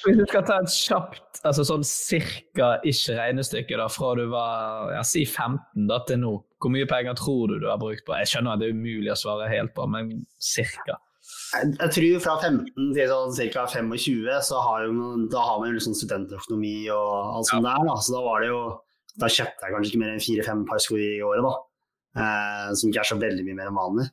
Hvis 0.06 0.18
du 0.18 0.24
skal 0.28 0.46
ta 0.48 0.58
et 0.64 0.74
kjapt, 0.74 1.42
altså 1.46 1.66
sånn 1.68 1.86
cirka 1.86 2.70
ikke 2.88 3.18
regnestykke 3.20 3.78
da, 3.80 3.86
fra 3.92 4.14
du 4.18 4.26
var 4.32 4.94
ja, 4.96 5.04
si 5.06 5.26
15 5.28 5.86
da, 5.90 6.02
til 6.10 6.22
nå, 6.24 6.34
hvor 6.60 6.74
mye 6.74 6.90
penger 6.90 7.18
tror 7.20 7.54
du 7.54 7.60
du 7.62 7.70
har 7.70 7.80
brukt 7.82 8.06
på? 8.08 8.18
Jeg 8.20 8.32
skjønner 8.34 8.56
at 8.56 8.64
det 8.64 8.72
er 8.72 8.78
umulig 8.78 9.14
å 9.14 9.20
svare 9.20 9.52
helt 9.52 9.76
på, 9.78 9.86
men 9.92 10.12
cirka. 10.42 10.98
Jeg, 11.50 11.90
tror 11.96 12.20
fra 12.24 12.36
15 12.44 12.92
til 12.94 13.10
sånn 13.10 13.50
ca. 13.54 13.64
25, 13.72 14.28
så 14.46 14.60
har 14.66 14.86
jo, 14.86 15.08
da 15.32 15.42
har 15.48 15.58
man 15.62 15.72
jo 15.72 15.80
liksom 15.80 15.96
studentøkonomi 15.98 16.76
og 16.94 17.40
alt 17.40 17.50
sånt 17.50 17.66
der. 17.66 17.82
Da. 17.90 17.98
Så 18.06 18.16
da 18.16 18.22
var 18.26 18.44
det 18.44 18.52
jo 18.52 18.62
Da 19.20 19.28
kjøpte 19.28 19.66
jeg 19.66 19.74
kanskje 19.74 19.90
ikke 19.90 20.00
mer 20.00 20.12
enn 20.14 20.22
fire-fem 20.24 20.62
par 20.70 20.80
sko 20.80 20.96
i 21.02 21.18
året, 21.26 21.44
da. 21.44 21.56
Eh, 22.22 22.70
som 22.78 22.92
ikke 22.92 23.02
er 23.02 23.10
så 23.10 23.18
veldig 23.20 23.44
mye 23.48 23.58
mer 23.58 23.72
enn 23.72 23.80
vanlig. 23.80 24.06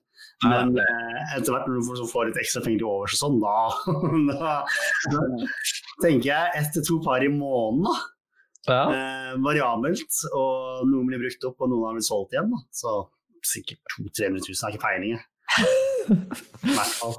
Men 0.44 0.72
eh, 0.82 1.20
etter 1.36 1.52
hvert 1.52 1.68
når 1.68 1.78
du 1.78 1.86
får, 1.86 2.00
så 2.00 2.08
får 2.10 2.28
litt 2.30 2.40
ekstra 2.42 2.62
penger 2.64 2.82
til 2.82 2.88
overs 2.90 3.14
og 3.14 3.20
sånn, 3.20 3.38
da, 3.44 3.54
da, 4.32 4.56
da 5.12 5.22
tenker 6.02 6.30
jeg 6.32 6.60
ett 6.60 6.72
til 6.74 6.86
to 6.88 6.98
par 7.04 7.24
i 7.24 7.30
måneden, 7.32 7.86
da. 7.86 7.96
Eh, 8.66 9.32
variabelt. 9.46 10.22
Og 10.32 10.88
noen 10.90 11.12
blir 11.12 11.22
brukt 11.22 11.50
opp, 11.50 11.60
og 11.60 11.70
noen 11.70 11.90
har 11.90 11.98
blitt 12.00 12.08
solgt 12.08 12.34
igjen. 12.34 12.50
Da. 12.52 12.64
Så 12.74 12.96
sikkert 13.46 13.82
200 13.94 14.40
000-300 14.40 14.48
000, 14.48 14.64
har 14.64 14.74
ikke 14.74 14.86
peiling. 14.88 15.14
jeg. 15.16 15.92
Hvert 16.06 16.92
fall. 16.98 17.16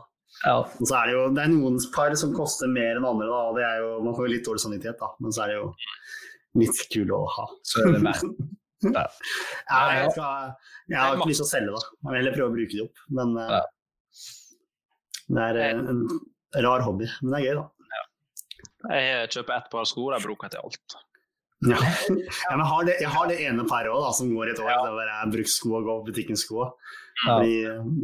Og 0.47 0.85
så 0.85 0.93
er 0.99 1.09
det 1.09 1.15
jo 1.15 1.23
det 1.33 1.43
er 1.43 1.49
noen 1.49 1.79
par 1.95 2.13
som 2.19 2.35
koster 2.37 2.69
mer 2.69 2.99
enn 2.99 3.07
andre, 3.09 3.27
da. 3.29 3.39
Og 3.49 3.57
det 3.57 3.65
er 3.65 3.81
jo, 3.81 3.89
man 4.05 4.15
får 4.17 4.27
jo 4.27 4.33
litt 4.35 4.45
dårlig 4.45 4.63
samvittighet, 4.63 4.99
da. 5.01 5.09
Men 5.23 5.33
så 5.33 5.43
er 5.45 5.53
det 5.53 5.57
jo 5.57 5.71
litt 6.61 6.83
kul 6.93 7.13
å 7.17 7.23
ha. 7.37 7.47
Så 7.65 7.83
er 7.83 7.97
det 7.97 8.05
verdt. 8.05 8.31
Ja. 8.85 9.07
Ja, 9.09 9.77
jeg, 9.89 10.11
skal, 10.13 10.51
jeg 10.85 10.99
har 11.01 11.15
ikke 11.15 11.31
lyst 11.31 11.39
til 11.41 11.47
å 11.47 11.49
selge, 11.49 11.71
da. 11.73 11.95
Jeg 11.97 12.11
vil 12.11 12.17
heller 12.19 12.35
prøve 12.35 12.51
å 12.51 12.53
bruke 12.53 12.75
de 12.75 12.83
opp. 12.83 12.99
Men 13.17 13.31
ja. 13.41 13.61
det 15.33 15.45
er 15.47 15.57
eh, 15.63 15.71
en, 15.71 16.03
en 16.05 16.61
rar 16.67 16.85
hobby. 16.85 17.07
Men 17.23 17.33
det 17.33 17.39
er 17.39 17.47
gøy, 17.47 17.57
da. 17.57 17.65
Jeg 18.93 19.31
kjøper 19.33 19.55
ett 19.57 19.71
par 19.73 19.89
sko, 19.89 20.05
de 20.13 20.21
bruker 20.21 20.45
jeg 20.45 20.53
til 20.53 20.67
alt. 20.67 20.97
Ja. 21.65 21.77
Ja, 21.81 22.53
men 22.53 22.61
jeg, 22.61 22.67
har 22.69 22.83
det, 22.85 22.95
jeg 23.01 23.09
har 23.15 23.27
det 23.31 23.37
ene 23.47 23.63
paret 23.65 23.89
også, 23.89 24.11
som 24.19 24.29
går 24.35 24.51
et 24.51 24.59
år. 24.61 24.67
Det 24.69 24.91
er 24.91 24.97
bare 24.99 25.29
brukssko 25.33 25.71
og 25.79 25.87
gå 25.87 25.95
på 26.03 26.05
butikken-sko. 26.11 26.67
Ja. 27.25 27.37
De, 27.41 27.53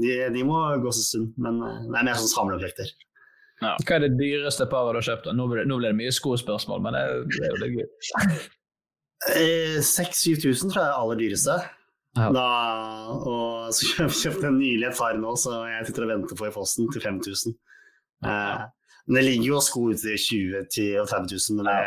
de, 0.02 0.14
de 0.34 0.42
må 0.48 0.58
gås 0.82 0.98
en 1.04 1.06
stund, 1.06 1.36
men 1.38 1.60
eh, 1.62 1.84
det 1.92 2.00
er 2.02 2.08
mer 2.10 2.18
sånn 2.18 2.32
samleobjekter. 2.34 2.90
Hva 3.64 3.96
er 3.96 4.02
det 4.08 4.16
dyreste 4.18 4.66
paret 4.72 4.96
du 4.96 5.00
har 5.00 5.06
kjøpt? 5.06 5.30
Nå 5.38 5.46
ble, 5.52 5.68
nå 5.70 5.78
ble 5.80 5.92
det 5.94 6.00
mye 6.02 6.12
skospørsmål, 6.18 6.82
men 6.84 6.98
det, 6.98 7.04
er- 7.06 7.28
det 7.30 7.46
er 7.46 7.54
jo 7.54 7.62
litt 7.62 7.78
gøy. 7.78 8.42
Eh, 9.38 9.78
6000-7000 9.86 10.74
tror 10.74 10.82
jeg 10.82 10.88
er 10.88 10.92
det 10.92 11.00
aller 11.04 11.20
dyreste. 11.22 11.60
Da, 12.14 12.48
og 13.26 13.70
så 13.74 13.88
kjøpte 13.90 14.18
kjøpt 14.20 14.44
jeg 14.46 14.54
nylig 14.58 14.90
et 14.90 14.98
par 15.00 15.16
nå, 15.18 15.32
så 15.40 15.62
jeg 15.70 15.88
sitter 15.88 16.06
og 16.06 16.12
venter 16.12 16.38
på 16.38 16.50
i 16.50 16.52
posten 16.54 16.90
til 16.94 17.02
5000. 17.06 17.56
Eh, 18.28 18.66
men 19.08 19.18
det 19.20 19.24
ligger 19.30 19.54
jo 19.54 19.62
sko 19.66 19.88
ute 19.94 20.14
i 20.14 20.20
20 20.20 20.66
000 20.74 21.02
og 21.06 21.10
30 21.10 21.38
000, 21.38 21.58
men 21.62 21.70
det 21.72 21.78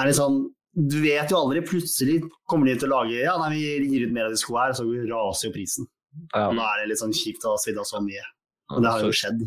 er 0.00 0.08
litt 0.08 0.18
sånn 0.18 0.42
Du 0.72 0.98
vet 1.02 1.28
jo 1.28 1.36
aldri, 1.36 1.60
plutselig 1.68 2.20
kommer 2.48 2.70
de 2.70 2.78
til 2.80 2.88
å 2.88 3.00
lage 3.02 3.18
Ja, 3.18 3.34
nei, 3.40 3.50
vi 3.52 3.88
gir 3.92 4.06
ut 4.06 4.14
mer 4.16 4.30
av 4.30 4.32
de 4.32 4.40
skoene 4.40 4.70
her, 4.70 4.76
så 4.78 4.86
raser 4.88 5.48
jo 5.48 5.56
prisen. 5.56 5.88
Og 6.36 6.54
da 6.56 6.68
er 6.68 6.82
det 6.82 6.92
litt 6.92 7.00
sånn 7.02 7.12
kjipt 7.16 7.44
å 7.44 7.56
ha 7.56 7.60
svidd 7.60 7.80
av 7.80 7.88
så 7.88 8.00
mye. 8.04 8.22
Og 8.72 8.84
det 8.84 8.92
har 8.94 9.04
jo 9.04 9.12
skjedd. 9.16 9.42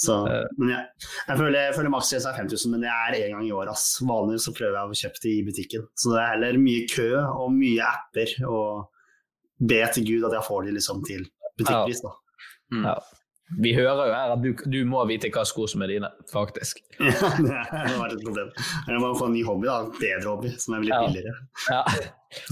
Så, 0.00 0.14
men 0.56 0.70
jeg, 0.72 0.84
jeg 1.28 1.36
føler, 1.36 1.58
jeg 1.66 1.74
føler 1.76 1.92
maksgrensa 1.92 2.30
er 2.30 2.38
5000, 2.40 2.72
men 2.72 2.84
det 2.86 2.92
er 2.92 3.16
én 3.18 3.34
gang 3.34 3.44
i 3.44 3.52
året. 3.52 3.74
ass. 3.74 3.98
Vanligvis 4.00 4.46
så 4.48 4.54
prøver 4.56 4.78
jeg 4.78 4.94
å 4.94 5.00
kjøpe 5.02 5.22
det 5.26 5.32
i 5.34 5.42
butikken. 5.44 5.84
Så 6.00 6.14
det 6.14 6.22
er 6.22 6.30
heller 6.32 6.60
mye 6.62 6.86
kø 6.88 7.08
og 7.20 7.52
mye 7.52 7.90
apper, 7.90 8.32
og 8.48 9.66
be 9.70 9.80
til 9.92 10.06
Gud 10.08 10.24
at 10.30 10.38
jeg 10.38 10.46
får 10.46 10.66
de 10.66 10.76
liksom 10.78 11.02
til 11.04 11.26
butikkpris. 11.60 12.00
da. 12.06 12.14
Ja. 12.86 12.94
Vi 13.58 13.72
hører 13.74 14.06
jo 14.06 14.12
her 14.14 14.32
at 14.36 14.42
du, 14.44 14.50
du 14.70 14.78
må 14.86 15.00
vite 15.10 15.26
hva 15.34 15.42
sko 15.48 15.64
som 15.70 15.82
er 15.82 15.90
dine, 15.96 16.10
faktisk. 16.30 16.82
Ja, 17.00 17.30
det 17.40 17.50
har 17.50 17.96
vært 17.98 18.14
et 18.14 18.22
problem. 18.24 18.50
Jeg 18.86 19.00
må 19.02 19.10
få 19.18 19.26
en 19.26 19.34
ny 19.34 19.42
hobby, 19.46 19.66
da. 19.66 19.78
Bedre 19.98 20.28
hobby, 20.30 20.52
som 20.62 20.76
er 20.76 20.84
litt 20.84 20.92
Ja. 20.94 21.00
billigere. 21.06 21.34
Ja. 21.66 21.82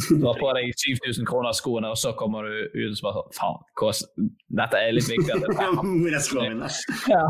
Du 0.09 0.25
har 0.27 0.41
på 0.41 0.51
deg 0.57 0.73
7000 0.75 1.29
kroner 1.29 1.55
skoene, 1.55 1.93
og 1.95 1.99
så 2.01 2.11
kommer 2.19 2.49
du 2.49 2.55
ut 2.75 2.97
og 2.97 3.03
bare 3.05 3.23
sånn 3.23 3.37
Faen, 3.39 4.23
dette 4.59 4.81
er 4.83 4.97
litt 4.97 5.11
viktig. 5.13 5.39
Det 5.39 5.53
er 5.55 6.25
skoene 6.29 6.55
mine? 6.57 6.71
Ja. 7.15 7.23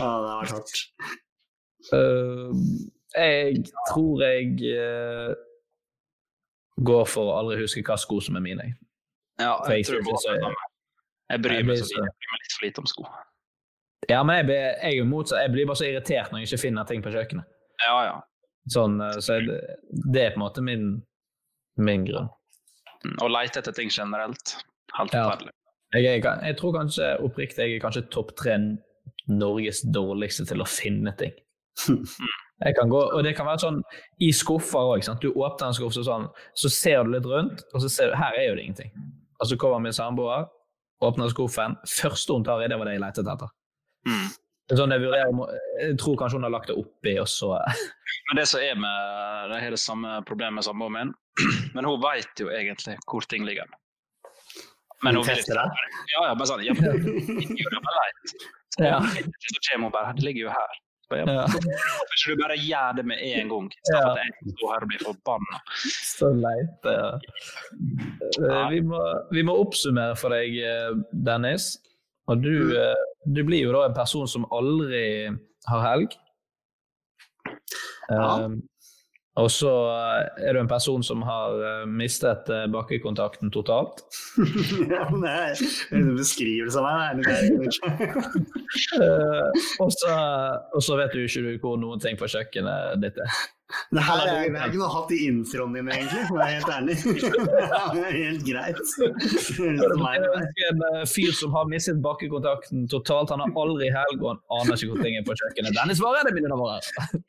Ja, 0.00 0.10
det 0.24 0.30
har 0.30 0.40
vært 0.40 0.54
hardt. 0.56 0.84
Uh, 1.92 2.54
jeg 3.14 3.60
tror 3.90 4.22
jeg 4.24 4.54
uh, 4.80 5.34
går 6.88 7.04
for 7.12 7.28
å 7.30 7.36
aldri 7.42 7.60
huske 7.60 7.84
hva 7.84 7.98
sko 8.00 8.22
som 8.24 8.40
er 8.40 8.46
mine. 8.46 8.70
Ja, 9.42 9.58
For 9.66 9.74
jeg 9.74 9.84
tror 9.90 10.00
jeg, 10.00 10.06
jeg, 10.40 10.54
jeg 11.34 11.42
bryr 11.44 11.58
Jeg 11.60 11.66
meg 11.68 11.78
så 11.80 11.88
så- 11.90 11.98
jeg 12.00 12.14
bryr 12.18 12.32
meg 12.34 12.42
litt 12.44 12.54
for 12.58 12.66
lite 12.66 12.82
om 12.84 12.86
sko. 12.90 13.06
Ja, 14.10 14.22
men 14.22 14.36
jeg, 14.36 14.46
blir- 14.46 14.78
jeg 14.92 15.06
motsatt. 15.08 15.40
Jeg 15.42 15.52
blir 15.54 15.66
bare 15.66 15.80
så 15.80 15.86
irritert 15.88 16.30
når 16.32 16.40
jeg 16.44 16.48
ikke 16.52 16.60
finner 16.66 16.84
ting 16.88 17.02
på 17.02 17.12
kjøkkenet. 17.14 17.44
Ja, 17.86 17.96
ja. 18.04 18.16
Sånn, 18.68 19.00
uh, 19.00 19.18
så 19.20 19.38
jeg, 19.40 19.60
det 20.12 20.22
er 20.22 20.30
på 20.34 20.40
en 20.40 20.44
måte 20.44 20.62
min, 20.64 21.02
min 21.76 22.04
grunn. 22.08 22.28
Mm, 23.04 23.16
Å 23.20 23.28
leite 23.32 23.60
etter 23.60 23.72
ting 23.76 23.90
generelt. 23.92 24.56
Helt 24.96 25.12
Ja. 25.12 25.30
forferdelig. 25.30 25.52
Jeg, 25.94 26.24
er, 26.24 26.40
jeg 26.42 26.56
tror 26.58 26.72
kanskje 26.74 27.20
oppriktig 27.22 27.56
jeg 27.68 27.76
er 27.76 27.80
kanskje 27.84 28.08
topp 28.10 28.34
tre 28.36 28.56
Norges 29.28 29.82
dårligste 29.94 30.46
til 30.48 30.60
å 30.60 30.66
finne 30.68 31.12
ting. 31.16 31.32
Jeg 32.64 32.76
kan 32.78 32.88
gå, 32.88 33.00
og 33.12 33.24
det 33.26 33.32
kan 33.36 33.46
være 33.48 33.58
sånn 33.64 33.80
i 34.22 34.28
skuffer 34.32 34.78
òg. 34.94 35.02
Du 35.20 35.32
åpner 35.32 35.66
en 35.72 35.74
skuffe 35.74 36.04
sånn, 36.06 36.28
så 36.54 36.70
ser 36.70 37.02
du 37.04 37.10
litt 37.10 37.26
rundt, 37.26 37.64
og 37.74 37.82
så 37.82 37.88
ser 37.90 38.10
du 38.12 38.14
her 38.16 38.32
er 38.38 38.46
jo 38.48 38.54
det 38.54 38.62
ingenting. 38.64 38.92
Og 39.42 39.48
så 39.50 39.56
kommer 39.58 39.82
min 39.82 39.92
samboer, 39.92 40.46
åpner 41.06 41.30
skuffen. 41.32 41.76
Første 41.88 42.36
hun 42.36 42.46
tar 42.46 42.64
i, 42.64 42.70
det 42.70 42.78
var 42.80 42.90
det 42.90 42.96
jeg 42.96 43.04
lette 43.04 43.24
etter. 43.24 43.52
Er 44.72 44.80
sånn 44.80 44.94
jeg, 44.94 45.02
vurderer, 45.02 45.56
jeg 45.82 45.96
tror 46.00 46.16
kanskje 46.16 46.38
hun 46.38 46.46
har 46.46 46.54
lagt 46.54 46.70
det 46.72 46.76
oppi, 46.80 47.18
og 47.20 47.28
så 47.28 47.52
Men 48.30 48.38
det 48.40 48.46
som 48.48 48.62
er 48.64 48.78
med 48.80 49.52
det 49.52 49.74
det 49.74 49.80
samme 49.80 50.16
problemet 50.24 50.56
med 50.58 50.64
samboeren 50.64 50.94
min, 50.96 51.10
men 51.76 51.88
hun 51.88 52.00
vet 52.00 52.40
jo 52.40 52.48
egentlig 52.48 52.96
hvor 53.04 53.26
ting 53.28 53.44
ligger. 53.44 53.68
Men 55.04 55.18
hun 55.18 55.26
vil 55.28 55.42
ikke 55.42 55.58
det? 55.58 55.66
Ja, 56.14 56.22
ja, 56.30 56.32
bare 56.32 56.48
sånn. 56.48 56.64
Ja, 56.64 56.72
men 56.78 56.84
det. 56.88 56.96
Så 58.74 59.60
kommer 59.68 59.86
hun 59.86 59.92
bare 59.94 60.14
Det 60.16 60.24
ligger 60.24 60.48
jo 60.48 60.54
her. 60.54 60.80
Ja. 61.12 61.24
Ja. 61.28 61.46
Du 62.24 62.32
bare 62.40 62.54
gjør 62.56 62.94
det 62.96 63.02
med 63.04 63.18
en 63.20 63.48
gang, 63.50 63.66
istedenfor 63.68 64.14
at 64.14 64.20
jeg 64.24 64.52
står 64.54 64.70
her 64.72 64.84
og 64.86 64.88
blir 64.88 65.02
forbanna? 65.04 65.58
Så 65.92 66.30
leit. 66.32 66.86
Ja. 66.88 67.10
Eh, 68.40 68.68
Vi, 68.72 68.78
må, 68.88 69.00
vi 69.34 69.42
må 69.44 69.56
oppsummere 69.60 70.16
for 70.16 70.32
deg, 70.32 70.56
eh, 70.64 70.94
Dennis. 71.26 71.66
Og 72.32 72.40
du, 72.40 72.54
eh, 72.80 73.02
du 73.28 73.42
blir 73.44 73.66
jo 73.66 73.74
da 73.76 73.82
en 73.90 73.96
person 73.98 74.24
som 74.30 74.46
aldri 74.56 75.04
har 75.68 75.82
helg. 75.84 76.16
Ja. 78.08 78.22
Eh, 78.46 78.48
og 79.34 79.48
så 79.50 79.70
eh, 79.90 80.44
er 80.46 80.54
du 80.54 80.60
en 80.60 80.70
person 80.70 81.02
som 81.02 81.22
har 81.26 81.56
eh, 81.58 81.86
mistet 81.90 82.50
eh, 82.54 82.68
bakkekontakten 82.70 83.50
totalt. 83.54 84.04
ja, 84.92 85.08
er 85.10 85.58
en 85.98 86.12
beskrivelse 86.14 86.78
av 86.78 87.18
meg. 87.18 87.26
Eh, 87.26 87.50
og, 89.82 89.90
så, 89.90 90.94
vet 91.00 91.16
du 91.16 91.24
ikke 91.24 91.42
du 91.42 91.50
hvor 91.64 91.82
noen 91.82 92.02
ting 92.02 92.18
på 92.20 92.30
kjøkkenet 92.30 93.02
ditt 93.02 93.18
er. 93.18 93.42
Det 93.90 94.02
her 94.06 94.22
er, 94.22 94.38
jeg 94.44 94.54
har 94.54 94.70
ikke 94.70 94.78
noe 94.78 94.92
hatt 94.92 95.12
i 95.16 95.20
introen 95.26 95.74
din, 95.74 95.88
egentlig, 95.90 96.22
for 96.28 96.36
å 96.36 96.42
være 96.44 96.54
helt 96.54 96.70
ærlig. 96.76 96.96
Det 97.96 98.02
er 98.04 98.18
helt 98.20 98.46
greit. 98.46 98.86
Det 99.58 100.68
er 100.68 100.78
en 100.78 101.08
fyr 101.10 101.34
som 101.34 101.56
har 101.58 101.66
mistet 101.72 101.98
bakkekontakten 102.04 102.86
totalt. 102.92 103.34
Han 103.34 103.42
har 103.42 103.62
aldri 103.66 103.90
helg, 103.90 104.20
og 104.20 104.36
han 104.36 104.42
aner 104.60 104.78
ikke 104.78 104.94
hvor 104.94 105.02
ting 105.02 105.18
er 105.18 105.26
på 105.26 105.34
kjøkkenet. 105.42 105.74
Dennis, 105.74 105.98
hva 106.04 106.14
er 106.20 106.28
det, 106.28 106.36
mine 106.38 106.54
damer? 106.54 107.24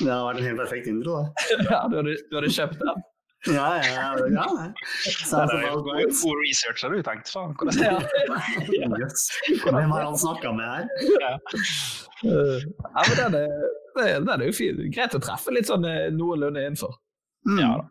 Det 0.00 0.08
hadde 0.08 0.24
vært 0.26 0.38
en 0.40 0.46
helt 0.48 0.60
perfekt 0.64 0.86
intro, 0.90 1.16
da. 1.20 1.46
Ja, 1.70 1.80
du 1.92 1.96
hadde, 2.00 2.14
du 2.30 2.36
hadde 2.38 2.52
kjøpt 2.56 2.78
den? 2.80 3.02
Ja, 3.48 3.68
ja, 3.80 3.90
ja. 3.96 4.08
ja. 4.36 4.46
Så 5.24 5.38
Det 5.48 5.54
er 5.56 5.70
jo 5.70 5.78
en 5.80 6.10
god 6.12 6.40
research, 6.44 6.82
har 6.84 6.92
du 6.92 7.00
tenkt. 7.06 7.30
Faen, 7.32 7.54
hvordan 7.56 8.98
Jøss. 9.00 9.22
Hvem 9.64 9.94
har 9.94 10.02
han 10.04 10.18
snakka 10.20 10.52
med 10.52 10.66
her? 10.68 10.90
Ja, 12.22 13.04
men 13.08 13.16
den 13.16 13.34
er, 13.34 13.54
det- 13.96 14.26
den 14.26 14.28
er 14.42 14.44
jo 14.46 14.52
fin. 14.52 14.82
Greit 14.92 15.16
å 15.16 15.22
treffe 15.24 15.52
litt 15.56 15.68
sånn 15.70 15.84
eh, 15.88 16.10
noenlunde 16.12 16.60
innenfor. 16.66 16.92
Mm. 17.48 17.58
Ja 17.62 17.70
da. 17.80 17.88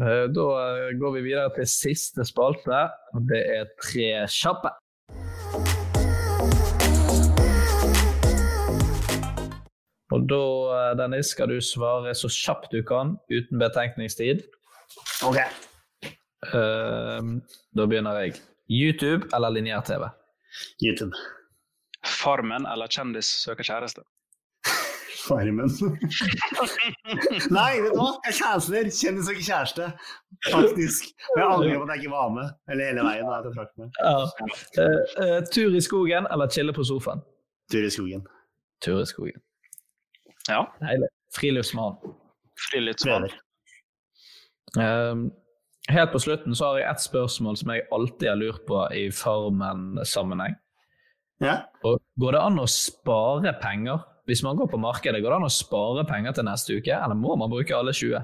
Eh, 0.00 0.26
Da 0.34 0.46
eh, 0.64 0.92
går 0.98 1.14
vi 1.18 1.22
videre 1.28 1.50
til 1.54 1.66
siste 1.70 2.24
spalte, 2.26 2.82
og 3.14 3.26
det 3.30 3.42
er 3.60 3.70
tre 3.82 4.10
kjappe. 4.26 4.72
Og 10.10 10.28
da, 10.30 10.42
eh, 10.76 10.92
Dennis, 10.98 11.26
skal 11.34 11.48
du 11.48 11.60
svare 11.62 12.14
så 12.18 12.28
kjapt 12.28 12.72
du 12.74 12.82
kan, 12.86 13.16
uten 13.30 13.58
betenkningstid. 13.62 14.42
Ok. 15.26 15.38
Uh, 16.54 17.36
Da 17.76 17.84
begynner 17.86 18.16
jeg. 18.24 18.40
YouTube 18.70 19.28
eller 19.34 19.50
lineær-TV? 19.50 20.08
YouTube. 20.82 21.14
Farmen 22.06 22.66
eller 22.66 22.86
Kjendis 22.90 23.28
søker 23.44 23.66
kjæreste? 23.66 24.02
Farmen. 25.28 25.70
Nei, 27.58 27.80
vet 27.82 27.92
du 27.92 27.98
hva? 27.98 28.08
Jeg 28.26 28.38
canceler! 28.40 28.90
Kjendis 28.94 29.28
søker 29.28 29.44
kjæreste. 29.46 29.90
Faktisk. 30.48 31.12
Og 31.34 31.42
jeg 31.42 31.46
angrer 31.46 31.76
på 31.76 31.84
at 31.86 31.94
jeg 31.94 32.02
ikke 32.04 32.14
var 32.14 32.32
med. 32.34 32.56
Eller 32.72 32.90
hele 32.90 33.04
veien. 33.06 33.28
Da, 33.28 33.42
jeg 33.44 33.54
trakk. 33.58 33.70
Ja. 34.00 34.16
Uh, 34.80 34.98
uh, 35.22 35.38
tur 35.54 35.76
i 35.76 35.84
skogen 35.84 36.26
eller 36.32 36.50
chille 36.50 36.74
på 36.74 36.86
sofaen? 36.88 37.22
Tur 37.70 37.86
i 37.86 37.92
skogen. 37.94 38.26
Tur 38.82 39.02
i 39.04 39.06
skogen. 39.06 39.42
Ja. 40.48 40.64
Deilig. 40.80 41.10
Friluftsmann. 41.34 41.98
Friluftsmann. 42.70 43.28
Um, 44.78 45.30
helt 45.90 46.12
på 46.12 46.20
slutten 46.22 46.54
så 46.56 46.70
har 46.70 46.80
jeg 46.80 46.90
ett 46.90 47.04
spørsmål 47.04 47.58
som 47.58 47.72
jeg 47.74 47.86
alltid 47.94 48.28
har 48.30 48.40
lurt 48.40 48.66
på 48.68 48.82
i 48.96 49.08
Farmen-sammenheng. 49.14 50.56
Ja. 51.40 51.62
Og 51.86 52.00
Går 52.20 52.36
det 52.36 52.42
an 52.44 52.60
å 52.60 52.68
spare 52.70 53.54
penger? 53.62 54.04
Hvis 54.28 54.44
man 54.46 54.58
går 54.58 54.68
på 54.70 54.78
markedet, 54.78 55.22
går 55.22 55.32
det 55.32 55.38
an 55.40 55.48
å 55.48 55.54
spare 55.54 56.04
penger 56.06 56.36
til 56.36 56.46
neste 56.46 56.76
uke, 56.76 56.92
eller 56.92 57.18
må 57.18 57.34
man 57.40 57.50
bruke 57.50 57.74
alle 57.74 57.94
20? 57.96 58.20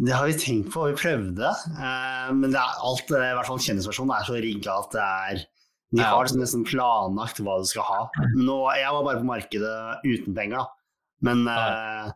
Det 0.00 0.12
har 0.14 0.28
vi 0.28 0.36
tenkt 0.38 0.70
på, 0.74 0.84
vi 0.86 0.98
prøvde. 0.98 1.48
Uh, 1.74 2.28
men 2.36 2.52
det 2.52 2.60
er 2.60 2.82
alt, 2.86 3.08
i 3.10 3.32
hvert 3.38 3.48
fall 3.48 3.62
kjendisversjonen, 3.62 4.12
er 4.14 4.28
så 4.28 4.36
rigga 4.38 4.76
at 4.84 4.94
det 4.94 5.06
er 5.06 5.46
De 5.90 6.04
har 6.06 6.22
liksom 6.22 6.38
nesten 6.38 6.62
planlagt 6.62 7.40
hva 7.42 7.56
du 7.58 7.66
skal 7.66 7.82
ha. 7.88 8.02
Nå, 8.38 8.60
jeg 8.78 8.92
var 8.94 9.06
bare 9.08 9.22
på 9.24 9.26
markedet 9.26 9.72
uten 10.06 10.36
penger, 10.36 10.60
da. 10.60 10.79
Men 11.26 11.44
uh, 11.48 12.10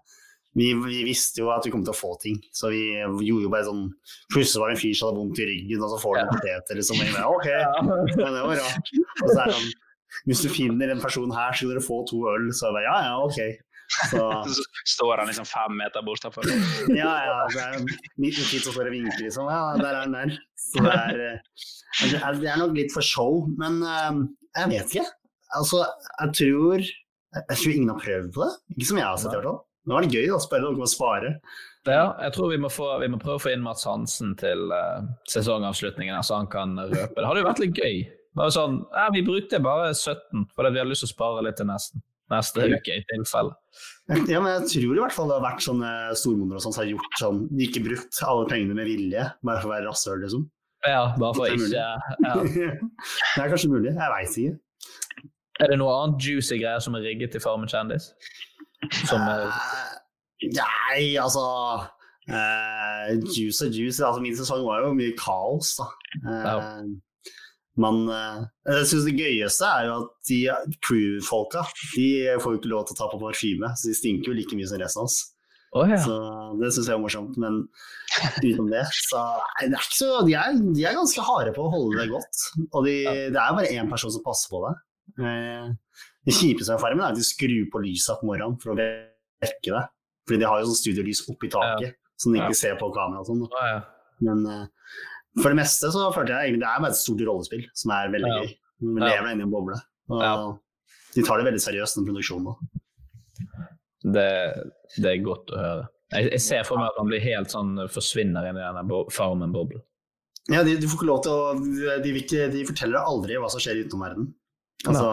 vi, 0.55 0.71
vi 0.85 1.03
visste 1.07 1.43
jo 1.43 1.51
at 1.55 1.67
vi 1.67 1.73
kom 1.75 1.83
til 1.85 1.93
å 1.95 1.99
få 1.99 2.13
ting, 2.23 2.39
så 2.55 2.71
vi 2.71 2.83
gjorde 2.95 3.47
jo 3.47 3.51
bare 3.53 3.67
sånn 3.67 3.87
Plutselig 4.31 4.63
var 4.63 4.71
det 4.71 4.77
en 4.77 4.83
fyr 4.85 4.95
som 4.95 5.11
hadde 5.11 5.23
vondt 5.23 5.41
i 5.43 5.49
ryggen, 5.49 5.83
og 5.83 5.91
så 5.91 5.99
får 6.03 6.15
du 6.15 6.21
en 6.23 6.31
potet 6.31 6.75
eller 6.75 6.87
sånn. 6.87 7.03
Og 7.03 7.17
bare, 7.17 7.33
Ok, 7.35 7.49
men 8.21 8.39
det 8.39 8.45
var 8.47 8.61
rart. 8.63 8.93
Og 8.95 9.27
så 9.27 9.35
er 9.35 9.51
det 9.51 9.59
sånn 9.59 9.73
Hvis 10.31 10.43
du 10.45 10.49
finner 10.55 10.95
en 10.95 11.03
person 11.03 11.35
her, 11.35 11.53
så 11.53 11.65
skal 11.65 11.75
dere 11.75 11.85
få 11.85 12.01
to 12.11 12.23
øl. 12.31 12.49
Så 12.55 12.69
jeg 12.69 12.77
bare 12.79 12.87
ja, 12.87 12.99
ja, 13.09 13.17
ok. 13.27 13.65
Så 14.13 14.23
Så 14.55 14.67
står 14.95 15.19
han 15.19 15.31
liksom 15.31 15.49
fem 15.49 15.77
meter 15.81 16.07
bortafor. 16.07 16.47
ja, 17.03 17.13
ja. 17.27 17.37
Det 17.51 17.65
er 17.65 17.83
midt 18.23 18.39
i 18.39 18.47
tid 18.47 18.63
så 18.63 18.71
står 18.71 18.93
og 18.93 18.95
vinker, 18.95 19.25
liksom. 19.27 19.51
Ja, 19.51 19.75
der 19.81 19.91
er 19.91 20.07
den 20.07 20.17
der. 20.21 20.39
Så 20.69 20.85
det 20.87 20.95
er, 20.95 21.25
eh, 21.27 21.69
det 22.13 22.21
er, 22.23 22.41
det 22.41 22.51
er 22.55 22.63
nok 22.63 22.79
litt 22.79 22.95
for 22.95 23.07
show, 23.07 23.43
men 23.59 23.83
eh, 23.83 24.23
jeg 24.61 24.73
vet 24.77 24.95
ikke. 24.95 25.09
Altså, 25.59 25.83
jeg 26.21 26.37
tror 26.39 26.87
Jeg 27.35 27.61
tror 27.61 27.73
ingen 27.75 27.93
har 27.93 28.03
prøvd 28.03 28.35
på 28.35 28.45
det. 28.45 28.53
Ikke 28.77 28.91
som 28.91 29.01
jeg 29.01 29.09
har 29.09 29.21
sett, 29.21 29.33
i 29.33 29.39
hvert 29.39 29.51
fall. 29.51 29.63
Nå 29.85 29.97
var 29.97 30.07
det 30.07 30.17
gøy 30.17 30.33
å 30.33 30.41
spørre 30.41 30.71
dere 30.71 30.87
å 30.87 30.89
spare. 30.89 31.31
Ja, 31.85 32.05
jeg 32.25 32.33
tror 32.33 32.49
vi 32.55 32.59
må, 32.63 32.71
få, 32.73 32.87
vi 33.03 33.11
må 33.13 33.19
prøve 33.21 33.37
å 33.37 33.43
få 33.43 33.53
inn 33.53 33.65
Mats 33.65 33.85
Hansen 33.85 34.33
til 34.41 34.73
uh, 34.73 35.05
sesongavslutningen, 35.29 36.17
så 36.25 36.41
han 36.41 36.49
kan 36.53 36.73
røpe. 36.79 37.19
Det 37.19 37.27
hadde 37.27 37.43
jo 37.43 37.49
vært 37.51 37.61
litt 37.61 37.81
gøy. 37.81 38.01
Bare 38.35 38.55
sånn, 38.55 38.81
ja, 38.95 39.11
Vi 39.15 39.23
brukte 39.27 39.61
bare 39.63 39.93
17, 39.93 40.49
fordi 40.57 40.73
vi 40.75 40.81
har 40.83 40.89
lyst 40.89 41.05
til 41.05 41.11
å 41.11 41.15
spare 41.15 41.45
litt 41.47 41.61
til 41.61 41.69
nesten. 41.69 42.03
neste 42.33 42.65
uke, 42.73 42.97
i 42.97 43.05
tilfelle. 43.13 43.53
Ja, 44.31 44.41
men 44.41 44.51
jeg 44.53 44.67
tror 44.73 44.99
i 44.99 45.01
hvert 45.01 45.15
fall 45.17 45.31
det 45.31 45.39
har 45.39 45.45
vært 45.45 45.63
sånne 45.65 45.91
stormoner 46.19 46.61
som 46.61 46.75
har 46.77 46.89
gjort 46.89 47.21
sånn 47.21 47.45
ikke 47.67 47.81
brukt 47.85 48.19
alle 48.25 48.49
pengene 48.51 48.77
med 48.77 48.89
vilje, 48.89 49.29
bare 49.45 49.63
for 49.63 49.71
å 49.71 49.75
være 49.75 49.89
rasshøl, 49.89 50.21
liksom. 50.25 50.49
Ja, 50.85 51.07
bare 51.17 51.33
for 51.37 51.49
er 51.49 51.55
ikke 51.57 51.71
ja. 51.73 51.95
det 53.35 53.45
er 53.45 53.53
kanskje 53.53 53.71
mulig, 53.73 53.95
jeg 53.95 54.13
veit 54.13 54.37
ikke. 54.43 54.59
Er 55.63 55.71
det 55.71 55.79
noe 55.79 55.93
annet 56.03 56.25
juicy 56.25 56.59
greier 56.59 56.83
som 56.83 56.97
er 56.99 57.05
rigget 57.07 57.35
til 57.35 57.43
Farmen 57.43 57.71
kjendis? 57.71 58.11
Som 59.07 59.23
er 59.23 59.53
Nei, 60.45 61.15
altså 61.17 61.45
uh, 62.29 63.13
Juice 63.33 63.65
og 63.65 63.73
juice. 63.73 64.03
Altså, 64.05 64.21
min 64.21 64.37
sesong 64.37 64.65
var 64.67 64.85
jo 64.85 64.95
mye 64.97 65.15
kaos, 65.19 65.77
da. 65.79 65.87
Eh, 66.25 66.83
men 67.81 68.05
uh, 68.07 68.45
jeg 68.69 68.87
synes 68.91 69.07
Det 69.09 69.17
gøyeste 69.19 69.67
er 69.67 69.89
jo 69.89 69.95
at 70.03 70.11
de 70.29 70.41
crew-folka 70.87 71.65
de 71.97 72.09
får 72.43 72.53
jo 72.53 72.61
ikke 72.61 72.71
lov 72.71 72.85
til 72.87 72.95
å 72.95 73.01
ta 73.01 73.09
på 73.11 73.23
parfyme, 73.23 73.71
så 73.75 73.91
de 73.91 73.97
stinker 73.99 74.31
jo 74.31 74.37
like 74.39 74.59
mye 74.59 74.69
som 74.71 74.83
resten 74.83 75.03
av 75.03 75.09
oss. 75.09 75.19
Oh, 75.75 75.89
ja. 75.91 75.99
Så 75.99 76.15
Det 76.61 76.71
syns 76.71 76.87
jeg 76.87 76.95
er 76.95 77.03
morsomt. 77.03 77.39
Men 77.41 77.65
utenom 78.45 78.71
det, 78.71 78.85
så 79.09 79.25
det 79.59 79.75
er 79.75 79.89
så, 79.91 80.11
de, 80.27 80.37
er, 80.39 80.59
de 80.77 80.85
er 80.87 80.95
ganske 80.95 81.25
harde 81.27 81.55
på 81.57 81.65
å 81.67 81.73
holde 81.73 81.99
det 81.99 82.13
godt. 82.13 82.43
Og 82.71 82.87
de, 82.87 82.99
det 83.35 83.41
er 83.41 83.49
jo 83.51 83.59
bare 83.59 83.73
én 83.75 83.91
person 83.91 84.13
som 84.15 84.23
passer 84.27 84.53
på 84.53 84.63
det. 84.69 84.75
Eh, 85.19 85.67
Det 86.27 86.33
kjipeste 86.35 86.73
med 86.75 86.81
Farmen 86.81 87.05
er 87.05 87.13
at 87.13 87.19
de 87.19 87.25
skrur 87.27 87.67
på 87.73 87.83
lyset 87.85 88.21
på 88.21 88.27
morgenen 88.31 88.57
for 88.63 88.73
å 88.73 88.77
vekke 88.79 89.71
det. 89.77 89.83
Fordi 90.27 90.39
de 90.41 90.47
har 90.49 90.61
jo 90.63 90.71
sånn 90.71 90.81
studiolys 90.81 91.21
oppi 91.29 91.51
taket, 91.53 91.95
som 92.17 92.33
de 92.33 92.39
ikke 92.41 92.55
Ja. 92.55 92.61
ser 92.63 92.77
på 92.81 92.89
kamera 92.95 93.21
og 93.21 93.27
sånn. 93.29 93.43
Å, 93.45 93.65
ja. 93.69 93.81
Men 94.25 94.47
eh, 94.47 94.67
for 95.43 95.51
det 95.53 95.59
meste 95.61 95.91
så 95.93 96.07
følte 96.15 96.33
jeg 96.33 96.49
egentlig 96.55 96.63
det 96.65 96.71
er 96.73 96.81
bare 96.81 96.95
et 96.95 97.03
stort 97.03 97.21
rollespill 97.29 97.67
som 97.75 97.91
er 97.93 98.09
veldig 98.15 98.31
Ja. 98.33 98.39
gøy. 98.41 98.55
Vi 98.81 98.87
lever 98.95 99.11
lever 99.11 99.33
inne 99.35 99.45
i 99.45 99.49
en 99.49 99.51
boble. 99.53 99.77
Og 100.11 100.59
de 101.15 101.23
tar 101.23 101.39
det 101.39 101.47
veldig 101.47 101.63
seriøst, 101.63 101.97
den 102.01 102.07
produksjonen 102.09 102.47
òg. 102.55 102.59
Det, 104.05 104.29
det 105.01 105.11
er 105.11 105.23
godt 105.25 105.53
å 105.55 105.59
høre. 105.61 105.85
Jeg, 106.13 106.31
jeg 106.37 106.41
ser 106.45 106.65
for 106.69 106.79
meg 106.79 106.91
at 106.93 106.99
han 107.01 107.09
blir 107.09 107.23
helt 107.25 107.51
sånn 107.53 107.77
forsvinner 107.91 108.47
inn 108.49 108.59
i 108.61 108.65
denne 108.65 109.05
Farmen-boblen. 109.15 109.83
Ja, 110.53 110.63
de, 110.63 110.75
de 110.77 110.87
får 110.91 110.99
ikke 111.01 111.09
lov 111.09 111.23
til 111.25 111.33
å 111.33 111.55
de, 112.05 112.13
de, 112.13 112.49
de 112.53 112.65
forteller 112.69 113.01
aldri 113.01 113.39
hva 113.41 113.49
som 113.53 113.63
skjer 113.65 113.81
utenom 113.85 114.03
verden. 114.05 114.27
Altså, 114.85 115.09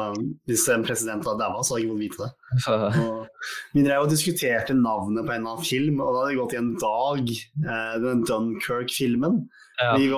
Hvis 0.49 0.66
en 0.74 0.84
president 0.84 1.24
var 1.24 1.38
daua, 1.39 1.62
så 1.64 1.78
hadde 1.78 1.86
jeg 1.86 1.88
ikke 1.88 1.95
fått 1.95 2.03
vite 2.03 2.26
det. 2.26 2.32
Og 3.05 3.78
vi 3.78 3.84
drev 3.86 4.05
og 4.05 4.12
diskuterte 4.12 4.76
navnet 4.76 5.28
på 5.28 5.36
en 5.36 5.47
av 5.47 5.62
film, 5.64 6.01
og 6.03 6.12
da 6.12 6.24
hadde 6.24 6.34
det 6.34 6.39
gått 6.41 6.55
i 6.55 6.59
en 6.59 6.72
dag. 6.82 7.34
Eh, 7.72 7.93
den 8.03 8.24
Dunkerque-filmen. 8.28 9.39
Ja. 9.82 9.93
Vi, 9.97 10.09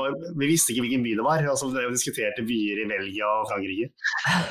vi 0.41 0.49
visste 0.49 0.73
ikke 0.73 0.87
hvilken 0.87 1.05
by 1.05 1.13
det 1.19 1.25
var, 1.27 1.45
og 1.51 1.59
så 1.59 1.69
drev 1.71 1.85
vi 1.85 1.93
og 1.93 1.99
diskuterte 1.99 2.43
byer 2.47 2.81
i 2.83 2.87
Belgia 2.89 3.29
og 3.29 3.51
Frankrike. 3.51 3.91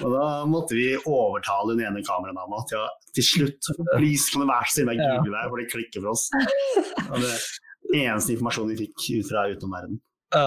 Og 0.06 0.14
da 0.14 0.28
måtte 0.48 0.78
vi 0.78 0.86
overtale 1.00 1.74
den 1.74 1.84
ene 1.90 2.04
kameradama 2.06 2.62
til 2.70 2.80
å 2.80 2.86
til 3.12 3.26
slutt 3.26 3.68
Please, 3.90 4.30
kan 4.32 4.40
du 4.40 4.48
være 4.48 4.70
så 4.70 4.78
snill 4.78 4.92
å 4.94 4.96
google 4.96 5.34
deg, 5.34 5.50
for 5.50 5.60
det 5.60 5.66
klikker 5.72 6.04
for 6.04 6.14
oss. 6.14 6.28
Og 7.10 7.18
det 7.20 7.34
eneste 8.06 8.32
informasjonen 8.36 8.72
vi 8.72 8.86
fikk 8.86 9.08
ut 9.18 9.28
fra 9.28 9.44
utenomverdenen. 9.52 10.00
Ja. 10.32 10.46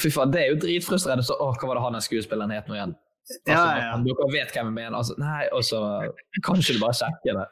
Fy 0.00 0.08
faen, 0.14 0.32
det 0.32 0.42
er 0.42 0.54
jo 0.54 0.60
dritfrustrerende. 0.62 1.26
Så, 1.26 1.36
å, 1.36 1.50
hva 1.52 1.68
var 1.68 1.76
det 1.76 1.84
han 1.84 2.06
skuespilleren 2.06 2.54
het 2.56 2.70
nå 2.70 2.78
igjen? 2.78 2.96
Altså, 3.26 3.42
Ja, 3.50 3.62
ja, 3.74 3.86
ja. 3.90 3.94
Dere 4.06 4.26
vet 4.30 4.52
hvem 4.54 4.68
jeg 4.68 4.74
mener. 4.76 4.96
Altså, 5.00 5.16
nei, 5.18 5.46
og 5.50 5.64
så 5.66 5.80
kan 6.46 6.60
du 6.62 6.76
bare 6.78 6.94
sjekke 6.94 7.34
det. 7.34 7.46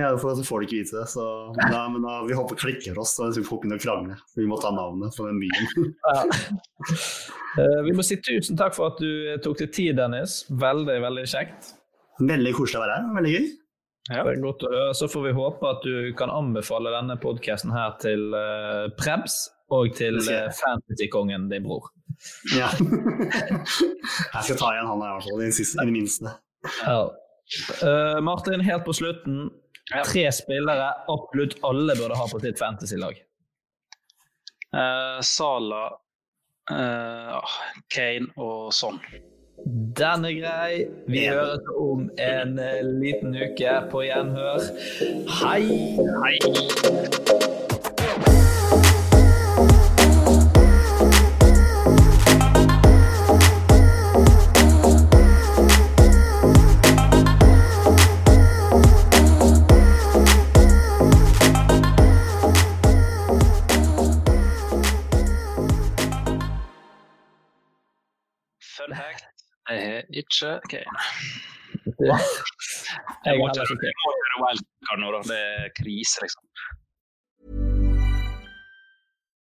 Ja, 0.00 0.14
for 0.20 0.38
så 0.38 0.44
får 0.46 0.62
de 0.62 0.68
ikke 0.68 0.78
vite 0.80 0.96
det. 0.96 1.04
Så 1.12 1.26
da, 1.60 1.82
men 1.92 2.06
da, 2.06 2.22
vi 2.24 2.38
håper 2.38 2.60
klikker 2.62 3.00
oss, 3.00 3.12
så 3.18 3.28
vi 3.34 3.44
får 3.44 3.60
ikke 3.60 3.72
noe 3.74 3.82
krangle. 3.84 4.16
Vi 4.38 4.48
må 4.48 4.56
ta 4.62 4.72
navnet 4.72 5.16
på 5.18 5.28
den 5.28 5.42
byen. 5.42 5.90
Ja. 6.08 6.22
Eh, 7.54 7.80
vi 7.86 7.92
må 7.94 8.02
si 8.02 8.16
tusen 8.18 8.56
takk 8.58 8.74
for 8.74 8.90
at 8.90 8.96
du 8.98 9.36
tok 9.44 9.60
deg 9.60 9.74
tid, 9.76 9.92
Dennis. 10.00 10.40
Veldig, 10.50 10.96
veldig 11.04 11.26
kjekt. 11.30 11.68
Veldig 12.18 12.54
koselig 12.56 12.80
å 12.80 12.82
være 12.82 12.96
her. 12.96 13.12
Veldig 13.18 13.34
gøy. 13.36 13.46
Det 14.08 14.18
er 14.20 14.40
godt 14.42 14.64
å 14.66 14.72
høre. 14.72 14.96
Så 14.98 15.06
får 15.12 15.28
vi 15.28 15.36
håpe 15.36 15.68
at 15.70 15.86
du 15.86 16.10
kan 16.18 16.32
anbefale 16.32 16.92
denne 16.92 17.16
podkasten 17.20 17.72
her 17.72 17.94
til 18.02 18.34
uh, 18.36 18.90
Prebz 18.98 19.38
og 19.72 19.94
til 19.96 20.18
uh, 20.26 20.50
Fantasykongen, 20.58 21.46
din 21.52 21.64
bror. 21.64 21.88
Ja. 22.54 22.70
Jeg 24.34 24.46
skal 24.46 24.58
ta 24.60 24.72
igjen 24.74 24.88
han 24.90 25.04
her, 25.04 25.10
i 25.10 25.16
hvert 25.16 25.28
fall. 25.28 25.42
I 25.42 25.86
det 25.86 25.92
minste. 25.94 26.34
Ja. 26.84 27.02
Uh, 27.82 28.20
Martin, 28.24 28.64
helt 28.64 28.86
på 28.86 28.94
slutten. 28.96 29.50
Tre 29.92 30.24
spillere 30.32 30.88
absolutt 31.12 31.58
alle 31.66 31.96
burde 31.98 32.16
ha 32.16 32.28
på 32.30 32.40
sitt 32.40 32.58
fantasy-lag. 32.58 33.18
Uh, 34.74 35.20
Sala, 35.20 35.84
eh, 36.70 37.34
ah, 37.36 37.54
Kane 37.92 38.32
og 38.40 38.72
sånn. 38.74 38.98
Den 39.98 40.26
er 40.26 40.34
grei. 40.40 40.72
Vi 41.06 41.26
høres 41.28 41.68
om 41.78 42.08
en 42.20 42.58
eh, 42.58 42.80
liten 42.82 43.36
uke. 43.38 43.76
På 43.92 44.02
gjenhør. 44.04 44.66
Hei! 45.40 45.62
Hei! 46.24 47.62
Fun 68.74 68.94
fact, 68.98 69.24
jeg 69.70 69.82
har 69.86 70.02
ikke 70.20 70.50
Kane. 70.70 71.02
Jeg 71.84 72.18
Jeg 73.24 73.38
må 73.38 73.48
ikke 73.48 73.90
gjøre 73.90 74.40
wildcard 74.44 75.00
nå, 75.02 75.10
da. 75.14 75.20
Det 75.30 75.38
er 75.40 75.68
krise, 75.78 76.24
liksom. 76.24 76.42